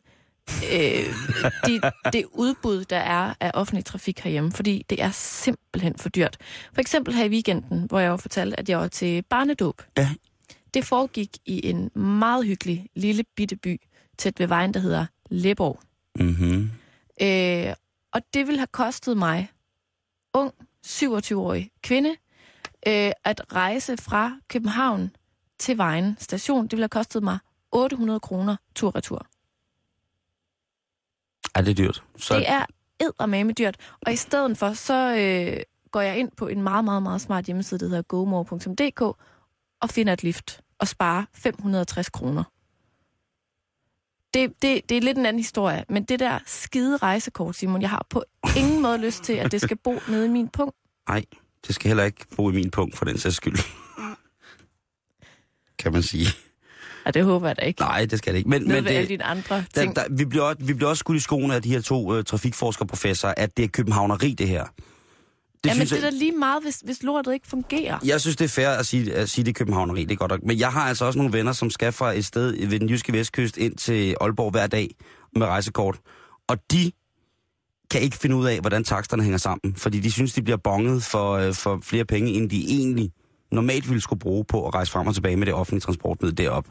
øh, 0.73 1.15
de, 1.67 1.81
det 2.13 2.25
udbud, 2.33 2.85
der 2.85 2.97
er 2.97 3.35
af 3.41 3.51
offentlig 3.55 3.85
trafik 3.85 4.21
herhjemme, 4.21 4.53
fordi 4.53 4.85
det 4.91 5.03
er 5.03 5.11
simpelthen 5.11 5.99
for 5.99 6.09
dyrt. 6.09 6.37
For 6.73 6.81
eksempel 6.81 7.15
her 7.15 7.25
i 7.25 7.29
weekenden, 7.29 7.83
hvor 7.83 7.99
jeg 7.99 8.09
jo 8.09 8.17
fortalte, 8.17 8.61
at 8.61 8.69
jeg 8.69 8.79
var 8.79 8.89
til 8.89 9.23
barnedåb. 9.23 9.83
Ja. 9.97 10.11
Det 10.75 10.85
foregik 10.85 11.37
i 11.47 11.67
en 11.71 11.91
meget 11.99 12.47
hyggelig 12.47 12.87
lille 12.95 13.25
bitte 13.37 13.57
by 13.57 13.81
tæt 14.19 14.41
ved 14.41 14.47
vejen, 14.47 14.75
der 14.75 14.81
hedder 14.81 15.07
Leborg. 15.31 15.81
Mm-hmm. 16.19 16.71
Øh, 17.23 17.75
og 18.13 18.21
det 18.35 18.47
ville 18.47 18.59
have 18.59 18.67
kostet 18.67 19.17
mig, 19.17 19.51
ung, 20.35 20.53
27-årig 20.87 21.71
kvinde, 21.83 22.11
øh, 22.89 23.13
at 23.25 23.41
rejse 23.53 23.97
fra 23.97 24.33
København 24.49 25.11
til 25.59 25.79
Vejen 25.79 26.17
station. 26.21 26.65
Det 26.65 26.73
ville 26.73 26.83
have 26.83 26.89
kostet 26.89 27.23
mig 27.23 27.39
800 27.73 28.21
kroner 28.21 28.57
tur-retur. 28.75 29.27
Ja, 31.57 31.63
det 31.63 31.71
er 31.71 31.75
dyrt. 31.75 32.03
Så, 32.17 32.35
Det 32.35 32.49
er 32.49 32.65
eddermame 33.01 33.53
dyrt. 33.53 33.77
Og 34.07 34.13
i 34.13 34.17
stedet 34.17 34.59
for, 34.59 34.73
så 34.73 35.17
øh, 35.17 35.63
går 35.91 36.01
jeg 36.01 36.19
ind 36.19 36.31
på 36.37 36.47
en 36.47 36.63
meget, 36.63 36.85
meget, 36.85 37.03
meget 37.03 37.21
smart 37.21 37.45
hjemmeside, 37.45 37.81
der 37.81 37.87
hedder 37.87 38.03
gomore.dk, 38.03 39.01
og 39.81 39.91
finder 39.91 40.13
et 40.13 40.23
lift 40.23 40.61
og 40.79 40.89
sparer 40.89 41.25
560 41.35 42.09
kroner. 42.11 42.45
Det, 44.35 44.53
det, 44.63 44.89
det 44.89 44.97
er 44.97 45.01
lidt 45.01 45.19
en 45.19 45.27
anden 45.27 45.41
historie, 45.41 45.85
men 45.89 46.05
det 46.05 46.21
der 46.21 46.39
skide 46.47 46.97
rejsekort, 46.97 47.57
Simon, 47.57 47.83
jeg 47.83 47.91
har 47.91 48.07
på 48.11 48.25
ingen 48.57 48.83
måde 48.83 48.99
lyst 48.99 49.23
til, 49.25 49.33
at 49.33 49.53
det 49.53 49.61
skal 49.61 49.77
bo 49.77 49.99
nede 50.09 50.27
i 50.27 50.29
min 50.29 50.49
punkt. 50.49 50.77
Nej, 51.09 51.25
det 51.67 51.75
skal 51.75 51.89
heller 51.89 52.05
ikke 52.05 52.27
bo 52.37 52.51
i 52.51 52.53
min 52.53 52.71
punkt 52.71 52.97
for 52.97 53.05
den 53.05 53.19
sags 53.19 53.37
skyld. 53.37 53.59
kan 55.79 55.93
man 55.93 56.03
sige. 56.03 56.27
Og 57.05 57.15
det 57.15 57.25
håber 57.25 57.47
jeg 57.47 57.57
da 57.57 57.63
ikke. 57.63 57.81
Nej, 57.81 58.05
det 58.05 58.19
skal 58.19 58.33
det 58.33 58.39
ikke. 58.39 58.51
Men, 58.51 58.69
men 58.69 58.85
ved 58.85 58.91
alle 58.91 59.01
det, 59.01 59.09
dine 59.09 59.25
andre 59.25 59.57
der, 59.57 59.81
ting. 59.81 59.97
der, 59.97 60.03
vi, 60.11 60.25
bliver 60.25 60.45
også, 60.45 60.59
vi 60.65 60.75
bliver 60.75 60.89
også 60.91 61.01
skudt 61.01 61.17
i 61.17 61.21
skoene 61.21 61.55
af 61.55 61.63
de 61.63 61.69
her 61.69 61.81
to 61.81 62.15
øh, 62.15 62.25
trafikforskerprofessorer, 62.25 63.35
at 63.37 63.57
det 63.57 63.65
er 63.65 63.69
københavneri, 63.69 64.35
det 64.39 64.49
her. 64.49 64.65
Det 64.65 65.71
Jamen, 65.71 65.87
synes 65.87 65.91
det 65.91 66.07
er 66.07 66.11
da 66.11 66.17
lige 66.17 66.33
meget, 66.33 66.63
hvis, 66.63 66.81
hvis 66.85 67.03
lortet 67.03 67.35
ikke 67.35 67.47
fungerer. 67.49 67.99
jeg 68.05 68.21
synes, 68.21 68.37
det 68.37 68.45
er 68.45 68.49
fair 68.49 68.69
at 68.69 68.87
sige, 68.87 69.15
at 69.15 69.31
sige, 69.31 69.45
det 69.45 69.51
er 69.51 69.55
københavneri, 69.55 70.05
det 70.05 70.13
er 70.13 70.17
godt 70.17 70.31
nok. 70.31 70.43
Men 70.43 70.59
jeg 70.59 70.73
har 70.73 70.81
altså 70.81 71.05
også 71.05 71.19
nogle 71.19 71.33
venner, 71.33 71.53
som 71.53 71.71
skal 71.71 71.93
fra 71.93 72.13
et 72.13 72.25
sted 72.25 72.67
ved 72.69 72.81
den 72.81 72.89
jyske 72.89 73.13
vestkyst 73.13 73.57
ind 73.57 73.77
til 73.77 74.17
Aalborg 74.21 74.51
hver 74.51 74.67
dag 74.67 74.89
med 75.37 75.47
rejsekort. 75.47 75.99
Og 76.49 76.59
de 76.73 76.93
kan 77.91 78.01
ikke 78.01 78.17
finde 78.17 78.37
ud 78.37 78.47
af, 78.47 78.61
hvordan 78.61 78.85
taksterne 78.85 79.23
hænger 79.23 79.39
sammen. 79.39 79.75
Fordi 79.77 80.01
de 80.01 80.13
synes, 80.13 80.33
de 80.33 80.43
bliver 80.43 80.57
bonget 80.57 81.03
for, 81.03 81.33
øh, 81.33 81.55
for 81.55 81.79
flere 81.83 82.05
penge, 82.05 82.33
end 82.33 82.51
de 82.51 82.65
egentlig 82.69 83.11
normalt 83.53 83.89
ville 83.89 84.01
skulle 84.01 84.21
bruge 84.21 84.45
på 84.45 84.67
at 84.67 84.75
rejse 84.75 84.93
frem 84.93 85.07
og 85.07 85.15
tilbage 85.15 85.37
med 85.37 85.47
det 85.47 85.55
offentlige 85.55 85.81
transportmiddel 85.81 86.39
derop. 86.39 86.65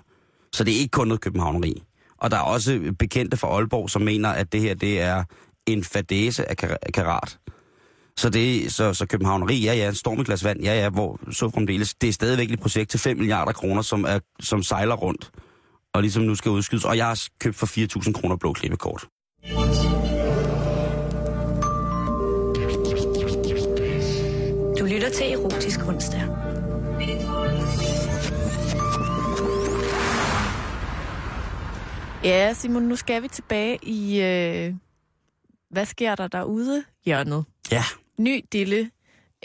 Så 0.54 0.64
det 0.64 0.76
er 0.76 0.80
ikke 0.80 0.92
kun 0.92 1.08
noget 1.08 1.22
københavneri. 1.22 1.84
Og 2.18 2.32
der 2.32 2.38
er 2.38 2.42
også 2.42 2.94
bekendte 3.00 3.38
fra 3.38 3.48
Aalborg, 3.48 3.90
som 3.90 4.02
mener, 4.02 4.30
at 4.30 4.54
det 4.54 4.62
her 4.62 4.74
det 4.74 5.02
er 5.02 5.24
en 5.66 5.84
fadese 5.84 6.50
af 6.50 6.58
karat. 6.94 7.38
Så, 8.18 8.30
det, 8.30 8.72
så, 8.72 8.94
så 8.94 9.06
københavneri, 9.06 9.64
ja 9.64 9.74
ja, 9.74 9.88
en 9.88 9.96
storm 9.96 10.20
i 10.20 10.24
glas 10.24 10.44
vand, 10.44 10.62
ja 10.62 10.74
ja, 10.74 10.90
hvor 10.90 11.20
så 11.32 11.50
fremdeles, 11.50 11.94
det 11.94 12.10
er 12.10 12.14
stadigvæk 12.14 12.52
et 12.52 12.60
projekt 12.60 12.90
til 12.90 13.00
5 13.00 13.18
milliarder 13.18 13.52
kroner, 13.52 13.82
som, 13.82 14.04
er, 14.04 14.20
som 14.40 14.64
sejler 14.64 14.96
rundt, 14.96 15.32
og 15.94 16.02
ligesom 16.02 16.24
nu 16.24 16.36
skal 16.36 16.52
udskydes. 16.52 16.86
Og 16.86 16.98
jeg 16.98 17.08
har 17.08 17.24
købt 17.40 17.56
for 17.56 17.66
4.000 18.06 18.12
kroner 18.12 18.36
blå 18.36 18.54
klippekort. 18.54 19.08
Du 24.80 24.86
lytter 24.86 25.10
til 25.10 25.32
Erotisk 25.32 25.80
Onsdag. 25.88 26.43
Ja, 32.24 32.54
Simon, 32.54 32.84
nu 32.84 32.96
skal 32.96 33.24
vi 33.24 33.28
tilbage 33.28 33.80
i, 33.84 34.22
øh, 34.22 34.76
hvad 35.70 35.86
sker 35.86 36.16
der 36.16 36.28
derude, 36.28 36.84
hjørnet. 37.06 37.46
Ja, 37.72 37.84
Ny 38.18 38.46
dille, 38.52 38.92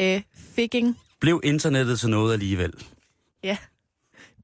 øh, 0.00 0.22
figging. 0.34 0.98
blev 1.20 1.40
internettet 1.44 2.00
til 2.00 2.10
noget 2.10 2.32
alligevel? 2.32 2.72
Ja, 3.42 3.56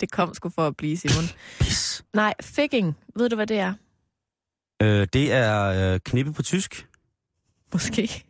det 0.01 0.11
kom 0.11 0.35
sgu 0.35 0.49
for 0.49 0.67
at 0.67 0.77
blive, 0.77 0.97
Simon. 0.97 1.25
Pis. 1.61 2.05
Nej, 2.15 2.35
figging, 2.43 2.97
ved 3.17 3.29
du, 3.29 3.37
hvad 3.37 3.47
det 3.47 3.59
er? 3.59 3.75
Øh, 4.83 5.07
det 5.13 5.33
er 5.33 5.93
øh, 5.95 6.01
knippe 6.01 6.33
på 6.33 6.43
tysk. 6.43 6.89
Måske. 7.73 7.95
Fik. 8.09 8.27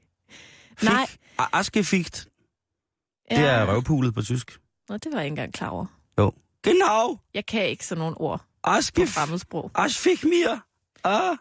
Nej. 0.82 1.06
A- 1.38 1.58
Askefigt. 1.58 2.28
Det 3.30 3.38
er 3.38 3.66
røvpulet 3.74 4.14
på 4.14 4.22
tysk. 4.22 4.58
Nå, 4.88 4.96
det 4.96 5.12
var 5.12 5.18
jeg 5.18 5.24
ikke 5.26 5.32
engang 5.32 5.52
klar 5.52 5.68
over. 5.68 5.86
Jo. 6.18 6.32
Genau. 6.62 7.18
Jeg 7.34 7.46
kan 7.46 7.68
ikke 7.68 7.86
sådan 7.86 8.00
nogle 8.00 8.16
ord 8.20 8.44
på 8.64 8.70
Askef. 8.70 9.08
fremmedsprog. 9.08 9.70
Askefik 9.74 10.24
mir. 10.24 10.58
Ah. 11.04 11.36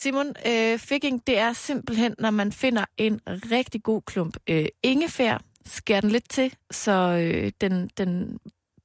Simon, 0.00 0.34
øh, 0.46 0.78
figging, 0.78 1.26
det 1.26 1.38
er 1.38 1.52
simpelthen, 1.52 2.14
når 2.18 2.30
man 2.30 2.52
finder 2.52 2.84
en 2.96 3.20
rigtig 3.26 3.82
god 3.82 4.02
klump 4.02 4.36
øh, 4.46 4.66
ingefær, 4.82 5.38
skærer 5.66 6.00
den 6.00 6.10
lidt 6.10 6.30
til, 6.30 6.54
så 6.70 6.92
øh, 6.92 7.52
den, 7.60 7.90
den 7.96 8.38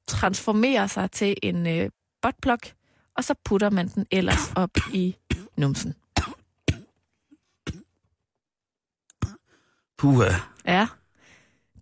transformerer 0.08 0.88
sig 0.88 1.12
til 1.12 1.38
en 1.44 1.68
øh, 1.68 1.90
botplok, 2.22 2.60
og 3.18 3.24
så 3.24 3.34
putter 3.46 3.70
man 3.70 3.88
den 3.88 4.06
ellers 4.12 4.52
op 4.56 4.78
i 4.94 5.16
numsen. 5.58 5.96
Puha. 9.98 10.30
Ja. 10.66 10.88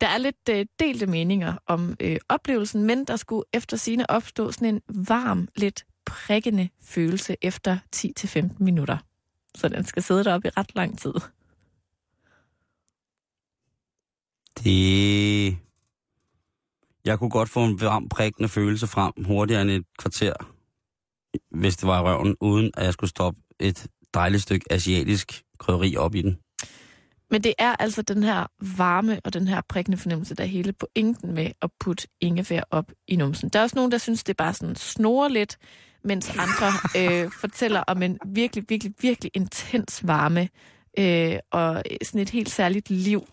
Der 0.03 0.09
er 0.09 0.17
lidt 0.17 0.49
øh, 0.49 0.65
delte 0.79 1.07
meninger 1.07 1.53
om 1.67 1.95
øh, 1.99 2.17
oplevelsen, 2.29 2.83
men 2.83 3.05
der 3.05 3.15
skulle 3.15 3.43
efter 3.53 3.77
sine 3.77 4.09
opstå 4.09 4.51
sådan 4.51 4.67
en 4.75 4.81
varm, 5.07 5.47
lidt 5.55 5.85
prikkende 6.05 6.69
følelse 6.81 7.35
efter 7.41 7.77
10-15 7.95 8.63
minutter. 8.63 8.97
Så 9.55 9.67
den 9.67 9.85
skal 9.85 10.03
sidde 10.03 10.23
deroppe 10.23 10.47
i 10.47 10.51
ret 10.57 10.75
lang 10.75 10.99
tid. 10.99 11.13
Det... 14.63 15.57
Jeg 17.05 17.19
kunne 17.19 17.29
godt 17.29 17.49
få 17.49 17.63
en 17.63 17.81
varm 17.81 18.09
prikkende 18.09 18.49
følelse 18.49 18.87
frem 18.87 19.13
hurtigere 19.25 19.61
end 19.61 19.71
et 19.71 19.85
kvarter, 19.97 20.33
hvis 21.51 21.77
det 21.77 21.87
var 21.87 21.99
i 21.99 22.03
røven, 22.03 22.37
uden 22.41 22.71
at 22.77 22.85
jeg 22.85 22.93
skulle 22.93 23.09
stoppe 23.09 23.41
et 23.59 23.87
dejligt 24.13 24.43
stykke 24.43 24.65
asiatisk 24.71 25.43
krydderi 25.57 25.95
op 25.95 26.15
i 26.15 26.21
den. 26.21 26.37
Men 27.33 27.43
det 27.43 27.53
er 27.57 27.75
altså 27.79 28.01
den 28.01 28.23
her 28.23 28.45
varme 28.77 29.19
og 29.23 29.33
den 29.33 29.47
her 29.47 29.61
prikkende 29.69 29.97
fornemmelse, 29.97 30.35
der 30.35 30.43
er 30.43 30.47
hele 30.47 30.73
pointen 30.73 31.33
med 31.33 31.51
at 31.61 31.69
putte 31.79 32.07
ingefær 32.21 32.61
op 32.71 32.91
i 33.07 33.15
numsen. 33.15 33.49
Der 33.49 33.59
er 33.59 33.63
også 33.63 33.75
nogen, 33.75 33.91
der 33.91 33.97
synes, 33.97 34.23
det 34.23 34.37
bare 34.37 34.53
sådan 34.53 34.75
snore 34.75 35.31
lidt, 35.31 35.57
mens 36.03 36.29
andre 36.29 36.71
øh, 37.23 37.31
fortæller 37.31 37.83
om 37.87 38.01
en 38.01 38.17
virkelig, 38.25 38.65
virkelig, 38.69 38.93
virkelig 39.01 39.31
intens 39.33 40.07
varme 40.07 40.49
øh, 40.99 41.35
og 41.51 41.83
sådan 42.03 42.21
et 42.21 42.29
helt 42.29 42.49
særligt 42.49 42.89
liv 42.89 43.27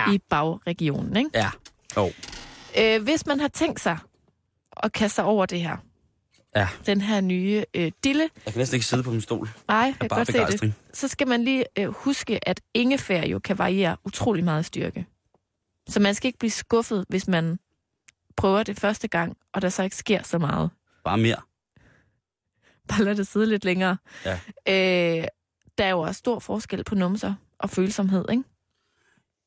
ja. 0.00 0.12
i 0.12 0.18
bagregionen. 0.30 1.16
Ikke? 1.16 1.30
Ja. 1.34 1.50
Jo. 1.96 2.10
Øh, 2.80 3.02
hvis 3.02 3.26
man 3.26 3.40
har 3.40 3.48
tænkt 3.48 3.80
sig 3.80 3.98
at 4.82 4.92
kaste 4.92 5.14
sig 5.14 5.24
over 5.24 5.46
det 5.46 5.60
her, 5.60 5.76
Ja. 6.56 6.68
den 6.86 7.00
her 7.00 7.20
nye 7.20 7.64
øh, 7.74 7.92
dille, 8.04 8.22
Jeg 8.46 8.52
kan 8.52 8.60
næsten 8.60 8.74
ikke 8.76 8.86
sidde 8.86 9.02
på 9.02 9.10
min 9.10 9.20
stol. 9.20 9.48
nej, 9.68 9.76
jeg 9.78 9.94
kan 10.00 10.08
godt 10.08 10.32
se 10.32 10.38
det, 10.38 10.72
så 10.92 11.08
skal 11.08 11.28
man 11.28 11.44
lige 11.44 11.64
øh, 11.78 11.88
huske, 11.88 12.48
at 12.48 12.60
ingefær 12.74 13.22
jo 13.26 13.38
kan 13.38 13.58
variere 13.58 13.96
utrolig 14.04 14.44
meget 14.44 14.64
styrke. 14.66 15.06
Så 15.88 16.00
man 16.00 16.14
skal 16.14 16.28
ikke 16.28 16.38
blive 16.38 16.50
skuffet, 16.50 17.04
hvis 17.08 17.28
man 17.28 17.58
prøver 18.36 18.62
det 18.62 18.80
første 18.80 19.08
gang, 19.08 19.36
og 19.52 19.62
der 19.62 19.68
så 19.68 19.82
ikke 19.82 19.96
sker 19.96 20.22
så 20.22 20.38
meget. 20.38 20.70
Bare 21.04 21.18
mere. 21.18 21.36
Bare 22.88 23.04
lad 23.04 23.14
det 23.16 23.26
sidde 23.26 23.46
lidt 23.46 23.64
længere. 23.64 23.96
Ja. 24.24 24.32
Øh, 24.68 25.24
der 25.78 25.84
er 25.84 25.90
jo 25.90 26.00
også 26.00 26.18
stor 26.18 26.38
forskel 26.38 26.84
på 26.84 26.94
numser 26.94 27.34
og 27.58 27.70
følsomhed, 27.70 28.24
ikke? 28.30 28.42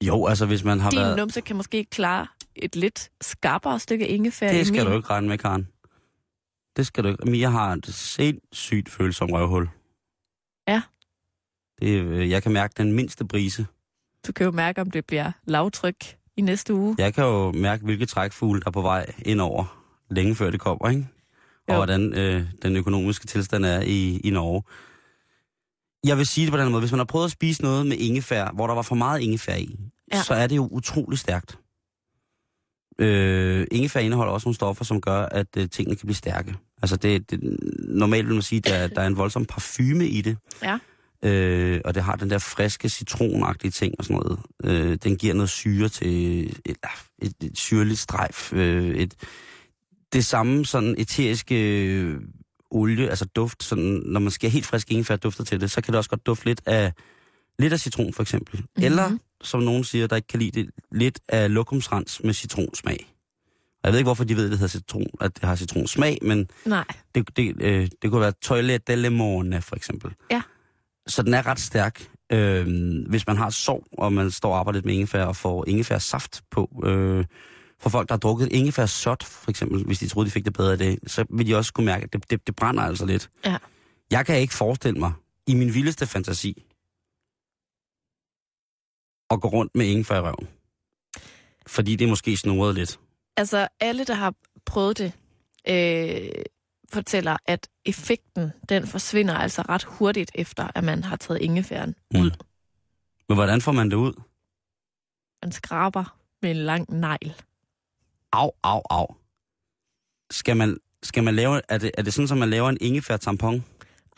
Jo, 0.04 0.26
altså 0.28 0.46
hvis 0.46 0.64
man 0.64 0.80
har 0.80 0.90
Din 0.90 1.00
været... 1.00 1.18
numse 1.18 1.42
kan 1.42 1.56
måske 1.56 1.86
klare 1.86 2.28
et 2.56 2.76
lidt 2.76 3.10
skarpere 3.22 3.80
stykke 3.80 4.08
ingefær. 4.08 4.52
Det 4.52 4.68
skal 4.68 4.84
min. 4.84 4.92
du 4.92 4.98
ikke 4.98 5.10
regne 5.10 5.28
med, 5.28 5.38
Karen. 5.38 5.68
Det 6.78 6.88
skal 6.88 7.04
du 7.04 7.10
ikke. 7.10 7.26
Mia 7.32 7.50
har 7.50 7.74
et 7.74 7.86
sindssygt 7.86 8.90
følsom 8.90 9.30
røvhul. 9.32 9.70
Ja. 10.68 10.82
Det, 11.82 12.02
øh, 12.02 12.30
jeg 12.30 12.44
kan 12.44 12.52
mærke 12.52 12.74
den 12.78 12.94
mindste 12.94 13.26
brise. 13.26 13.66
Du 14.28 14.32
kan 14.32 14.46
jo 14.46 14.52
mærke, 14.52 14.82
om 14.82 14.92
det 14.92 15.06
bliver 15.06 15.32
lavtryk 15.46 16.18
i 16.38 16.42
næste 16.42 16.74
uge. 16.74 16.96
Jeg 16.98 17.14
kan 17.14 17.24
jo 17.24 17.52
mærke, 17.52 17.84
hvilke 17.84 18.06
trækfugle, 18.06 18.62
der 18.62 18.68
er 18.68 18.72
på 18.72 18.82
vej 18.82 19.14
indover, 19.26 19.84
længe 20.10 20.36
før 20.36 20.50
det 20.52 20.60
kommer, 20.60 20.90
ikke? 20.90 21.08
Og 21.68 21.74
Jo. 21.74 21.76
hvordan 21.76 22.14
øh, 22.14 22.46
den 22.62 22.76
økonomiske 22.76 23.28
tilstand 23.28 23.66
er 23.66 23.82
i, 23.82 24.18
i 24.18 24.30
Norge. 24.30 24.64
Jeg 26.04 26.18
vil 26.18 26.28
sige 26.28 26.46
det 26.46 26.52
på 26.52 26.58
den 26.58 26.72
måde. 26.72 26.80
Hvis 26.80 26.92
man 26.92 27.00
har 27.00 27.06
prøvet 27.06 27.26
at 27.26 27.32
spise 27.32 27.62
noget 27.62 27.88
med 27.88 27.98
ingefær, 27.98 28.52
hvor 28.54 28.68
der 28.68 28.74
var 28.74 28.82
for 28.82 28.96
meget 28.96 29.22
ingefær 29.22 29.56
i, 29.56 29.80
ja. 30.14 30.22
så 30.22 30.34
er 30.34 30.48
det 30.48 30.56
jo 30.56 30.68
utrolig 30.72 31.20
stærkt. 31.20 31.58
Øh, 33.02 33.68
ingefær 33.72 34.00
indeholder 34.00 34.34
også 34.34 34.46
nogle 34.48 34.56
stoffer, 34.56 34.86
som 34.86 35.02
gør, 35.02 35.22
at 35.22 35.48
øh, 35.58 35.70
tingene 35.70 35.96
kan 35.96 36.06
blive 36.06 36.16
stærke. 36.16 36.56
Altså 36.82 36.96
det, 36.96 37.32
det, 37.32 37.58
normalt 37.80 38.28
vil 38.28 38.34
man 38.34 38.44
sige, 38.44 38.58
at 38.58 38.66
der, 38.66 38.88
der 38.88 39.02
er 39.02 39.08
en 39.08 39.18
voldsom 39.18 39.46
parfume 39.46 40.08
i 40.08 40.22
det. 40.22 40.38
Ja. 40.64 40.78
Øh, 41.24 41.82
og 41.86 41.96
det 41.96 42.04
har 42.04 42.16
den 42.16 42.30
der 42.30 42.40
friske 42.40 42.90
citronagtige 42.90 43.72
ting 43.72 43.96
og 44.00 44.06
sådan 44.06 44.22
noget. 44.24 44.40
Øh, 44.64 44.98
den 45.04 45.18
giver 45.18 45.34
noget 45.34 45.50
syre 45.50 45.90
til 45.90 46.44
et, 46.66 46.78
et, 47.22 47.34
et 47.44 47.58
syrligt 47.58 48.00
strejf. 48.00 48.54
Øh, 48.54 48.96
et, 48.96 49.14
det 50.14 50.26
samme 50.26 50.66
sådan 50.66 50.96
eteriske 50.98 51.86
øh, 51.86 52.22
olie, 52.72 53.10
altså 53.10 53.26
duft, 53.26 53.64
sådan, 53.64 54.02
når 54.06 54.20
man 54.20 54.32
skærer 54.32 54.52
helt 54.52 54.66
frisk 54.66 54.92
ingefær 54.92 55.16
dufter 55.16 55.44
til 55.44 55.62
det, 55.62 55.72
så 55.72 55.82
kan 55.82 55.92
det 55.92 55.98
også 55.98 56.10
godt 56.10 56.26
dufte 56.26 56.46
lidt 56.46 56.62
af, 56.66 56.94
lidt 57.60 57.74
af 57.74 57.80
citron 57.80 58.14
for 58.14 58.22
eksempel. 58.22 58.60
Mm-hmm. 58.60 58.84
Eller, 58.84 59.18
som 59.44 59.62
nogen 59.62 59.84
siger, 59.84 60.08
der 60.08 60.16
ikke 60.16 60.28
kan 60.28 60.40
lide 60.40 60.62
det, 60.62 60.70
lidt 60.92 61.20
af 61.28 61.54
lokumsrens 61.54 62.22
med 62.24 62.34
citronsmag. 62.34 63.14
Og 63.84 63.88
jeg 63.88 63.92
ved 63.92 64.00
ikke, 64.00 64.08
hvorfor 64.08 64.24
de 64.24 64.36
ved, 64.36 64.46
at 64.46 64.52
det 64.52 64.60
hedder 64.60 64.72
citron, 64.72 65.06
at 65.22 65.36
det 65.36 65.44
har 65.44 65.56
citronsmag, 65.56 66.18
men 66.22 66.48
Nej. 66.66 66.86
det, 67.16 67.38
det, 67.38 67.56
øh, 67.62 67.90
det 68.02 68.12
kunne 68.12 68.22
være 68.22 68.34
toilet 68.42 68.88
de 68.88 68.96
limone, 68.96 69.62
for 69.62 69.76
eksempel. 69.76 70.12
Ja. 70.32 70.42
Så 71.08 71.24
den 71.24 71.34
er 71.34 71.48
ret 71.48 71.60
stærk. 71.60 72.08
Øh, 72.32 72.68
hvis 73.10 73.28
man 73.28 73.38
har 73.38 73.50
sov, 73.50 73.84
og 73.98 74.14
man 74.14 74.32
står 74.32 74.52
og 74.54 74.60
arbejder 74.60 74.78
lidt 74.78 74.86
med 74.86 74.94
ingefær, 74.94 75.26
og 75.26 75.36
får 75.36 75.68
ingefær 75.68 75.98
saft 75.98 76.42
på, 76.52 76.84
øh, 76.86 77.26
for 77.80 77.90
folk, 77.90 78.10
der 78.10 78.14
har 78.14 78.20
drukket 78.20 78.52
ingefær 78.52 78.86
sot, 78.86 79.24
for 79.24 79.50
eksempel, 79.50 79.84
hvis 79.84 80.00
de 80.00 80.08
troede, 80.08 80.28
de 80.28 80.32
fik 80.32 80.46
det 80.46 80.54
bedre 80.54 80.72
af 80.72 80.78
det, 80.78 81.00
så 81.08 81.26
vil 81.30 81.48
de 81.48 81.56
også 81.56 81.74
kunne 81.74 81.86
mærke, 81.86 82.04
at 82.04 82.14
det, 82.14 82.30
det, 82.30 82.48
det 82.48 82.56
brænder 82.56 82.84
altså 82.84 83.06
lidt. 83.06 83.30
Ja. 83.46 83.58
Jeg 84.12 84.26
kan 84.26 84.40
ikke 84.40 84.54
forestille 84.54 85.00
mig, 85.00 85.12
i 85.48 85.54
min 85.54 85.74
vildeste 85.74 86.08
fantasi, 86.08 86.64
at 89.32 89.42
gå 89.42 89.48
rundt 89.48 89.76
med 89.76 89.86
ingefær 89.86 90.16
i 90.16 90.22
røven. 90.22 90.48
Fordi 91.68 91.96
det 91.96 92.10
måske 92.10 92.38
snoret 92.38 92.76
lidt. 92.76 93.00
Altså, 93.38 93.68
alle, 93.80 94.04
der 94.06 94.14
har 94.14 94.34
prøvet 94.66 94.98
det, 94.98 95.14
øh, 95.68 96.44
fortæller, 96.94 97.38
at 97.46 97.70
effekten, 97.86 98.52
den 98.70 98.88
forsvinder 98.88 99.34
altså 99.34 99.62
ret 99.62 99.84
hurtigt, 99.84 100.32
efter 100.36 100.68
at 100.76 100.84
man 100.84 101.04
har 101.04 101.16
taget 101.16 101.42
ingefæren 101.42 101.96
ud. 102.16 102.32
Mm. 102.32 102.46
Men 103.30 103.36
hvordan 103.36 103.62
får 103.62 103.72
man 103.72 103.90
det 103.92 103.96
ud? 103.96 104.14
Man 105.44 105.52
skraber 105.52 106.18
med 106.42 106.52
en 106.52 106.58
lang 106.58 107.00
negl. 107.00 107.34
Au, 108.32 108.52
au, 108.64 108.82
au. 108.90 109.08
Skal 110.32 110.58
man, 110.58 110.78
skal 111.04 111.24
man 111.24 111.36
lave, 111.36 111.62
er 111.70 111.78
det, 111.78 111.92
er 111.98 112.02
det 112.02 112.14
sådan, 112.14 112.32
at 112.32 112.38
man 112.38 112.50
laver 112.50 112.70
en 112.70 112.78
ingefær 112.82 113.18
tampon? 113.18 113.66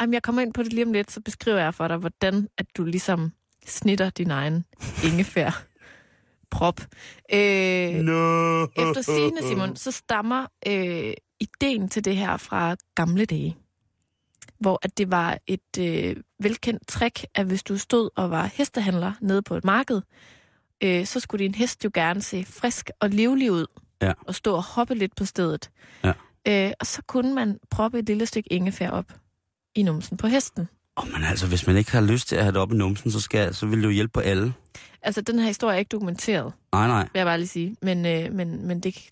Jamen, 0.02 0.14
jeg 0.14 0.24
kommer 0.24 0.42
ind 0.42 0.54
på 0.54 0.64
det 0.64 0.74
lige 0.74 0.86
om 0.86 0.94
lidt, 0.94 1.12
så 1.12 1.22
beskriver 1.22 1.60
jeg 1.60 1.74
for 1.74 1.88
dig, 1.88 1.98
hvordan 1.98 2.48
at 2.58 2.66
du 2.78 2.84
ligesom 2.84 3.32
snitter 3.68 4.10
din 4.10 4.32
egen 4.32 4.66
ingefær 5.04 5.66
prop. 6.52 6.82
Øh, 7.34 7.94
No. 7.94 8.64
Efter 8.66 9.02
sigende, 9.02 9.48
Simon, 9.48 9.76
så 9.76 9.92
stammer 9.92 10.46
øh, 10.68 11.14
ideen 11.40 11.90
til 11.90 12.06
det 12.06 12.18
her 12.18 12.38
fra 12.38 12.76
gamle 12.96 13.26
dage. 13.26 13.58
Hvor 14.60 14.80
at 14.82 14.98
det 14.98 15.12
var 15.12 15.38
et 15.48 15.78
øh, 15.80 16.16
velkendt 16.40 16.88
trick, 16.88 17.26
at 17.36 17.46
hvis 17.46 17.64
du 17.64 17.78
stod 17.78 18.10
og 18.16 18.32
var 18.32 18.46
hestehandler 18.54 19.14
nede 19.22 19.42
på 19.42 19.56
et 19.56 19.64
marked, 19.64 20.02
øh, 20.84 21.06
så 21.06 21.20
skulle 21.20 21.44
din 21.44 21.56
hest 21.56 21.84
jo 21.86 21.92
gerne 21.94 22.22
se 22.22 22.46
frisk 22.46 22.90
og 23.00 23.10
livlig 23.10 23.52
ud. 23.52 23.66
Ja. 24.02 24.14
Og 24.28 24.36
stå 24.36 24.56
og 24.56 24.64
hoppe 24.64 24.96
lidt 24.96 25.16
på 25.16 25.26
stedet. 25.26 25.70
Ja. 26.04 26.14
Øh, 26.48 26.72
og 26.80 26.86
så 26.86 27.02
kunne 27.08 27.34
man 27.34 27.60
proppe 27.70 28.00
et 28.00 28.06
lille 28.06 28.26
stykke 28.26 28.54
ingefær 28.54 28.90
op 28.90 29.14
i 29.76 29.84
numsen 29.84 30.18
på 30.18 30.28
hesten. 30.28 30.68
Oh, 30.96 31.12
men 31.12 31.24
altså, 31.24 31.48
hvis 31.48 31.68
man 31.68 31.78
ikke 31.78 31.92
har 31.92 32.02
lyst 32.02 32.28
til 32.28 32.36
at 32.36 32.44
have 32.44 32.52
det 32.54 32.62
op 32.62 32.72
i 32.72 32.76
numsen, 32.76 33.12
så, 33.12 33.20
skal, 33.20 33.56
så 33.56 33.66
vil 33.66 33.78
det 33.80 33.86
jo 33.86 33.90
hjælpe 33.90 34.12
på 34.12 34.20
alle. 34.20 34.54
Altså, 35.02 35.22
den 35.22 35.40
her 35.40 35.46
historie 35.48 35.76
er 35.76 35.80
ikke 35.80 35.90
dokumenteret, 35.90 36.54
Nej, 36.74 36.88
nej. 36.88 37.02
vil 37.02 37.20
jeg 37.20 37.26
bare 37.26 37.38
lige 37.38 37.48
sige. 37.48 37.76
Men, 37.82 38.06
øh, 38.06 38.34
men, 38.34 38.68
men 38.68 38.80
det, 38.80 39.10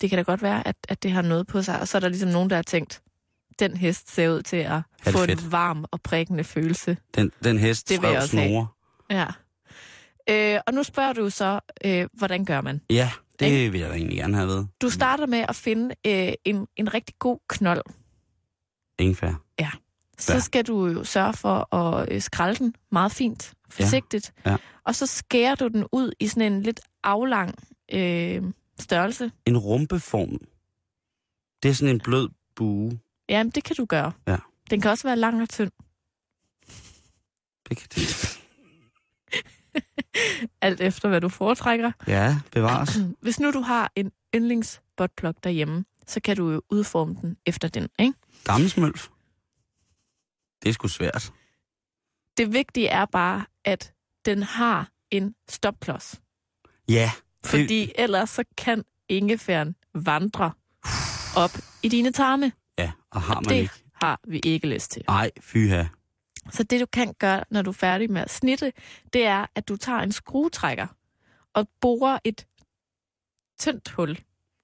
det 0.00 0.10
kan 0.10 0.16
da 0.16 0.22
godt 0.22 0.42
være, 0.42 0.68
at, 0.68 0.76
at 0.88 1.02
det 1.02 1.10
har 1.10 1.22
noget 1.22 1.46
på 1.46 1.62
sig. 1.62 1.80
Og 1.80 1.88
så 1.88 1.98
er 1.98 2.00
der 2.00 2.08
ligesom 2.08 2.28
nogen, 2.30 2.50
der 2.50 2.56
har 2.56 2.62
tænkt, 2.62 3.02
den 3.58 3.76
hest 3.76 4.14
ser 4.14 4.28
ud 4.30 4.42
til 4.42 4.56
at 4.56 4.80
få 5.02 5.18
fedt. 5.18 5.30
en 5.44 5.52
varm 5.52 5.84
og 5.90 6.00
prikkende 6.02 6.44
følelse. 6.44 6.96
Den, 7.14 7.32
den 7.44 7.58
hest 7.58 7.88
Det 7.88 8.00
have. 8.00 8.22
snore. 8.22 8.66
Ja. 9.10 9.26
Øh, 10.30 10.60
og 10.66 10.74
nu 10.74 10.82
spørger 10.82 11.12
du 11.12 11.30
så, 11.30 11.60
øh, 11.84 12.06
hvordan 12.12 12.44
gør 12.44 12.60
man? 12.60 12.80
Ja, 12.90 13.10
det 13.40 13.72
vil 13.72 13.80
jeg 13.80 13.90
da 13.90 13.94
egentlig 13.94 14.16
gerne 14.18 14.36
have 14.36 14.48
ved. 14.48 14.64
Du 14.82 14.90
starter 14.90 15.26
med 15.26 15.44
at 15.48 15.56
finde 15.56 15.94
øh, 16.06 16.32
en, 16.44 16.66
en 16.76 16.94
rigtig 16.94 17.14
god 17.18 17.38
knold. 17.48 17.82
Ingefær. 18.98 19.43
Så 20.18 20.32
Ja. 20.32 20.40
skal 20.40 20.64
du 20.66 20.86
jo 20.86 21.04
sørge 21.04 21.32
for 21.32 21.74
at 21.74 22.12
øh, 22.12 22.20
skralde 22.22 22.58
den 22.58 22.74
meget 22.92 23.12
fint, 23.12 23.54
forsigtigt. 23.70 24.32
Ja. 24.46 24.56
Og 24.84 24.94
så 24.94 25.06
skærer 25.06 25.54
du 25.54 25.68
den 25.68 25.84
ud 25.92 26.12
i 26.20 26.28
sådan 26.28 26.52
en 26.52 26.62
lidt 26.62 26.80
aflang 27.02 27.54
øh, 27.92 28.42
størrelse. 28.80 29.32
En 29.46 29.58
rumpeform. 29.58 30.38
Det 31.62 31.68
er 31.68 31.74
sådan 31.74 31.94
en 31.94 32.00
blød 32.00 32.28
bue. 32.56 32.98
Jamen, 33.28 33.50
det 33.50 33.64
kan 33.64 33.76
du 33.76 33.84
gøre. 33.84 34.12
Ja. 34.28 34.36
Den 34.70 34.80
kan 34.80 34.90
også 34.90 35.08
være 35.08 35.16
lang 35.16 35.42
og 35.42 35.48
tynd. 35.48 35.70
Det 37.68 37.76
kan 37.76 37.88
det. 37.94 38.38
Alt 40.60 40.80
efter, 40.80 41.08
hvad 41.08 41.20
du 41.20 41.28
foretrækker. 41.28 41.92
Ja, 42.06 42.40
bevares. 42.52 42.98
Hvis 43.22 43.40
nu 43.40 43.50
du 43.50 43.60
har 43.60 43.92
en 43.96 44.12
yndlingsbotplug 44.34 45.34
derhjemme, 45.44 45.84
så 46.06 46.20
kan 46.20 46.36
du 46.36 46.50
jo 46.50 46.62
udforme 46.70 47.16
den 47.22 47.36
efter 47.46 47.68
den, 47.68 47.88
ikke? 47.98 48.12
Gammelsmølf. 48.44 49.08
Det 50.64 50.70
er 50.70 50.72
sgu 50.74 50.88
svært. 50.88 51.32
Det 52.36 52.52
vigtige 52.52 52.88
er 52.88 53.04
bare, 53.04 53.44
at 53.64 53.92
den 54.24 54.42
har 54.42 54.88
en 55.10 55.34
stopklods. 55.48 56.20
Ja. 56.88 57.10
Fordi 57.44 57.92
ellers 57.94 58.30
så 58.30 58.44
kan 58.56 58.84
ingefæren 59.08 59.74
vandre 59.94 60.52
op 61.36 61.50
i 61.82 61.88
dine 61.88 62.12
tarme. 62.12 62.52
Ja, 62.78 62.92
og 63.10 63.22
har 63.22 63.34
man 63.34 63.44
det 63.44 63.54
ikke. 63.54 63.74
har 64.02 64.20
vi 64.28 64.38
ikke 64.44 64.66
lyst 64.68 64.90
til. 64.90 65.04
Ej, 65.08 65.30
fyha. 65.40 65.84
Så 66.50 66.62
det 66.62 66.80
du 66.80 66.86
kan 66.92 67.14
gøre, 67.18 67.44
når 67.50 67.62
du 67.62 67.70
er 67.70 67.74
færdig 67.74 68.10
med 68.10 68.20
at 68.22 68.30
snitte, 68.30 68.72
det 69.12 69.24
er, 69.26 69.46
at 69.54 69.68
du 69.68 69.76
tager 69.76 69.98
en 69.98 70.12
skruetrækker 70.12 70.86
og 71.54 71.68
borer 71.80 72.18
et 72.24 72.46
tyndt 73.60 73.90
hul 73.90 74.10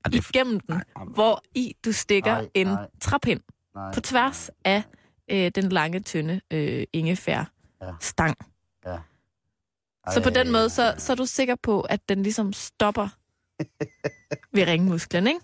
Er 0.05 0.09
det... 0.11 0.29
igennem 0.31 0.61
den, 0.61 0.83
hvor 1.15 1.43
i 1.55 1.75
du 1.85 1.93
stikker 1.93 2.35
Nej, 2.35 2.49
en 2.55 2.67
nej. 2.67 2.87
træpind 3.01 3.41
Nej. 3.75 3.93
på 3.95 4.01
tværs 4.01 4.51
af 4.65 4.83
øh, 5.31 5.51
den 5.55 5.69
lange, 5.69 6.01
tynde 6.01 6.41
øh, 6.51 6.85
ingefær 6.93 7.45
Ja. 7.83 7.91
stang. 8.01 8.37
Så 10.13 10.23
på 10.23 10.31
den 10.31 10.51
måde, 10.53 10.71
så, 10.71 10.95
så 10.99 11.13
er 11.13 11.17
du 11.17 11.27
sikker 11.27 11.55
på, 11.63 11.81
at 11.81 12.09
den 12.09 12.23
ligesom 12.23 12.53
stopper 12.53 13.09
ved 14.55 14.67
ringmusklen, 14.67 15.27
ikke? 15.27 15.41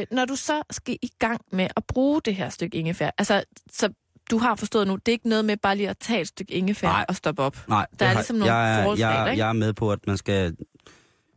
Øh, 0.00 0.06
når 0.10 0.24
du 0.24 0.36
så 0.36 0.62
skal 0.70 0.98
i 1.02 1.10
gang 1.18 1.40
med 1.52 1.68
at 1.76 1.84
bruge 1.84 2.20
det 2.24 2.34
her 2.36 2.48
stykke 2.48 2.78
ingefær, 2.78 3.10
altså, 3.18 3.44
så 3.72 3.88
du 4.30 4.38
har 4.38 4.54
forstået 4.56 4.86
nu, 4.86 4.96
det 4.96 5.08
er 5.08 5.12
ikke 5.12 5.28
noget 5.28 5.44
med 5.44 5.56
bare 5.56 5.76
lige 5.76 5.88
at 5.90 5.98
tage 5.98 6.20
et 6.20 6.28
stykke 6.28 6.52
ingefær 6.52 6.88
Nej. 6.88 7.04
og 7.08 7.16
stoppe 7.16 7.42
op. 7.42 7.68
Nej, 7.68 7.86
Der 7.98 8.06
er 8.06 8.14
ligesom 8.14 8.36
nogle 8.36 8.54
jeg, 8.54 8.72
er- 8.72 8.82
forholdsregler, 8.82 9.20
jeg, 9.22 9.30
ikke? 9.32 9.40
jeg 9.42 9.48
er 9.48 9.52
med 9.52 9.72
på, 9.72 9.92
at 9.92 10.06
man 10.06 10.16
skal 10.16 10.56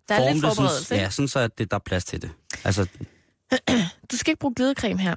Der 0.10 0.16
er 0.16 0.20
forme 0.20 0.34
lidt 0.34 0.44
det 0.46 0.56
forberedelse, 0.56 0.86
sådan, 0.86 1.04
ja, 1.04 1.10
sådan 1.10 1.28
så 1.28 1.40
at 1.40 1.58
det, 1.58 1.72
der 1.72 1.76
er 1.78 1.80
plads 1.86 2.06
til 2.06 2.22
det. 2.22 2.32
Altså, 2.64 2.88
Du 4.12 4.18
skal 4.18 4.32
ikke 4.32 4.40
bruge 4.40 4.56
glidecreme 4.56 5.00
her. 5.00 5.16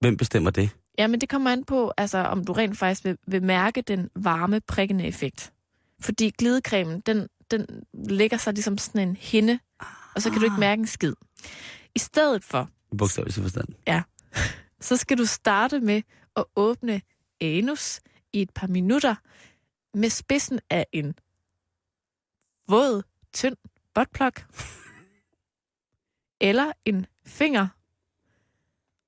Hvem 0.00 0.16
bestemmer 0.16 0.50
det? 0.50 0.70
Ja, 0.98 1.06
men 1.06 1.20
det 1.20 1.28
kommer 1.28 1.52
an 1.52 1.64
på, 1.64 1.92
altså, 1.96 2.18
om 2.18 2.44
du 2.44 2.52
rent 2.52 2.78
faktisk 2.78 3.04
vil, 3.04 3.18
vil 3.26 3.42
mærke 3.42 3.82
den 3.82 4.10
varme, 4.14 4.60
prikkende 4.60 5.06
effekt. 5.06 5.52
Fordi 6.00 6.30
glidecremen, 6.30 7.00
den, 7.00 7.28
den 7.50 7.66
lægger 7.94 8.36
sig 8.36 8.52
ligesom 8.52 8.78
sådan 8.78 9.08
en 9.08 9.16
hinde, 9.16 9.58
og 10.14 10.22
så 10.22 10.30
kan 10.30 10.38
du 10.38 10.44
ikke 10.44 10.60
mærke 10.60 10.80
en 10.80 10.86
skid. 10.86 11.12
I 11.94 11.98
stedet 11.98 12.44
for, 12.44 12.70
I 12.92 12.96
bogstavelig 12.96 13.34
forstand. 13.34 13.68
så 14.80 14.96
skal 14.96 15.18
du 15.18 15.26
starte 15.26 15.80
med 15.80 16.02
at 16.36 16.44
åbne 16.56 17.00
anus 17.40 18.00
i 18.32 18.42
et 18.42 18.50
par 18.54 18.66
minutter 18.66 19.14
med 19.94 20.10
spidsen 20.10 20.60
af 20.70 20.86
en 20.92 21.14
våd, 22.68 23.02
tynd 23.32 23.56
buttplug 23.94 24.32
eller 26.48 26.72
en 26.84 27.06
finger. 27.26 27.68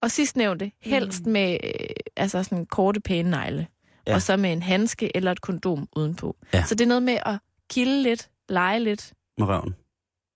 Og 0.03 0.11
sidstnævnte, 0.11 0.70
helst 0.80 1.26
med 1.26 1.59
øh, 1.64 1.70
altså 2.16 2.42
sådan 2.42 2.66
korte, 2.66 3.01
pæne 3.01 3.30
negle. 3.30 3.66
Ja. 4.07 4.14
Og 4.14 4.22
så 4.22 4.36
med 4.36 4.53
en 4.53 4.62
handske 4.62 5.16
eller 5.16 5.32
et 5.32 5.40
kondom 5.40 5.88
udenpå. 5.96 6.36
Ja. 6.55 6.64
Så 6.64 6.74
det 6.74 6.84
er 6.84 6.88
noget 6.88 7.03
med 7.03 7.18
at 7.26 7.38
kilde 7.70 8.03
lidt, 8.03 8.30
lege 8.49 8.80
lidt 8.80 9.12
Med 9.38 9.46
røven. 9.46 9.74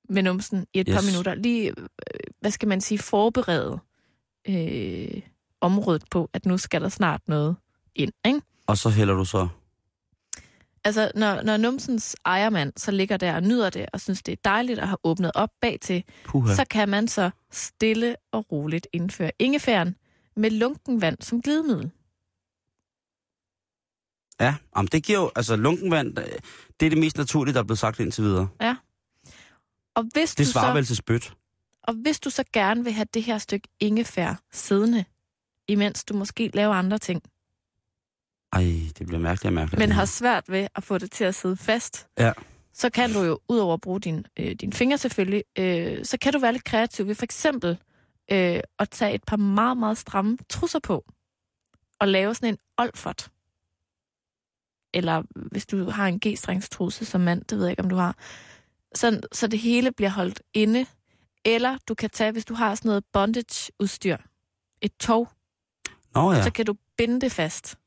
med 0.09 0.23
numsen 0.23 0.67
i 0.75 0.81
et 0.81 0.87
yes. 0.89 0.95
par 0.95 1.03
minutter. 1.11 1.35
Lige, 1.35 1.69
øh, 1.71 1.75
hvad 2.41 2.51
skal 2.51 2.69
man 2.69 2.81
sige, 2.81 2.99
forberede 2.99 3.79
øh, 4.49 5.23
området 5.61 6.03
på, 6.11 6.31
at 6.33 6.47
nu 6.47 6.59
skal 6.59 6.83
der 6.83 6.89
snart 6.89 7.21
noget 7.29 7.57
ind. 7.95 8.13
Ikke? 8.27 8.41
Og 8.67 8.79
så 8.79 8.91
hælder 8.91 9.15
du 9.15 9.25
så... 9.25 9.49
Altså, 10.85 11.13
når, 11.15 11.43
når 11.43 11.57
numsens 11.57 12.17
ejermand 12.25 12.73
så 12.77 12.91
ligger 12.91 13.17
der 13.17 13.35
og 13.35 13.43
nyder 13.43 13.71
det, 13.71 13.87
og 13.93 14.01
synes, 14.01 14.23
det 14.23 14.33
er 14.33 14.37
dejligt 14.45 14.79
at 14.79 14.89
have 14.89 14.99
åbnet 15.05 15.31
op 15.35 15.49
bag 15.61 15.79
til, 15.83 16.05
så 16.33 16.65
kan 16.71 16.89
man 16.89 17.09
så 17.09 17.31
stille 17.51 18.17
og 18.33 18.53
roligt 18.53 18.87
indføre 18.93 19.31
ingefæren 19.39 19.97
med 20.37 20.51
lunken 20.51 21.01
vand 21.01 21.17
som 21.21 21.43
glidemiddel. 21.43 21.91
Ja, 24.41 24.55
jamen, 24.77 24.89
det 24.93 25.05
giver 25.05 25.19
jo... 25.19 25.31
Altså, 25.37 25.57
lunkenvand, 25.57 26.19
øh, 26.19 26.25
det 26.81 26.87
er 26.87 26.91
det 26.91 26.99
mest 26.99 27.17
naturlige, 27.19 27.55
der 27.55 27.61
er 27.61 27.65
blevet 27.65 27.79
sagt 27.79 28.01
indtil 28.01 28.25
videre. 28.25 28.49
Og 29.95 30.05
hvis, 30.15 30.35
Det 30.35 30.47
du 30.47 30.53
svarer 30.53 30.71
så, 30.71 30.75
vel 30.75 30.85
til 30.87 30.97
spyt. 30.97 31.35
og 31.83 31.95
hvis 31.95 32.21
du 32.21 32.31
så 32.31 32.45
gerne 32.53 32.85
vil 32.85 32.93
have 32.93 33.07
det 33.15 33.23
her 33.23 33.39
stykke 33.39 33.69
ingefær 33.81 34.35
siddende, 34.53 35.05
imens 35.69 36.05
du 36.05 36.15
måske 36.15 36.51
laver 36.55 36.75
andre 36.75 36.99
ting, 36.99 37.23
Ej, 38.53 38.63
det 38.99 39.07
bliver 39.07 39.19
mærkeligt 39.21 39.47
og 39.47 39.53
mærkeligt. 39.53 39.79
men 39.79 39.93
har 39.93 40.05
svært 40.05 40.45
ved 40.49 40.69
at 40.77 40.85
få 40.85 40.99
det 40.99 41.11
til 41.11 41.25
at 41.25 41.35
sidde 41.35 41.57
fast, 41.57 42.07
Ja. 42.19 42.33
så 42.73 42.91
kan 42.91 43.13
du 43.13 43.23
jo, 43.23 43.39
udover 43.49 43.75
at 43.75 43.81
bruge 43.81 44.01
din, 44.01 44.27
øh, 44.39 44.53
din 44.55 44.73
finger 44.73 44.97
selvfølgelig, 44.97 45.45
øh, 45.59 46.05
så 46.05 46.19
kan 46.19 46.33
du 46.33 46.39
være 46.39 46.53
lidt 46.53 46.65
kreativ 46.65 47.07
ved 47.07 47.15
for 47.15 47.25
eksempel 47.25 47.79
øh, 48.33 48.61
at 48.79 48.91
tage 48.91 49.15
et 49.15 49.25
par 49.27 49.37
meget, 49.37 49.77
meget 49.77 49.99
stramme 49.99 50.39
trusser 50.49 50.79
på, 50.79 51.05
og 52.01 52.09
lave 52.09 52.35
sådan 52.35 52.49
en 52.49 52.59
olfert. 52.79 53.31
Eller 54.95 55.23
hvis 55.53 55.67
du 55.67 55.91
har 55.91 56.07
en 56.09 56.21
g-strengstrusse 56.27 57.05
som 57.05 57.21
mand, 57.21 57.45
det 57.45 57.59
ved 57.59 57.65
jeg 57.65 57.71
ikke, 57.73 57.83
om 57.83 57.89
du 57.91 57.97
har. 57.97 58.17
Så, 58.95 59.21
så 59.33 59.47
det 59.47 59.59
hele 59.59 59.93
bliver 59.93 60.11
holdt 60.11 60.43
inde. 60.55 60.87
Eller 61.45 61.79
du 61.89 61.95
kan 61.95 62.11
tage, 62.11 62.33
hvis 62.33 62.45
du 62.45 62.55
har 62.55 62.75
sådan 62.75 62.89
noget 62.89 63.05
bondage-udstyr, 63.13 64.17
et 64.83 64.93
tog, 65.01 65.29
Nå 66.15 66.33
ja. 66.33 66.43
så 66.43 66.51
kan 66.53 66.67
du 66.67 66.75
binde 66.97 67.21
det 67.21 67.33
fast. 67.33 67.79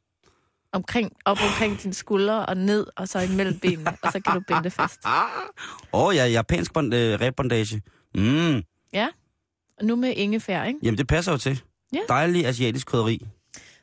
Omkring, 0.76 1.11
op 1.26 1.38
omkring 1.41 1.84
dine 1.84 1.93
skuldre 1.93 2.45
og 2.45 2.57
ned, 2.57 2.88
og 2.95 3.07
så 3.07 3.19
imellem 3.19 3.59
benene, 3.59 3.97
og 4.01 4.11
så 4.11 4.19
kan 4.19 4.34
du 4.34 4.39
binde 4.47 4.63
det 4.63 4.73
fast. 4.73 5.01
Åh 5.93 6.03
oh, 6.03 6.15
ja, 6.15 6.26
japansk 6.26 6.73
bond, 6.73 6.93
øh, 6.93 7.19
rebbondage. 7.21 7.82
Mm. 8.15 8.63
Og 9.80 9.86
nu 9.86 9.95
med 9.95 10.13
ingefær, 10.15 10.63
ikke? 10.63 10.80
Jamen, 10.84 10.97
det 10.97 11.07
passer 11.07 11.32
jo 11.32 11.38
til. 11.38 11.61
Ja. 11.93 11.99
Dejlig 12.09 12.45
asiatisk 12.45 12.88
krydderi. 12.88 13.26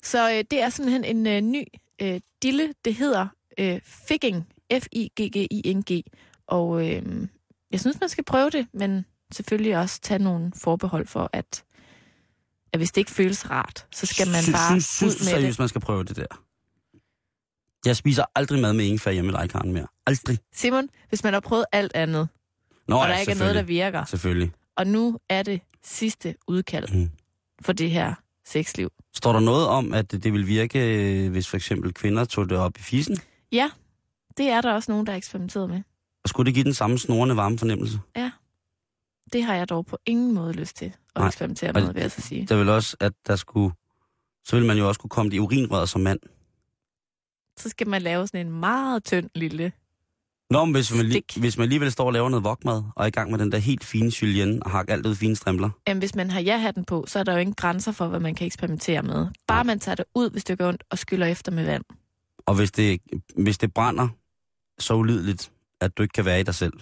Så 0.03 0.31
øh, 0.31 0.45
det 0.51 0.61
er 0.61 0.69
simpelthen 0.69 1.05
en 1.05 1.27
øh, 1.27 1.41
ny 1.41 1.65
øh, 2.03 2.21
dille. 2.43 2.75
Det 2.85 2.95
hedder 2.95 3.27
øh, 3.59 3.81
Figging. 3.85 4.47
F-I-G-G-I-N-G. 4.73 6.03
Og 6.47 6.89
øh, 6.89 7.03
jeg 7.73 7.81
synes, 7.81 8.01
man 8.01 8.09
skal 8.09 8.25
prøve 8.25 8.51
det, 8.51 8.67
men 8.75 9.05
selvfølgelig 9.33 9.79
også 9.79 10.01
tage 10.01 10.19
nogle 10.19 10.53
forbehold 10.57 11.07
for, 11.07 11.31
at, 11.33 11.65
at 12.73 12.79
hvis 12.79 12.93
det 12.93 13.01
ikke 13.01 13.11
føles 13.11 13.51
rart, 13.51 13.87
så 13.93 14.07
skal 14.07 14.27
man 14.27 14.45
bare 14.53 14.71
synes, 14.71 14.85
synes 14.85 15.15
ud 15.15 15.19
med 15.19 15.27
seriøst, 15.27 15.57
det. 15.57 15.59
man 15.59 15.69
skal 15.69 15.81
prøve 15.81 16.05
det 16.05 16.17
der? 16.17 16.43
Jeg 17.87 17.97
spiser 17.97 18.25
aldrig 18.35 18.61
mad 18.61 18.73
med 18.73 18.85
ingefær 18.85 19.11
hjemme 19.11 19.31
i 19.33 19.35
dig, 19.35 19.51
Karen, 19.51 19.73
mere. 19.73 19.87
Aldrig. 20.07 20.39
Simon, 20.55 20.89
hvis 21.09 21.25
man 21.25 21.33
har 21.33 21.41
prøvet 21.41 21.65
alt 21.73 21.93
andet, 21.95 22.29
Nå, 22.89 22.97
og 22.97 23.07
ja, 23.07 23.13
der 23.13 23.19
ikke 23.19 23.33
er 23.33 23.37
noget, 23.37 23.55
der 23.55 23.63
virker, 23.63 24.05
Selvfølgelig. 24.05 24.53
og 24.77 24.87
nu 24.87 25.19
er 25.29 25.43
det 25.43 25.61
sidste 25.85 26.35
udkald 26.49 26.89
Mm. 26.95 27.11
for 27.63 27.73
det 27.73 27.91
her 27.91 28.15
sexliv. 28.47 28.91
Står 29.15 29.33
der 29.33 29.41
noget 29.41 29.67
om, 29.67 29.95
at 29.95 30.13
det 30.13 30.33
vil 30.33 30.47
virke, 30.47 31.29
hvis 31.31 31.49
for 31.49 31.57
eksempel 31.57 31.95
kvinder 31.95 32.25
tog 32.25 32.49
det 32.51 32.59
op 32.59 32.79
i 32.79 32.83
fisen? 32.83 33.17
Ja, 33.53 33.71
det 34.37 34.49
er 34.49 34.61
der 34.61 34.73
også 34.73 34.93
nogen, 34.93 35.07
der 35.07 35.13
har 35.13 35.17
eksperimenteret 35.17 35.69
med. 35.71 35.83
Og 36.25 36.29
skulle 36.29 36.47
det 36.47 36.55
give 36.55 36.65
den 36.65 36.75
samme 36.75 36.99
snorende 36.99 37.37
varme 37.37 37.59
fornemmelse? 37.59 37.99
Det 39.33 39.45
har 39.45 39.55
jeg 39.55 39.69
dog 39.69 39.87
på 39.87 39.99
ingen 40.07 40.35
måde 40.35 40.53
lyst 40.53 40.77
til 40.77 40.85
at 40.85 40.93
Nej, 41.17 41.27
eksperimentere 41.27 41.73
med, 41.73 41.93
vil 41.93 42.01
jeg 42.01 42.11
så 42.11 42.21
sige. 42.21 42.47
Der 42.47 42.57
vil 42.57 42.69
også, 42.69 42.97
at 43.01 43.13
der 43.27 43.37
skulle... 43.37 43.75
Så 44.45 44.57
vil 44.57 44.67
man 44.67 44.79
jo 44.79 44.89
også 44.89 45.01
kunne 45.01 45.11
komme 45.11 45.35
i 45.35 45.39
urinrøret 45.39 45.89
som 45.89 46.01
mand. 46.01 46.21
Så 47.59 47.69
skal 47.69 47.89
man 47.89 48.03
lave 48.03 48.27
sådan 48.27 48.47
en 48.47 48.53
meget 48.61 49.05
tynd 49.05 49.31
lille... 49.35 49.73
Nå, 50.51 50.65
men 50.65 50.75
hvis 50.75 50.95
man, 50.95 51.07
li- 51.07 51.41
hvis 51.41 51.57
man 51.57 51.63
alligevel 51.63 51.93
står 51.93 52.07
og 52.07 52.13
laver 52.13 52.29
noget 52.29 52.45
wokmad, 52.47 52.83
og 52.97 53.03
er 53.03 53.07
i 53.07 53.11
gang 53.11 53.31
med 53.31 53.39
den 53.39 53.53
der 53.53 53.59
helt 53.59 53.85
fine 53.85 54.13
julienne, 54.23 54.63
og 54.63 54.71
har 54.71 54.85
alt 54.89 55.07
ud 55.07 55.15
fine 55.15 55.37
strimler. 55.37 55.71
Jamen, 55.89 55.99
hvis 55.99 56.15
man 56.15 56.31
har 56.31 56.41
ja-hatten 56.41 56.85
på, 56.85 57.05
så 57.09 57.19
er 57.19 57.23
der 57.23 57.33
jo 57.33 57.39
ingen 57.39 57.55
grænser 57.55 57.93
for, 57.93 58.09
hvad 58.09 58.21
man 58.21 58.35
kan 58.35 58.47
eksperimentere 58.47 59.03
med. 59.03 59.27
Bare 59.47 59.65
man 59.65 59.81
tager 59.81 59.95
det 59.97 60.05
ud, 60.15 60.31
hvis 60.31 60.45
det 60.45 60.59
går 60.59 60.69
ondt, 60.69 60.85
og 60.91 60.99
skyller 60.99 61.27
efter 61.27 61.53
med 61.53 61.65
vand. 61.65 61.85
Og 62.47 62.55
hvis 62.55 62.71
det, 62.73 63.01
hvis 63.37 63.59
det 63.59 63.75
brænder 63.75 64.09
så 64.79 64.95
ulideligt, 64.95 65.53
at 65.81 65.97
du 65.99 66.03
ikke 66.03 66.13
kan 66.13 66.25
være 66.25 66.41
i 66.41 66.43
dig 66.43 66.55
selv, 66.55 66.73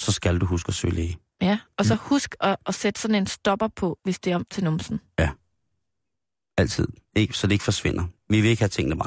så 0.00 0.12
skal 0.12 0.38
du 0.38 0.46
huske 0.46 0.68
at 0.68 0.74
søge 0.74 0.94
læge. 0.94 1.18
Ja, 1.42 1.58
og 1.78 1.82
Mm. 1.84 1.84
så 1.84 1.94
husk 1.94 2.34
at, 2.40 2.56
at 2.66 2.74
sætte 2.74 3.00
sådan 3.00 3.14
en 3.14 3.26
stopper 3.26 3.68
på, 3.68 3.98
hvis 4.04 4.20
det 4.20 4.30
er 4.32 4.36
om 4.36 4.46
til 4.50 4.64
numsen. 4.64 5.00
Altid. 6.58 6.86
Ikke, 7.16 7.38
så 7.38 7.46
det 7.46 7.52
ikke 7.52 7.64
forsvinder. 7.64 8.04
Vi 8.28 8.40
vil 8.40 8.50
ikke 8.50 8.62
have 8.62 8.68
tingene 8.68 8.94
med 8.94 9.04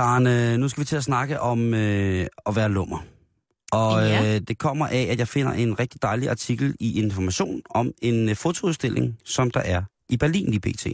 Karen, 0.00 0.26
øh, 0.26 0.58
nu 0.58 0.68
skal 0.68 0.80
vi 0.80 0.84
til 0.84 0.96
at 0.96 1.04
snakke 1.04 1.40
om 1.40 1.74
øh, 1.74 2.26
at 2.46 2.56
være 2.56 2.68
lummer. 2.68 2.98
Og 3.72 4.02
Ja. 4.02 4.34
øh, 4.34 4.40
det 4.48 4.58
kommer 4.58 4.86
af, 4.86 5.08
at 5.10 5.18
jeg 5.18 5.28
finder 5.28 5.52
en 5.52 5.78
rigtig 5.78 6.02
dejlig 6.02 6.28
artikel 6.30 6.74
i 6.80 6.98
Information 7.02 7.62
om 7.70 7.92
en 8.02 8.28
øh, 8.28 8.36
fotoudstilling, 8.36 9.18
som 9.24 9.50
der 9.50 9.60
er 9.60 9.82
i 10.08 10.16
Berlin 10.16 10.52
i 10.52 10.58
BT. 10.58 10.86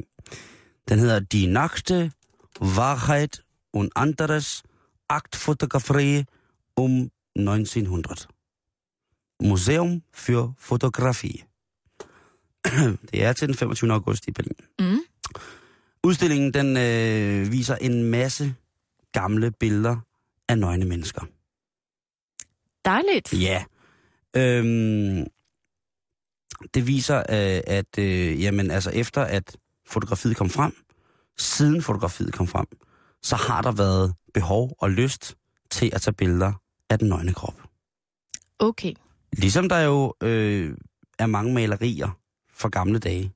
Den 0.89 0.99
hedder 0.99 1.21
Die 1.21 1.47
Nachte 1.47 2.13
Wahrheit 2.61 3.43
und 3.73 3.91
anderes 3.97 4.63
Aktfotografie 5.09 6.25
um 6.77 7.11
1900. 7.37 8.29
Museum 9.43 10.03
für 10.17 10.55
Fotografie. 10.59 11.39
Det 13.11 13.25
er 13.25 13.33
til 13.33 13.49
den 13.49 13.57
25. 13.57 13.93
august 13.93 14.29
i 14.29 14.33
Berlin. 14.33 14.57
Mm. 14.79 14.99
Udstillingen 16.05 16.55
den 16.55 16.77
øh, 16.77 17.53
viser 17.53 17.75
en 17.77 18.03
masse 18.03 18.55
gamle 19.21 19.51
billeder 19.51 19.97
af 20.49 20.59
nøgne 20.59 20.85
mennesker. 20.85 21.23
Dejligt. 22.85 23.33
Ja. 23.33 23.65
Øhm, 24.37 25.27
det 26.75 26.87
viser, 26.87 27.19
øh, 27.19 27.61
at 27.67 27.99
øh, 27.99 28.43
jamen, 28.43 28.71
altså 28.71 28.91
efter 28.91 29.23
at 29.23 29.57
fotografiet 29.87 30.37
kom 30.37 30.51
frem, 30.51 30.73
siden 31.39 31.83
fotografiet 31.83 32.33
kom 32.33 32.47
frem, 32.47 32.67
så 33.23 33.37
har 33.37 33.63
der 33.63 33.73
været 33.73 34.15
behov 34.35 34.77
og 34.79 34.91
lyst 34.91 35.37
til 35.71 35.91
at 35.95 36.01
tage 36.01 36.15
billeder 36.15 36.53
af 36.91 36.99
den 36.99 37.09
nøgne 37.09 37.35
krop. 37.35 37.63
Okay. 38.59 38.95
Ligesom 39.33 39.69
der 39.69 39.81
jo 39.81 40.15
øh, 40.23 40.77
er 41.19 41.27
mange 41.27 41.55
malerier 41.55 42.19
fra 42.53 42.69
gamle 42.69 42.99
dage, 42.99 43.33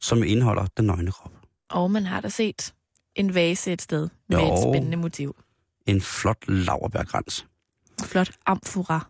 som 0.00 0.22
indeholder 0.22 0.66
den 0.76 0.86
nøgne 0.86 1.12
krop. 1.12 1.32
Og 1.70 1.90
man 1.90 2.06
har 2.06 2.20
da 2.20 2.28
set 2.28 2.74
en 3.18 3.34
vase 3.34 3.72
et 3.72 3.82
sted 3.82 4.08
med 4.28 4.38
Jo. 4.38 4.52
et 4.54 4.58
spændende 4.58 4.96
motiv. 4.96 5.36
En 5.86 6.00
flot 6.00 6.48
laverbærkrans. 6.48 7.46
Flot 8.04 8.30
amfora. 8.46 9.06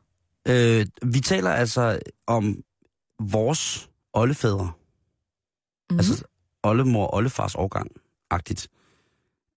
Øh, 0.49 0.87
vi 1.03 1.21
taler 1.21 1.51
altså 1.51 1.99
om 2.27 2.63
vores 3.21 3.91
oldefædre. 4.13 4.73
Mm. 5.91 5.97
Altså 5.99 6.25
oldemor 6.63 7.15
oldefars 7.15 7.55
årgang-agtigt. 7.55 8.69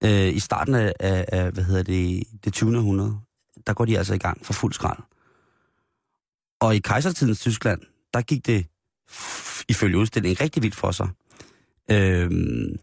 Øh, 0.03 0.35
I 0.35 0.39
starten 0.39 0.75
af, 0.75 0.93
af, 0.99 1.51
hvad 1.51 1.63
hedder 1.63 1.83
det, 1.83 2.23
det 2.45 2.53
20. 2.53 2.77
århundrede, 2.77 3.19
der 3.67 3.73
går 3.73 3.85
de 3.85 3.97
altså 3.97 4.13
i 4.13 4.17
gang 4.17 4.45
for 4.45 4.53
fuld 4.53 4.73
skrald. 4.73 4.99
Og 6.61 6.75
i 6.75 6.79
kejsertidens 6.79 7.39
Tyskland, 7.39 7.81
der 8.13 8.21
gik 8.21 8.45
det 8.45 8.65
ifølge 9.69 9.97
udstillingen 9.97 10.41
rigtig 10.41 10.63
vildt 10.63 10.75
for 10.75 10.91
sig. 10.91 11.09
Øhm, 11.91 12.79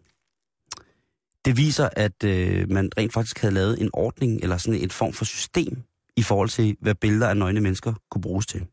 det 1.45 1.57
viser, 1.57 1.89
at 1.93 2.25
øh, 2.25 2.71
man 2.71 2.91
rent 2.99 3.13
faktisk 3.13 3.39
havde 3.39 3.55
lavet 3.55 3.81
en 3.81 3.91
ordning, 3.93 4.41
eller 4.43 4.57
sådan 4.57 4.81
en 4.81 4.91
form 4.91 5.13
for 5.13 5.25
system, 5.25 5.83
i 6.17 6.23
forhold 6.23 6.49
til, 6.49 6.77
hvad 6.81 6.95
billeder 6.95 7.29
af 7.29 7.37
nøgne 7.37 7.61
mennesker 7.61 7.95
kunne 8.11 8.23
bruges 8.23 8.47
til. 8.47 8.67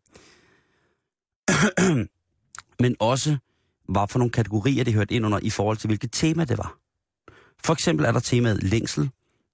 Men 2.84 2.96
også, 3.00 3.38
hvad 3.90 4.08
for 4.10 4.20
nogle 4.20 4.32
kategorier 4.32 4.84
det 4.84 4.94
hørte 4.94 5.14
ind 5.14 5.26
under, 5.26 5.40
i 5.42 5.50
forhold 5.50 5.78
til, 5.78 5.88
hvilket 5.88 6.12
tema 6.12 6.46
det 6.46 6.58
var. 6.58 6.78
For 7.64 7.74
eksempel 7.74 8.06
er 8.06 8.12
der 8.12 8.20
temaet 8.20 8.64
længsel, 8.64 9.10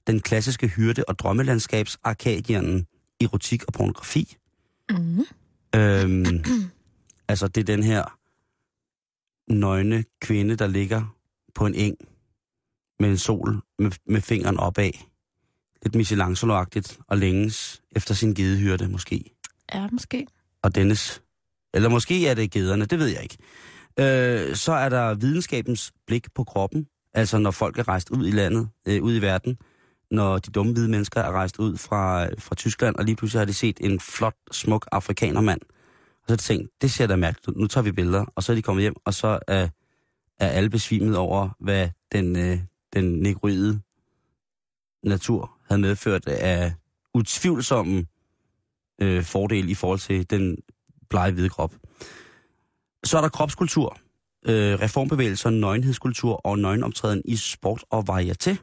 den 0.07 0.19
klassiske 0.19 0.67
hyrde- 0.67 1.03
og 1.07 1.19
drømmelandskabs, 1.19 1.97
arkadiernen, 2.03 2.87
erotik 3.21 3.63
og 3.63 3.73
pornografi. 3.73 4.37
Mm. 4.89 5.25
Øhm, 5.75 6.43
altså, 7.27 7.47
det 7.47 7.61
er 7.61 7.75
den 7.75 7.83
her 7.83 8.17
nøgne 9.53 10.03
kvinde, 10.21 10.55
der 10.55 10.67
ligger 10.67 11.15
på 11.55 11.65
en 11.65 11.75
eng 11.75 11.97
med 13.01 13.09
en 13.09 13.17
sol 13.17 13.61
med, 13.79 13.91
med 14.07 14.21
fingeren 14.21 14.57
opad. 14.57 14.91
Lidt 15.83 15.95
Michelangelo-agtigt 15.95 16.99
og 17.07 17.17
længes 17.17 17.81
efter 17.95 18.13
sin 18.13 18.33
gedehyrde, 18.33 18.87
måske. 18.87 19.23
Ja, 19.73 19.87
måske. 19.91 20.27
Og 20.63 20.75
dennes. 20.75 21.21
Eller 21.73 21.89
måske 21.89 22.27
er 22.27 22.33
det 22.33 22.51
gederne, 22.51 22.85
det 22.85 22.99
ved 22.99 23.07
jeg 23.07 23.23
ikke. 23.23 23.37
Øh, 23.99 24.55
så 24.55 24.71
er 24.71 24.89
der 24.89 25.13
videnskabens 25.13 25.91
blik 26.07 26.33
på 26.35 26.43
kroppen. 26.43 26.87
Altså 27.13 27.37
når 27.37 27.51
folk 27.51 27.79
er 27.79 27.87
rejst 27.87 28.09
ud 28.09 28.27
i 28.27 28.31
landet, 28.31 28.69
øh, 28.87 29.03
ud 29.03 29.15
i 29.15 29.21
verden. 29.21 29.57
Når 30.11 30.37
de 30.37 30.51
dumme 30.51 30.73
hvide 30.73 30.89
mennesker 30.89 31.21
er 31.21 31.31
rejst 31.31 31.59
ud 31.59 31.77
fra, 31.77 32.27
fra 32.39 32.55
Tyskland, 32.55 32.95
og 32.95 33.05
lige 33.05 33.15
pludselig 33.15 33.39
har 33.39 33.45
de 33.45 33.53
set 33.53 33.77
en 33.81 33.99
flot, 33.99 34.35
smuk 34.51 34.87
afrikanermand. 34.91 35.61
Og 35.61 36.25
så 36.27 36.31
har 36.33 36.35
de 36.35 36.41
tænkt, 36.41 36.69
det 36.81 36.91
ser 36.91 37.07
da 37.07 37.15
mærkeligt. 37.15 37.57
Nu 37.57 37.67
tager 37.67 37.83
vi 37.83 37.91
billeder. 37.91 38.25
Og 38.35 38.43
så 38.43 38.51
er 38.51 38.55
de 38.55 38.61
kommet 38.61 38.81
hjem, 38.81 38.95
og 39.05 39.13
så 39.13 39.39
er, 39.47 39.67
er 40.39 40.47
alle 40.47 40.69
besvimet 40.69 41.17
over, 41.17 41.49
hvad 41.59 41.89
den, 42.11 42.35
øh, 42.35 42.59
den 42.93 43.19
negroide 43.19 43.81
natur 45.03 45.57
havde 45.67 45.81
medført 45.81 46.27
af 46.27 46.73
utvivlsomme 47.13 48.05
øh, 49.01 49.23
fordele 49.23 49.71
i 49.71 49.75
forhold 49.75 49.99
til 49.99 50.29
den 50.29 50.57
blege 51.09 51.31
hvide 51.31 51.49
krop. 51.49 51.73
Så 53.03 53.17
er 53.17 53.21
der 53.21 53.29
kropskultur, 53.29 53.97
øh, 54.45 54.79
reformbevægelser, 54.79 55.49
nøgenhedskultur 55.49 56.33
og 56.33 56.59
nøgenoptræden 56.59 57.21
i 57.25 57.35
sport 57.35 57.83
og 57.89 58.05
varieté. 58.09 58.55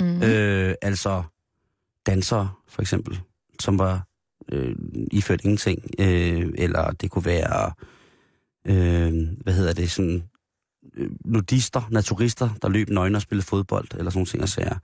Mm. 0.00 0.22
Øh, 0.22 0.74
altså 0.82 1.22
dansere, 2.06 2.52
for 2.68 2.82
eksempel, 2.82 3.20
som 3.60 3.78
var 3.78 4.06
øh, 4.52 4.76
iført 5.12 5.44
ingenting. 5.44 5.84
Øh, 5.98 6.52
eller 6.58 6.90
det 6.90 7.10
kunne 7.10 7.24
være, 7.24 7.72
øh, 8.64 9.28
hvad 9.42 9.54
hedder 9.54 9.72
det, 9.72 9.90
sådan 9.90 10.22
øh, 10.96 11.10
nudister, 11.24 11.82
naturister, 11.90 12.48
der 12.62 12.68
løb 12.68 12.88
nøgne 12.88 13.18
og 13.18 13.22
spillede 13.22 13.46
fodbold, 13.46 13.88
eller 13.98 14.10
sådan 14.10 14.26
ting 14.26 14.42
og 14.42 14.48
sager. 14.48 14.76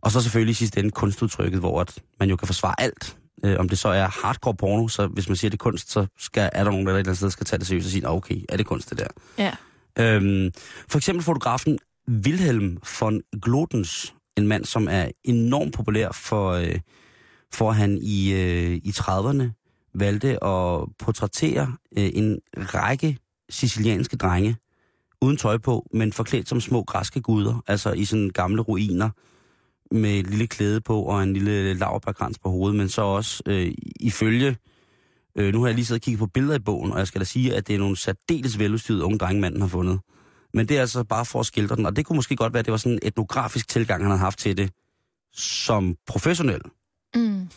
Og 0.00 0.10
så 0.12 0.20
selvfølgelig 0.20 0.50
i 0.50 0.54
sidste 0.54 0.80
ende 0.80 0.90
kunstudtrykket, 0.90 1.60
hvor 1.60 1.80
at 1.80 2.02
man 2.20 2.30
jo 2.30 2.36
kan 2.36 2.46
forsvare 2.46 2.74
alt. 2.80 3.16
Øh, 3.44 3.56
om 3.58 3.68
det 3.68 3.78
så 3.78 3.88
er 3.88 4.08
hardcore 4.22 4.54
porno, 4.54 4.88
så 4.88 5.06
hvis 5.06 5.28
man 5.28 5.36
siger, 5.36 5.50
det 5.50 5.56
er 5.58 5.62
kunst, 5.62 5.90
så 5.90 6.06
skal, 6.18 6.50
er 6.52 6.64
der 6.64 6.70
nogen, 6.70 6.86
der 6.86 6.92
et 6.92 6.98
eller 6.98 7.08
andet 7.08 7.16
sted 7.16 7.30
skal 7.30 7.46
tage 7.46 7.58
det 7.58 7.66
seriøst 7.66 7.86
og 7.86 7.90
sige, 7.90 8.02
"Nå, 8.02 8.08
okay, 8.08 8.44
er 8.48 8.56
det 8.56 8.66
kunst 8.66 8.90
det 8.90 8.98
der? 8.98 9.06
Ja. 9.38 9.52
Øhm, 9.98 10.50
for 10.88 10.98
eksempel 10.98 11.24
fotografen 11.24 11.78
Wilhelm 12.08 12.78
von 13.00 13.22
Glotens, 13.42 14.14
en 14.36 14.46
mand, 14.48 14.64
som 14.64 14.88
er 14.90 15.08
enormt 15.24 15.74
populær 15.74 16.12
for, 16.12 16.50
øh, 16.52 16.80
for 17.52 17.70
han 17.70 17.98
i, 18.02 18.32
øh, 18.32 18.74
i 18.84 18.92
30'erne 18.96 19.44
valgte 19.94 20.44
at 20.44 20.88
portrættere 20.98 21.76
øh, 21.98 22.10
en 22.14 22.38
række 22.56 23.18
sicilianske 23.50 24.16
drenge, 24.16 24.56
uden 25.22 25.36
tøj 25.36 25.58
på, 25.58 25.86
men 25.92 26.12
forklædt 26.12 26.48
som 26.48 26.60
små 26.60 26.82
græske 26.82 27.20
guder, 27.20 27.62
altså 27.66 27.92
i 27.92 28.04
sådan 28.04 28.30
gamle 28.30 28.62
ruiner, 28.62 29.10
med 29.90 30.10
et 30.10 30.30
lille 30.30 30.46
klæde 30.46 30.80
på 30.80 31.02
og 31.02 31.22
en 31.22 31.32
lille 31.32 31.74
laverbærkrans 31.74 32.38
på 32.38 32.50
hovedet, 32.50 32.76
men 32.76 32.88
så 32.88 33.02
også 33.02 33.42
øh, 33.46 33.74
ifølge, 34.00 34.56
øh, 35.38 35.52
nu 35.52 35.60
har 35.60 35.66
jeg 35.66 35.74
lige 35.74 35.84
siddet 35.84 36.00
og 36.00 36.04
kigget 36.04 36.18
på 36.18 36.26
billeder 36.26 36.54
i 36.54 36.58
bogen, 36.58 36.92
og 36.92 36.98
jeg 36.98 37.06
skal 37.06 37.20
da 37.20 37.24
sige, 37.24 37.54
at 37.54 37.68
det 37.68 37.74
er 37.74 37.78
nogle 37.78 37.96
særdeles 37.96 38.58
veludstyrede 38.58 39.04
unge 39.04 39.18
drenge, 39.18 39.40
manden 39.40 39.60
har 39.60 39.68
fundet. 39.68 40.00
Men 40.54 40.68
det 40.68 40.76
er 40.76 40.80
altså 40.80 41.04
bare 41.04 41.24
for 41.24 41.40
at 41.40 41.46
skildre 41.46 41.76
den, 41.76 41.86
og 41.86 41.96
det 41.96 42.06
kunne 42.06 42.16
måske 42.16 42.36
godt 42.36 42.52
være, 42.52 42.58
at 42.58 42.64
det 42.64 42.72
var 42.72 42.78
sådan 42.78 42.92
en 42.92 42.98
etnografisk 43.02 43.68
tilgang, 43.68 44.02
han 44.02 44.10
havde 44.10 44.20
haft 44.20 44.38
til 44.38 44.56
det 44.56 44.70
som 45.32 45.96
professionel. 46.06 46.60
Mm. 47.14 47.48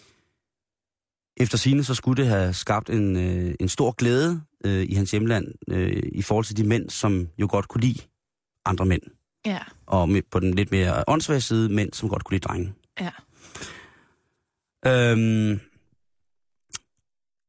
Efter 1.41 1.57
sine 1.57 1.83
så 1.83 1.95
skulle 1.95 2.23
det 2.23 2.31
have 2.31 2.53
skabt 2.53 2.89
en, 2.89 3.15
øh, 3.15 3.55
en 3.59 3.69
stor 3.69 3.91
glæde 3.91 4.41
øh, 4.65 4.85
i 4.89 4.93
hans 4.93 5.11
hjemland 5.11 5.47
øh, 5.67 6.03
i 6.11 6.21
forhold 6.21 6.45
til 6.45 6.57
de 6.57 6.63
mænd, 6.63 6.89
som 6.89 7.27
jo 7.37 7.47
godt 7.51 7.67
kunne 7.67 7.81
lide 7.81 7.99
andre 8.65 8.85
mænd. 8.85 9.01
Ja. 9.45 9.59
Og 9.85 10.09
med, 10.09 10.21
på 10.31 10.39
den 10.39 10.53
lidt 10.53 10.71
mere 10.71 11.03
åndssvage 11.07 11.41
side, 11.41 11.69
mænd, 11.69 11.93
som 11.93 12.09
godt 12.09 12.23
kunne 12.23 12.35
lide 12.35 12.47
drenge. 12.47 12.73
Ja. 12.99 13.11
Øhm, 14.85 15.59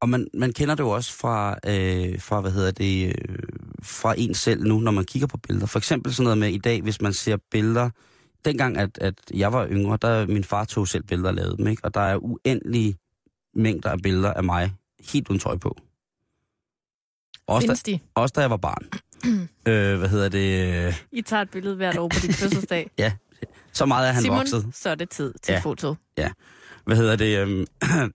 og 0.01 0.09
man, 0.09 0.29
man 0.35 0.53
kender 0.53 0.75
det 0.75 0.83
jo 0.83 0.91
også 0.91 1.13
fra, 1.13 1.59
øh, 1.67 2.21
fra, 2.21 2.41
hvad 2.41 2.51
hedder 2.51 2.71
det, 2.71 3.07
øh, 3.07 3.39
fra 3.83 4.15
en 4.19 4.35
selv 4.35 4.65
nu, 4.65 4.81
når 4.81 4.91
man 4.91 5.05
kigger 5.05 5.27
på 5.27 5.39
billeder. 5.39 5.67
For 5.67 5.79
eksempel 5.79 6.15
sådan 6.15 6.25
noget 6.25 6.39
med 6.39 6.49
i 6.49 6.59
dag, 6.59 6.83
hvis 6.83 7.01
man 7.01 7.13
ser 7.13 7.37
billeder, 7.51 7.91
dengang 8.45 8.77
at, 8.77 8.99
at 8.99 9.15
jeg 9.35 9.53
var 9.53 9.69
yngre, 9.69 9.99
der 10.03 10.27
min 10.27 10.45
far 10.45 10.65
tog 10.65 10.89
selv 10.89 11.03
billeder 11.03 11.29
og 11.29 11.35
lavede 11.35 11.57
dem, 11.57 11.67
ikke? 11.67 11.85
Og 11.85 11.95
der 11.95 12.01
er 12.01 12.17
uendelige 12.17 12.97
mængder 13.55 13.91
af 13.91 14.03
billeder 14.03 14.33
af 14.33 14.45
mig, 14.45 14.73
helt 15.13 15.29
uden 15.29 15.41
tøj 15.41 15.57
på. 15.57 15.77
Også 17.47 17.67
da, 17.67 17.71
Findes 17.71 17.83
de? 17.83 17.99
også 18.15 18.33
da 18.37 18.41
jeg 18.41 18.51
var 18.51 18.57
barn. 18.57 18.89
øh, 19.69 19.99
hvad 19.99 20.09
hedder 20.09 20.29
det? 20.29 21.05
I 21.13 21.23
tager 21.23 21.43
et 21.43 21.51
billede 21.51 21.77
hvert 21.77 21.99
år 21.99 22.09
på 22.09 22.19
din 22.23 22.33
fødselsdag. 22.43 22.91
Ja, 22.99 23.13
så 23.73 23.87
meget 23.87 24.09
er 24.09 24.13
han 24.13 24.23
Simon, 24.23 24.39
vokset. 24.39 24.67
så 24.75 24.91
er 24.91 24.95
det 24.95 25.11
tid 25.11 25.33
til 25.43 25.53
Ja. 25.53 25.57
ja. 25.57 25.61
foto. 25.61 25.95
hvad 26.85 26.97
hedder 26.97 27.17
det, 27.17 27.39
øhm, 27.39 27.67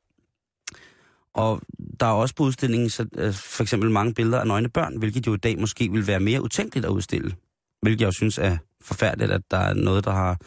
og 1.34 1.62
der 2.00 2.06
er 2.06 2.12
også 2.12 2.36
på 2.36 2.44
udstillingen 2.44 2.90
så, 2.90 3.06
øh, 3.16 3.34
for 3.34 3.64
eksempel 3.64 3.92
mange 3.92 4.14
billeder 4.14 4.40
af 4.40 4.48
nøgne 4.48 4.70
børn, 4.70 4.98
hvilket 4.98 5.28
jo 5.28 5.34
i 5.34 5.38
dag 5.38 5.60
måske 5.60 5.92
vil 5.92 6.08
være 6.08 6.20
mere 6.20 6.42
utænkeligt 6.44 6.86
at 6.86 6.90
udstille. 6.90 7.36
Hvilket 7.82 8.02
jeg 8.02 8.08
jo 8.08 8.12
synes 8.12 8.38
er 8.38 8.58
forfærdeligt, 8.82 9.32
at 9.32 9.42
der 9.52 9.58
er 9.58 9.74
noget, 9.74 10.06
der 10.06 10.12
har 10.12 10.38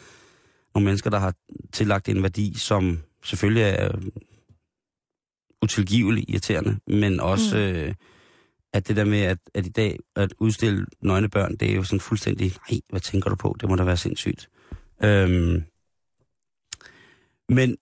nogle 0.75 0.85
mennesker, 0.85 1.09
der 1.09 1.19
har 1.19 1.33
tillagt 1.71 2.09
en 2.09 2.23
værdi, 2.23 2.53
som 2.57 2.99
selvfølgelig 3.23 3.63
er 3.63 3.91
øh, 5.61 5.65
utilgivelig 5.65 6.29
irriterende, 6.29 6.79
men 6.87 7.19
også 7.19 7.55
mm. 7.57 7.61
øh, 7.61 7.93
at 8.73 8.87
det 8.87 8.95
der 8.95 9.05
med, 9.05 9.21
at, 9.21 9.37
at 9.53 9.65
i 9.65 9.69
dag 9.69 9.99
at 10.15 10.33
udstille 10.39 10.85
nøgne 11.01 11.29
børn, 11.29 11.55
det 11.55 11.71
er 11.71 11.75
jo 11.75 11.83
sådan 11.83 11.99
fuldstændig, 11.99 12.55
nej, 12.71 12.79
hvad 12.89 12.99
tænker 12.99 13.29
du 13.29 13.35
på? 13.35 13.55
Det 13.59 13.69
må 13.69 13.75
da 13.75 13.83
være 13.83 13.97
sindssygt. 13.97 14.49
Øhm, 15.03 15.63
men 17.49 17.77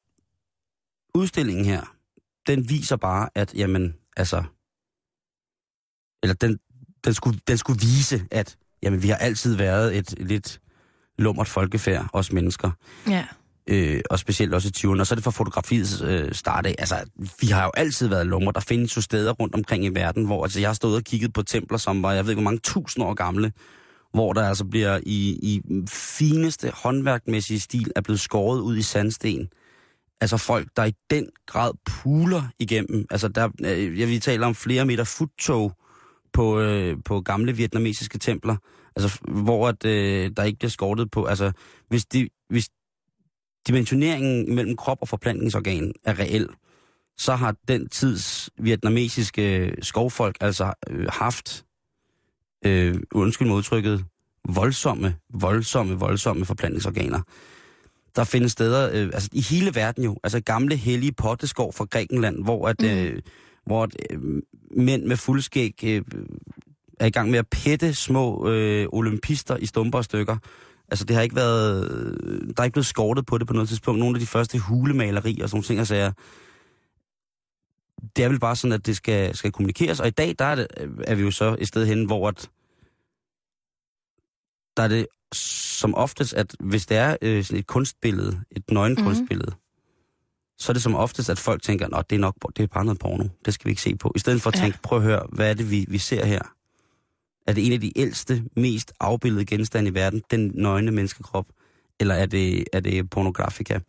udstillingen 1.15 1.65
her, 1.65 1.95
den 2.47 2.69
viser 2.69 2.95
bare, 2.95 3.29
at 3.35 3.53
jamen, 3.53 3.95
altså, 4.17 4.43
eller 6.23 6.33
den, 6.33 6.59
den, 7.05 7.13
skulle, 7.13 7.39
den 7.47 7.57
skulle 7.57 7.79
vise, 7.79 8.27
at 8.31 8.57
jamen, 8.83 9.03
vi 9.03 9.09
har 9.09 9.17
altid 9.17 9.55
været 9.55 9.97
et 9.97 10.19
lidt 10.19 10.61
lummert 11.17 11.47
folkefærd, 11.47 12.09
os 12.13 12.31
mennesker, 12.31 12.71
Ja 13.07 13.27
øh, 13.69 14.01
og 14.09 14.19
specielt 14.19 14.53
også 14.53 14.67
i 14.67 14.71
20'erne. 14.77 14.99
Og 14.99 15.07
så 15.07 15.13
er 15.13 15.15
det 15.15 15.23
fra 15.23 15.31
fotografiets 15.31 16.01
øh, 16.01 16.33
start 16.33 16.65
af. 16.65 16.75
Altså, 16.77 16.95
vi 17.41 17.47
har 17.47 17.63
jo 17.63 17.71
altid 17.77 18.07
været 18.07 18.27
lummer. 18.27 18.51
Der 18.51 18.59
findes 18.59 18.97
jo 18.97 19.01
steder 19.01 19.31
rundt 19.31 19.55
omkring 19.55 19.85
i 19.85 19.89
verden, 19.89 20.25
hvor 20.25 20.43
altså, 20.43 20.59
jeg 20.59 20.69
har 20.69 20.73
stået 20.73 20.95
og 20.95 21.03
kigget 21.03 21.33
på 21.33 21.43
templer, 21.43 21.77
som 21.77 22.03
var, 22.03 22.13
jeg 22.13 22.25
ved 22.25 22.31
ikke, 22.31 22.41
hvor 22.41 22.51
mange 22.51 22.59
tusind 22.63 23.05
år 23.05 23.13
gamle, 23.13 23.51
hvor 24.13 24.33
der 24.33 24.47
altså 24.47 24.65
bliver 24.65 24.99
i, 25.03 25.39
i 25.41 25.61
fineste 25.89 26.71
håndværkmæssige 26.73 27.59
stil 27.59 27.91
er 27.95 28.01
blevet 28.01 28.19
skåret 28.19 28.59
ud 28.61 28.77
i 28.77 28.81
sandsten. 28.81 29.49
Altså 30.21 30.37
folk, 30.37 30.67
der 30.75 30.85
i 30.85 30.93
den 31.09 31.27
grad 31.45 31.71
puler 31.85 32.41
igennem. 32.59 33.05
Altså 33.09 33.27
der, 33.27 33.49
øh, 33.65 33.99
jeg 33.99 34.07
vil 34.07 34.21
tale 34.21 34.45
om 34.45 34.55
flere 34.55 34.85
meter 34.85 35.03
futtog 35.03 35.73
på, 36.33 36.59
øh, 36.59 36.97
på 37.05 37.21
gamle 37.21 37.55
vietnamesiske 37.55 38.17
templer. 38.17 38.55
Altså 38.95 39.19
hvor 39.27 39.67
at, 39.67 39.85
øh, 39.85 40.31
der 40.37 40.43
ikke 40.43 40.59
bliver 40.59 40.69
skortet 40.69 41.11
på. 41.11 41.25
Altså 41.25 41.51
hvis, 41.89 42.05
de, 42.05 42.29
hvis 42.49 42.69
dimensioneringen 43.67 44.55
mellem 44.55 44.75
krop 44.75 44.97
og 45.01 45.07
forplantningsorgan 45.07 45.93
er 46.05 46.19
reel, 46.19 46.47
så 47.17 47.35
har 47.35 47.55
den 47.67 47.89
tids 47.89 48.49
vietnamesiske 48.57 49.75
skovfolk 49.81 50.37
altså 50.41 50.73
øh, 50.89 51.07
haft, 51.09 51.65
øh, 52.65 52.95
undskyld 53.11 53.47
modtrykket, 53.47 54.05
voldsomme, 54.49 55.15
voldsomme, 55.33 55.95
voldsomme 55.99 56.45
forplantningsorganer. 56.45 57.21
Der 58.15 58.23
findes 58.23 58.51
steder, 58.51 58.89
øh, 58.93 59.09
altså 59.13 59.29
i 59.33 59.41
hele 59.41 59.75
verden 59.75 60.03
jo, 60.03 60.17
altså 60.23 60.39
gamle 60.41 60.75
hellige 60.75 61.11
potteskov 61.11 61.73
fra 61.73 61.85
Grækenland, 61.85 62.43
hvor 62.43 62.67
at, 62.67 62.81
Mm. 62.81 62.87
øh, 62.87 63.21
hvor 63.65 63.83
at, 63.83 63.95
øh, 64.11 64.19
mænd 64.71 65.03
med 65.05 65.17
fuldskæg 65.17 65.83
øh, 65.83 66.01
er 66.99 67.05
i 67.05 67.09
gang 67.09 67.29
med 67.31 67.39
at 67.39 67.47
pætte 67.47 67.93
små 67.93 68.49
øh, 68.49 68.87
olympister 68.91 69.57
i 69.57 69.65
stumper 69.65 69.97
og 69.97 70.05
stykker. 70.05 70.37
Altså 70.91 71.05
det 71.05 71.15
har 71.15 71.23
ikke 71.23 71.35
været, 71.35 71.91
øh, 72.23 72.47
der 72.47 72.53
er 72.57 72.63
ikke 72.63 72.73
blevet 72.73 72.85
skortet 72.85 73.25
på 73.25 73.37
det 73.37 73.47
på 73.47 73.53
noget 73.53 73.69
tidspunkt. 73.69 73.99
Nogle 73.99 74.15
af 74.15 74.19
de 74.19 74.25
første 74.27 74.59
hulemalerier 74.59 75.43
og 75.43 75.49
sådan 75.49 75.55
nogle 75.57 75.65
ting, 75.65 75.79
altså 75.79 75.95
jeg, 75.95 76.13
det 78.15 78.23
er 78.25 78.29
vel 78.29 78.39
bare 78.39 78.55
sådan, 78.55 78.73
at 78.73 78.85
det 78.85 78.95
skal, 78.95 79.35
skal 79.35 79.51
kommunikeres. 79.51 79.99
Og 79.99 80.07
i 80.07 80.11
dag, 80.11 80.35
der 80.39 80.45
er, 80.45 80.55
det, 80.55 80.67
er 81.07 81.15
vi 81.15 81.21
jo 81.21 81.31
så 81.31 81.55
et 81.59 81.67
sted 81.67 81.85
hen, 81.85 82.05
hvor 82.05 82.27
at, 82.27 82.49
der 84.77 84.83
er 84.83 84.87
det 84.87 85.07
som 85.33 85.95
oftest, 85.95 86.33
at 86.33 86.55
hvis 86.59 86.85
det 86.85 86.97
er 86.97 87.17
øh, 87.21 87.43
sådan 87.43 87.59
et 87.59 87.67
kunstbillede, 87.67 88.41
et 88.51 88.71
nøgen 88.71 88.93
Mhm. 88.93 89.03
kunstbillede, 89.03 89.51
så 90.57 90.71
er 90.71 90.73
det 90.73 90.83
som 90.83 90.95
oftest, 90.95 91.29
at 91.29 91.39
folk 91.39 91.61
tænker, 91.61 91.95
at 91.95 92.09
det 92.09 92.15
er 92.15 92.19
nok 92.19 92.35
det 92.57 92.63
er 92.63 92.67
bare 92.67 92.85
noget 92.85 92.99
porno. 92.99 93.25
Det 93.45 93.53
skal 93.53 93.65
vi 93.65 93.69
ikke 93.69 93.81
se 93.81 93.95
på. 93.95 94.11
I 94.15 94.19
stedet 94.19 94.41
for 94.41 94.49
at 94.49 94.55
Ja. 94.55 94.61
tænke, 94.61 94.79
prøv 94.83 94.97
at 94.97 95.03
høre, 95.03 95.23
hvad 95.31 95.49
er 95.49 95.53
det, 95.53 95.71
vi, 95.71 95.85
vi 95.89 95.97
ser 95.97 96.25
her? 96.25 96.41
Er 97.49 97.53
det 97.53 97.65
en 97.65 97.73
af 97.73 97.81
de 97.81 97.91
ældste, 97.95 98.43
mest 98.55 98.93
afbildede 98.99 99.45
genstande 99.45 99.89
i 99.89 99.93
verden, 99.93 100.23
den 100.31 100.51
nøgne 100.55 100.91
menneskekrop? 100.91 101.45
Eller 101.99 102.15
er 102.15 102.25
det, 102.25 102.63
er 102.73 102.79
det 102.79 103.09
pornografika? 103.09 103.79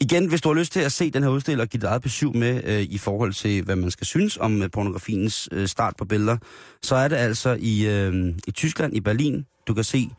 Igen, 0.00 0.26
hvis 0.26 0.40
du 0.40 0.48
har 0.48 0.54
lyst 0.54 0.72
til 0.72 0.80
at 0.80 0.92
se 0.92 1.10
den 1.10 1.22
her 1.22 1.30
udstilling 1.30 1.62
og 1.62 1.68
give 1.68 1.80
dit 1.80 1.86
eget 1.86 2.02
besøg 2.02 2.36
med 2.36 2.64
øh, 2.64 2.82
i 2.82 2.98
forhold 2.98 3.32
til, 3.32 3.64
hvad 3.64 3.76
man 3.76 3.90
skal 3.90 4.06
synes 4.06 4.36
om 4.36 4.62
øh, 4.62 4.70
pornografiens 4.70 5.48
øh, 5.52 5.68
start 5.68 5.94
på 5.98 6.04
billeder, 6.04 6.36
så 6.82 6.94
er 6.94 7.08
det 7.08 7.16
altså 7.16 7.56
i, 7.60 7.86
øh, 7.86 8.34
i 8.46 8.50
Tyskland, 8.50 8.96
i 8.96 9.00
Berlin. 9.00 9.46
Du 9.66 9.74
kan 9.74 9.84
se 9.84 10.10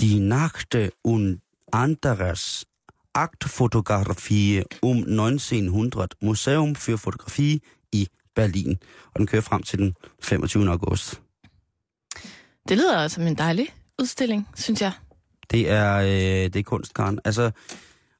Die 0.00 0.20
Nachte 0.20 0.90
und 1.04 1.38
anderes 1.72 2.64
Aktfotografie 3.14 4.64
um 4.82 4.96
1900 4.96 6.08
Museum 6.20 6.76
für 6.76 6.98
Fotografie 6.98 7.60
i 7.92 8.08
Berlin. 8.34 8.78
Og 9.14 9.18
den 9.18 9.26
kører 9.26 9.42
frem 9.42 9.62
til 9.62 9.78
den 9.78 9.94
25. 10.20 10.70
august. 10.70 11.21
Det 12.68 12.76
lyder 12.76 12.98
altså 12.98 13.14
som 13.14 13.26
en 13.26 13.34
dejlig 13.34 13.68
udstilling, 14.00 14.48
synes 14.56 14.80
jeg. 14.80 14.92
Det 15.50 15.70
er, 15.70 15.96
øh, 15.96 16.08
det 16.52 16.56
er 16.56 16.62
kunst, 16.62 16.94
Karen. 16.94 17.18
Altså, 17.24 17.50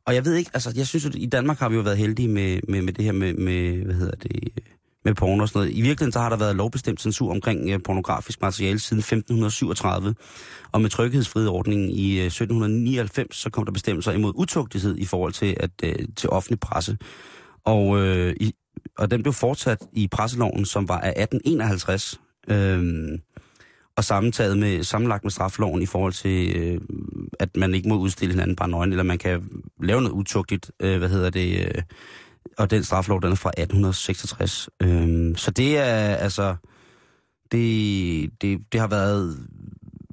og 0.07 0.15
jeg 0.15 0.25
ved 0.25 0.35
ikke, 0.35 0.51
altså, 0.55 0.73
jeg 0.77 0.87
synes 0.87 1.07
at 1.07 1.15
i 1.15 1.27
Danmark 1.27 1.59
har 1.59 1.69
vi 1.69 1.77
jo 1.77 1.81
været 1.83 1.99
heldige 1.99 2.29
med, 2.29 2.61
med, 2.69 2.83
med 2.83 2.93
det 2.93 3.05
her 3.05 3.13
med, 3.13 3.35
med, 3.35 3.85
hvad 3.85 3.95
hedder 3.95 4.17
det, 4.17 4.49
med 5.05 5.15
porno 5.15 5.43
og 5.43 5.49
sådan 5.49 5.59
noget. 5.59 5.71
I 5.71 5.81
virkeligheden 5.81 6.13
så 6.13 6.19
har 6.19 6.29
der 6.29 6.37
været 6.37 6.57
lovbestemt 6.57 7.01
censur 7.01 7.31
omkring 7.31 7.71
øh, 7.71 7.81
pornografisk 7.85 8.43
materiale 8.43 8.79
siden 8.79 8.99
1537. 8.99 10.15
Og 10.73 10.81
med 10.81 10.91
tryghedsfrihedsordningen 10.91 11.91
i 11.91 12.19
øh, 12.19 12.27
1799, 12.27 13.37
så 13.37 13.51
kom 13.51 13.65
der 13.65 13.73
bestemmelser 13.73 14.13
imod 14.13 14.33
utugtighed 14.37 14.97
i 14.97 15.05
forhold 15.05 15.33
til, 15.33 15.57
at, 15.61 15.71
øh, 15.85 15.95
til 16.17 16.31
offentlig 16.31 16.61
presse. 16.61 16.99
Og, 17.65 17.99
øh, 17.99 18.37
i, 18.41 18.55
og 18.99 19.11
den 19.11 19.23
blev 19.23 19.33
fortsat 19.33 19.79
i 19.93 20.09
presseloven, 20.09 20.65
som 20.65 20.89
var 20.89 21.01
af 21.01 21.23
1851. 21.23 22.21
Øh, 22.49 23.19
og 23.97 24.05
sammentaget 24.05 24.59
med, 24.59 24.83
sammenlagt 24.85 25.25
med 25.25 25.31
strafloven 25.31 25.83
i 25.83 25.87
forhold 25.87 26.13
til, 26.13 26.57
øh, 26.57 26.81
at 27.41 27.57
man 27.57 27.75
ikke 27.75 27.89
må 27.89 27.97
udstille 27.97 28.33
hinanden 28.33 28.57
bare 28.57 28.69
nøgen, 28.69 28.91
eller 28.93 29.03
man 29.03 29.19
kan 29.19 29.49
lave 29.83 30.01
noget 30.03 30.15
utugtigt, 30.15 30.71
øh, 30.81 30.99
hvad 30.99 31.09
hedder 31.09 31.31
det, 31.31 31.67
øh, 31.67 31.83
og 32.59 32.71
den 32.71 32.85
straflov, 32.85 33.23
den 33.23 33.33
er 33.33 33.37
fra 33.37 33.51
1866. 33.51 34.69
Øh, 34.83 35.37
så 35.37 35.51
det 35.51 35.79
er 35.79 36.15
altså, 36.17 36.57
det, 37.53 38.31
det, 38.43 38.59
det 38.73 38.81
har 38.81 38.89
været 38.89 39.47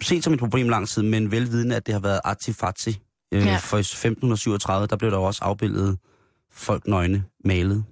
set 0.01 0.23
som 0.23 0.33
et 0.33 0.39
problem 0.39 0.69
lang 0.69 0.87
tid, 0.87 1.03
men 1.03 1.31
velvidende, 1.31 1.75
at 1.75 1.85
det 1.85 1.93
har 1.93 2.01
været 2.01 2.19
artifati. 2.23 2.89
Øh, 3.31 3.45
Ja. 3.45 3.57
For 3.57 3.77
i 3.77 3.79
1537, 3.79 4.87
der 4.87 4.95
blev 4.95 5.11
der 5.11 5.17
også 5.17 5.43
afbildet 5.43 5.97
folk 6.51 6.87
nøgne 6.87 7.23
malet. 7.45 7.83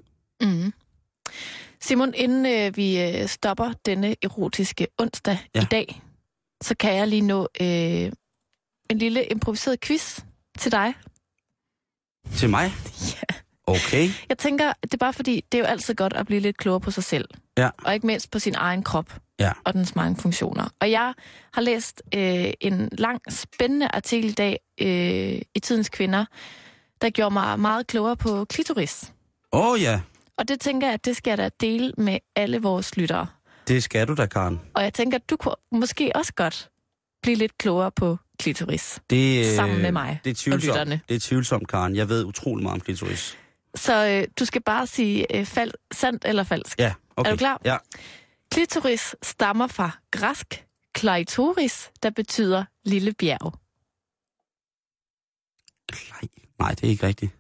Mm. 0.42 0.74
Simon, 1.88 2.14
inden 2.14 2.46
øh, 2.46 2.78
vi 2.78 3.02
øh, 3.02 3.28
stopper 3.28 3.74
denne 3.86 4.16
erotiske 4.24 4.88
onsdag 4.98 5.38
ja. 5.56 5.62
I 5.62 5.66
dag, 5.66 6.02
så 6.62 6.76
kan 6.76 6.96
jeg 6.96 7.08
lige 7.08 7.22
nå 7.22 7.48
øh, 7.62 8.12
en 8.90 8.98
lille 8.98 9.26
improviseret 9.26 9.82
quiz 9.82 10.20
til 10.60 10.72
dig. 10.72 10.94
Til 12.36 12.50
mig? 12.50 12.72
Ja. 13.02 13.36
Okay. 13.68 14.10
Jeg 14.30 14.38
tænker, 14.38 14.74
det 14.84 14.94
er 14.94 14.98
bare 14.98 15.14
fordi, 15.14 15.44
det 15.52 15.58
er 15.58 15.62
jo 15.62 15.66
altid 15.66 15.96
godt 15.96 16.14
at 16.14 16.26
blive 16.26 16.40
lidt 16.40 16.58
klogere 16.58 16.80
på 16.80 16.92
sig 16.92 17.04
selv. 17.04 17.30
Ja. 17.58 17.70
Og 17.84 17.94
ikke 17.94 18.08
mindst 18.08 18.32
på 18.32 18.40
sin 18.40 18.56
egen 18.56 18.84
krop. 18.84 19.20
Ja. 19.40 19.52
Og 19.64 19.74
dens 19.74 19.96
mange 19.96 20.22
funktioner. 20.22 20.70
Og 20.80 20.92
jeg 20.92 21.14
har 21.54 21.62
læst 21.62 22.02
øh, 22.16 22.54
en 22.62 22.90
lang, 22.92 23.22
spændende 23.30 23.88
artikel 23.94 24.30
i 24.30 24.34
dag 24.34 24.60
øh, 24.82 25.42
i 25.56 25.60
Tidens 25.64 25.90
Kvinder, 25.90 26.26
der 27.02 27.10
gjorde 27.10 27.34
mig 27.34 27.60
meget 27.60 27.88
klogere 27.88 28.18
på 28.18 28.46
klitoris. 28.46 29.14
Åh 29.54 29.68
oh, 29.68 29.82
ja, 29.82 30.02
Og 30.38 30.48
det 30.48 30.60
tænker 30.60 30.88
jeg, 30.88 30.94
at 30.94 31.06
det 31.06 31.16
skal 31.18 31.32
jeg 31.32 31.38
da 31.38 31.50
dele 31.62 31.94
med 31.98 32.20
alle 32.36 32.62
vores 32.62 32.98
lyttere. 32.98 33.28
det 33.68 33.84
skal 33.84 34.08
du 34.08 34.14
da, 34.14 34.26
Karen. 34.26 34.62
Og 34.74 34.84
jeg 34.84 34.94
tænker, 34.94 35.18
at 35.18 35.30
du 35.30 35.38
kunne 35.38 35.56
måske 35.72 36.12
også 36.16 36.34
godt 36.34 36.70
blive 37.22 37.36
lidt 37.36 37.58
klogere 37.58 37.92
på 37.92 38.18
klitoris. 38.40 39.00
Det, 39.10 39.40
øh, 39.40 39.56
Sammen 39.56 39.82
med 39.82 39.92
mig 39.92 40.20
det 40.24 40.30
er 40.30 40.34
og 40.34 40.38
tvivlsomt. 40.38 40.64
lytterne. 40.68 41.02
Det 41.10 41.16
er 41.16 41.20
tvivlsomt, 41.20 41.68
Karen. 41.68 41.96
Jeg 41.96 42.10
ved 42.10 42.24
utrolig 42.26 42.64
meget 42.64 42.74
om 42.74 42.82
klitoris. 42.82 43.38
Så 43.76 44.06
øh, 44.08 44.28
du 44.40 44.46
skal 44.46 44.62
bare 44.64 44.88
sige 44.88 45.36
øh, 45.40 45.46
fald, 45.46 45.72
sandt 45.94 46.26
eller 46.26 46.44
falsk. 46.44 46.80
Ja, 46.80 46.94
okay. 47.18 47.30
Er 47.30 47.34
du 47.34 47.38
klar? 47.38 47.62
Ja. 47.66 47.78
Klitoris 48.52 49.16
stammer 49.22 49.68
fra 49.68 49.92
græsk 50.12 50.66
klitoris, 50.94 51.92
der 52.04 52.10
betyder 52.10 52.66
lille 52.86 53.14
bjerg. 53.14 53.54
Nej, 56.12 56.30
nej, 56.60 56.70
det 56.72 56.84
er 56.84 56.88
ikke 56.90 57.08
rigtigt. 57.08 57.32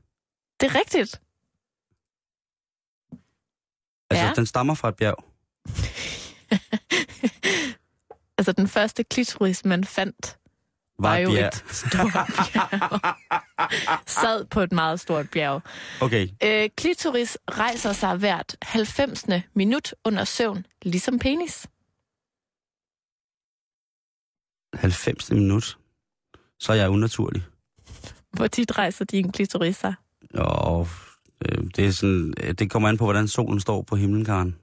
Det 0.61 0.67
er 0.71 0.75
rigtigt. 0.79 1.21
Altså, 4.09 4.25
Ja. 4.25 4.33
den 4.33 4.45
stammer 4.45 4.73
fra 4.73 4.89
et 4.89 4.95
bjerg. 4.95 5.15
altså 8.37 8.51
den 8.51 8.67
første 8.67 9.03
klitoris, 9.03 9.65
man 9.65 9.83
fandt, 9.83 10.37
Var 10.99 11.09
var 11.09 11.17
jo 11.17 11.29
bjerg. 11.31 11.47
et 11.47 11.65
stort 11.81 12.11
bjerg. 12.13 13.99
Sad 14.09 14.45
på 14.45 14.61
et 14.61 14.71
meget 14.71 14.99
stort 14.99 15.29
bjerg. 15.31 15.61
Okay, 16.01 16.27
Øh, 16.43 16.69
klitoris 16.77 17.37
rejser 17.51 17.93
sig 17.93 18.15
hvert 18.17 18.55
90. 18.61 19.25
minut 19.53 19.93
under 20.05 20.23
søvn, 20.23 20.65
ligesom 20.81 21.19
penis. 21.19 21.67
90 24.73 25.31
minut. 25.31 25.77
Så 26.59 26.71
er 26.71 26.75
jeg 26.75 26.89
unaturlig. 26.89 27.43
Hvor 28.31 28.47
tit 28.47 28.77
rejser 28.77 29.05
din 29.05 29.31
klitoris 29.31 29.75
sig? 29.77 29.93
Og 30.33 30.87
øh, 31.45 31.63
det, 31.75 31.85
er 31.85 31.91
sådan, 31.91 32.33
øh, 32.43 32.53
det 32.53 32.69
kommer 32.71 32.89
an 32.89 32.97
på, 32.97 33.03
hvordan 33.03 33.27
solen 33.27 33.59
står 33.59 33.81
på 33.81 33.95
himlen, 33.95 34.25
Karen. 34.25 34.55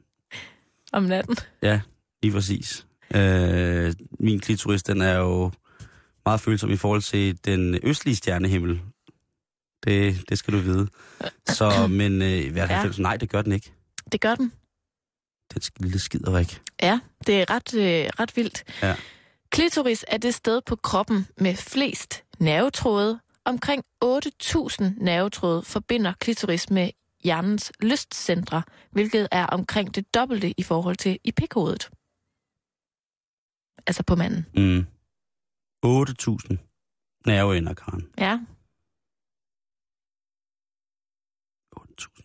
om 0.92 1.02
natten. 1.02 1.36
Ja, 1.62 1.80
lige 2.22 2.32
præcis. 2.32 2.86
Øh, 3.14 3.94
min 4.18 4.40
klitoris, 4.40 4.82
den 4.82 5.00
er 5.00 5.14
jo 5.14 5.50
meget 6.24 6.40
følsom 6.40 6.70
i 6.70 6.76
forhold 6.76 7.02
til 7.02 7.44
den 7.44 7.78
østlige 7.82 8.16
stjernehimmel. 8.16 8.80
Det, 9.84 10.28
det 10.28 10.38
skal 10.38 10.54
du 10.54 10.58
vide. 10.58 10.88
Så, 11.48 11.86
men 12.00 12.22
øh, 12.22 12.52
hvad 12.52 12.66
Ja. 12.68 12.82
ja. 12.82 12.90
nej, 12.98 13.16
det 13.16 13.30
gør 13.30 13.42
den 13.42 13.52
ikke. 13.52 13.72
Det 14.12 14.20
gør 14.20 14.34
den. 14.34 14.52
Den 15.54 15.62
lille 15.80 15.98
skiderik. 15.98 16.60
Ja, 16.82 17.00
det 17.26 17.40
er 17.40 17.50
ret, 17.50 17.74
øh, 17.74 18.10
ret 18.20 18.36
vildt. 18.36 18.64
Ja. 18.82 18.94
Klitoris 19.50 20.04
er 20.08 20.16
det 20.18 20.34
sted 20.34 20.60
på 20.66 20.76
kroppen 20.76 21.26
med 21.38 21.56
flest 21.56 22.22
nervetråde. 22.38 23.18
Omkring 23.46 23.84
8.000 24.04 25.04
nervetråde 25.04 25.62
forbinder 25.62 26.12
klitoris 26.12 26.70
med 26.70 26.90
hjernens 27.24 27.72
lystcentre, 27.80 28.62
hvilket 28.90 29.28
er 29.32 29.46
omkring 29.46 29.94
det 29.94 30.14
dobbelte 30.14 30.60
i 30.60 30.62
forhold 30.62 30.96
til 30.96 31.18
i 31.24 31.32
pikhovedet. 31.32 31.90
Altså 33.86 34.02
på 34.06 34.14
manden. 34.14 34.46
Mm. 34.56 34.86
8.000 35.86 36.56
nerveender, 37.26 37.74
Karen. 37.74 38.08
Ja, 38.18 38.38
8.000. 41.76 42.22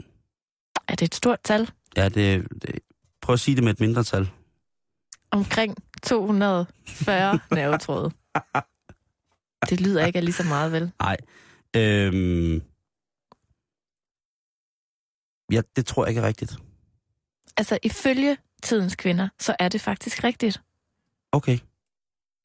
er 0.87 0.95
det 0.95 1.01
et 1.05 1.15
stort 1.15 1.39
tal? 1.43 1.71
Ja, 1.95 2.09
det, 2.09 2.47
det, 2.61 2.79
prøv 3.21 3.33
at 3.33 3.39
sige 3.39 3.55
det 3.55 3.63
med 3.63 3.71
et 3.71 3.79
mindre 3.79 4.03
tal. 4.03 4.29
Omkring 5.31 5.75
240 6.03 7.39
nervetråde. 7.51 8.11
Det 9.69 9.81
lyder 9.81 10.05
ikke 10.05 10.17
af 10.17 10.25
lige 10.25 10.33
så 10.33 10.43
meget, 10.43 10.71
vel? 10.71 10.91
Nej. 10.99 11.17
Øhm, 11.75 12.61
ja, 15.51 15.61
det 15.75 15.85
tror 15.85 16.03
jeg 16.05 16.09
ikke 16.09 16.21
er 16.21 16.27
rigtigt. 16.27 16.51
Altså, 17.57 17.79
ifølge 17.83 18.37
tidens 18.63 18.95
kvinder, 18.95 19.29
så 19.39 19.55
er 19.59 19.69
det 19.69 19.81
faktisk 19.81 20.23
rigtigt. 20.23 20.61
Okay. 21.31 21.59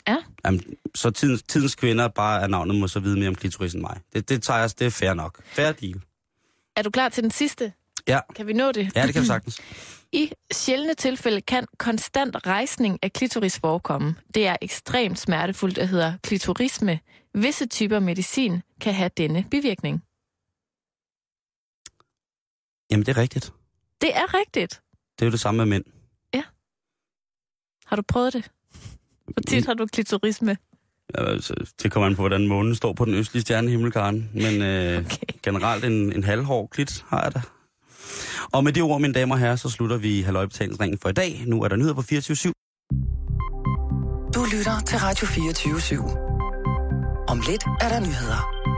Ja. 0.09 0.17
Jamen, 0.45 0.63
så 0.95 1.11
tidens, 1.11 1.43
tidens 1.43 1.75
kvinder 1.75 2.09
bare 2.09 2.43
er 2.43 2.47
navnet 2.47 2.77
må 2.77 2.89
så 2.89 3.01
vide 3.01 3.19
mere 3.19 3.29
om 3.29 3.35
klitoris 3.35 3.75
end 3.75 3.83
mig. 3.83 4.01
Det, 4.13 4.29
det 4.29 4.43
tager 4.43 4.61
jeg, 4.61 4.71
det 4.79 4.87
er 4.87 4.91
fair 4.91 5.15
nok. 5.15 5.45
Fair 5.45 5.73
deal. 5.73 6.01
Er 6.77 6.83
du 6.83 6.91
klar 6.91 7.09
til 7.09 7.23
den 7.23 7.31
sidste? 7.31 7.73
Ja. 8.09 8.21
Kan 8.37 8.47
vi 8.47 8.53
nå 8.53 8.73
det? 8.73 8.93
Ja, 8.97 9.07
det 9.07 9.13
kan 9.13 9.23
vi 9.23 9.27
sagtens. 9.27 9.61
I 10.13 10.33
sjældne 10.53 10.95
tilfælde 10.95 11.41
kan 11.41 11.67
konstant 11.79 12.47
rejsning 12.47 12.99
af 13.03 13.13
klitoris 13.13 13.59
forekomme. 13.59 14.15
Det 14.35 14.47
er 14.47 14.57
ekstremt 14.63 15.19
smertefuldt 15.19 15.79
og 15.79 15.89
hedder 15.89 16.17
klitorisme. 16.23 17.01
Visse 17.35 17.67
typer 17.67 18.01
medicin 18.01 18.63
kan 18.81 18.95
have 18.95 19.11
denne 19.17 19.45
bivirkning. 19.51 20.03
Jamen, 22.91 23.07
det 23.07 23.17
er 23.17 23.21
rigtigt. 23.21 23.53
Det 24.01 24.17
er 24.17 24.35
rigtigt. 24.35 24.81
Det 25.19 25.25
er 25.25 25.27
jo 25.27 25.33
det 25.33 25.41
samme 25.41 25.59
med 25.59 25.67
mænd. 25.67 25.85
Har 27.87 27.97
du 27.97 28.03
prøvet 28.09 28.33
det? 28.33 28.51
Hvor 29.25 29.43
tit 29.49 29.67
har 29.67 29.75
du 29.75 29.87
klitorisme? 29.87 30.57
Ja, 31.15 31.25
altså, 31.25 31.73
det 31.83 31.93
kommer 31.93 32.07
an 32.07 32.17
på, 32.17 32.23
hvordan 32.23 32.47
månen 32.47 32.75
står 32.75 32.93
på 32.93 33.05
den 33.05 33.15
østlige 33.15 33.43
stjernehimmel, 33.43 33.93
Karen. 33.93 34.31
Men 34.35 34.63
øh, 34.63 34.99
Okay. 35.05 35.39
generelt 35.43 35.85
en, 35.85 36.13
en 36.13 36.25
halvhård 36.25 36.69
klit 36.71 37.05
har 37.09 37.23
jeg 37.23 37.35
da. 37.35 37.41
Og 38.53 38.65
med 38.65 38.73
det 38.73 38.83
ord, 38.83 39.01
mine 39.01 39.15
damer 39.15 39.35
og 39.35 39.39
herrer, 39.41 39.57
så 39.57 39.69
slutter 39.69 39.97
vi 39.97 40.23
halvøjbetalingsringen 40.23 40.99
for 41.03 41.09
i 41.09 41.13
dag. 41.13 41.43
Nu 41.47 41.63
er 41.63 41.69
der 41.69 41.77
nyheder 41.77 41.95
på 41.95 42.03
24 42.03 42.53
Du 44.35 44.45
lytter 44.57 44.81
til 44.87 44.99
Radio 44.99 45.27
24 45.27 45.75
/7. 45.75 47.29
Om 47.29 47.43
lidt 47.49 47.65
er 47.81 47.89
der 47.89 48.01
nyheder. 48.01 48.74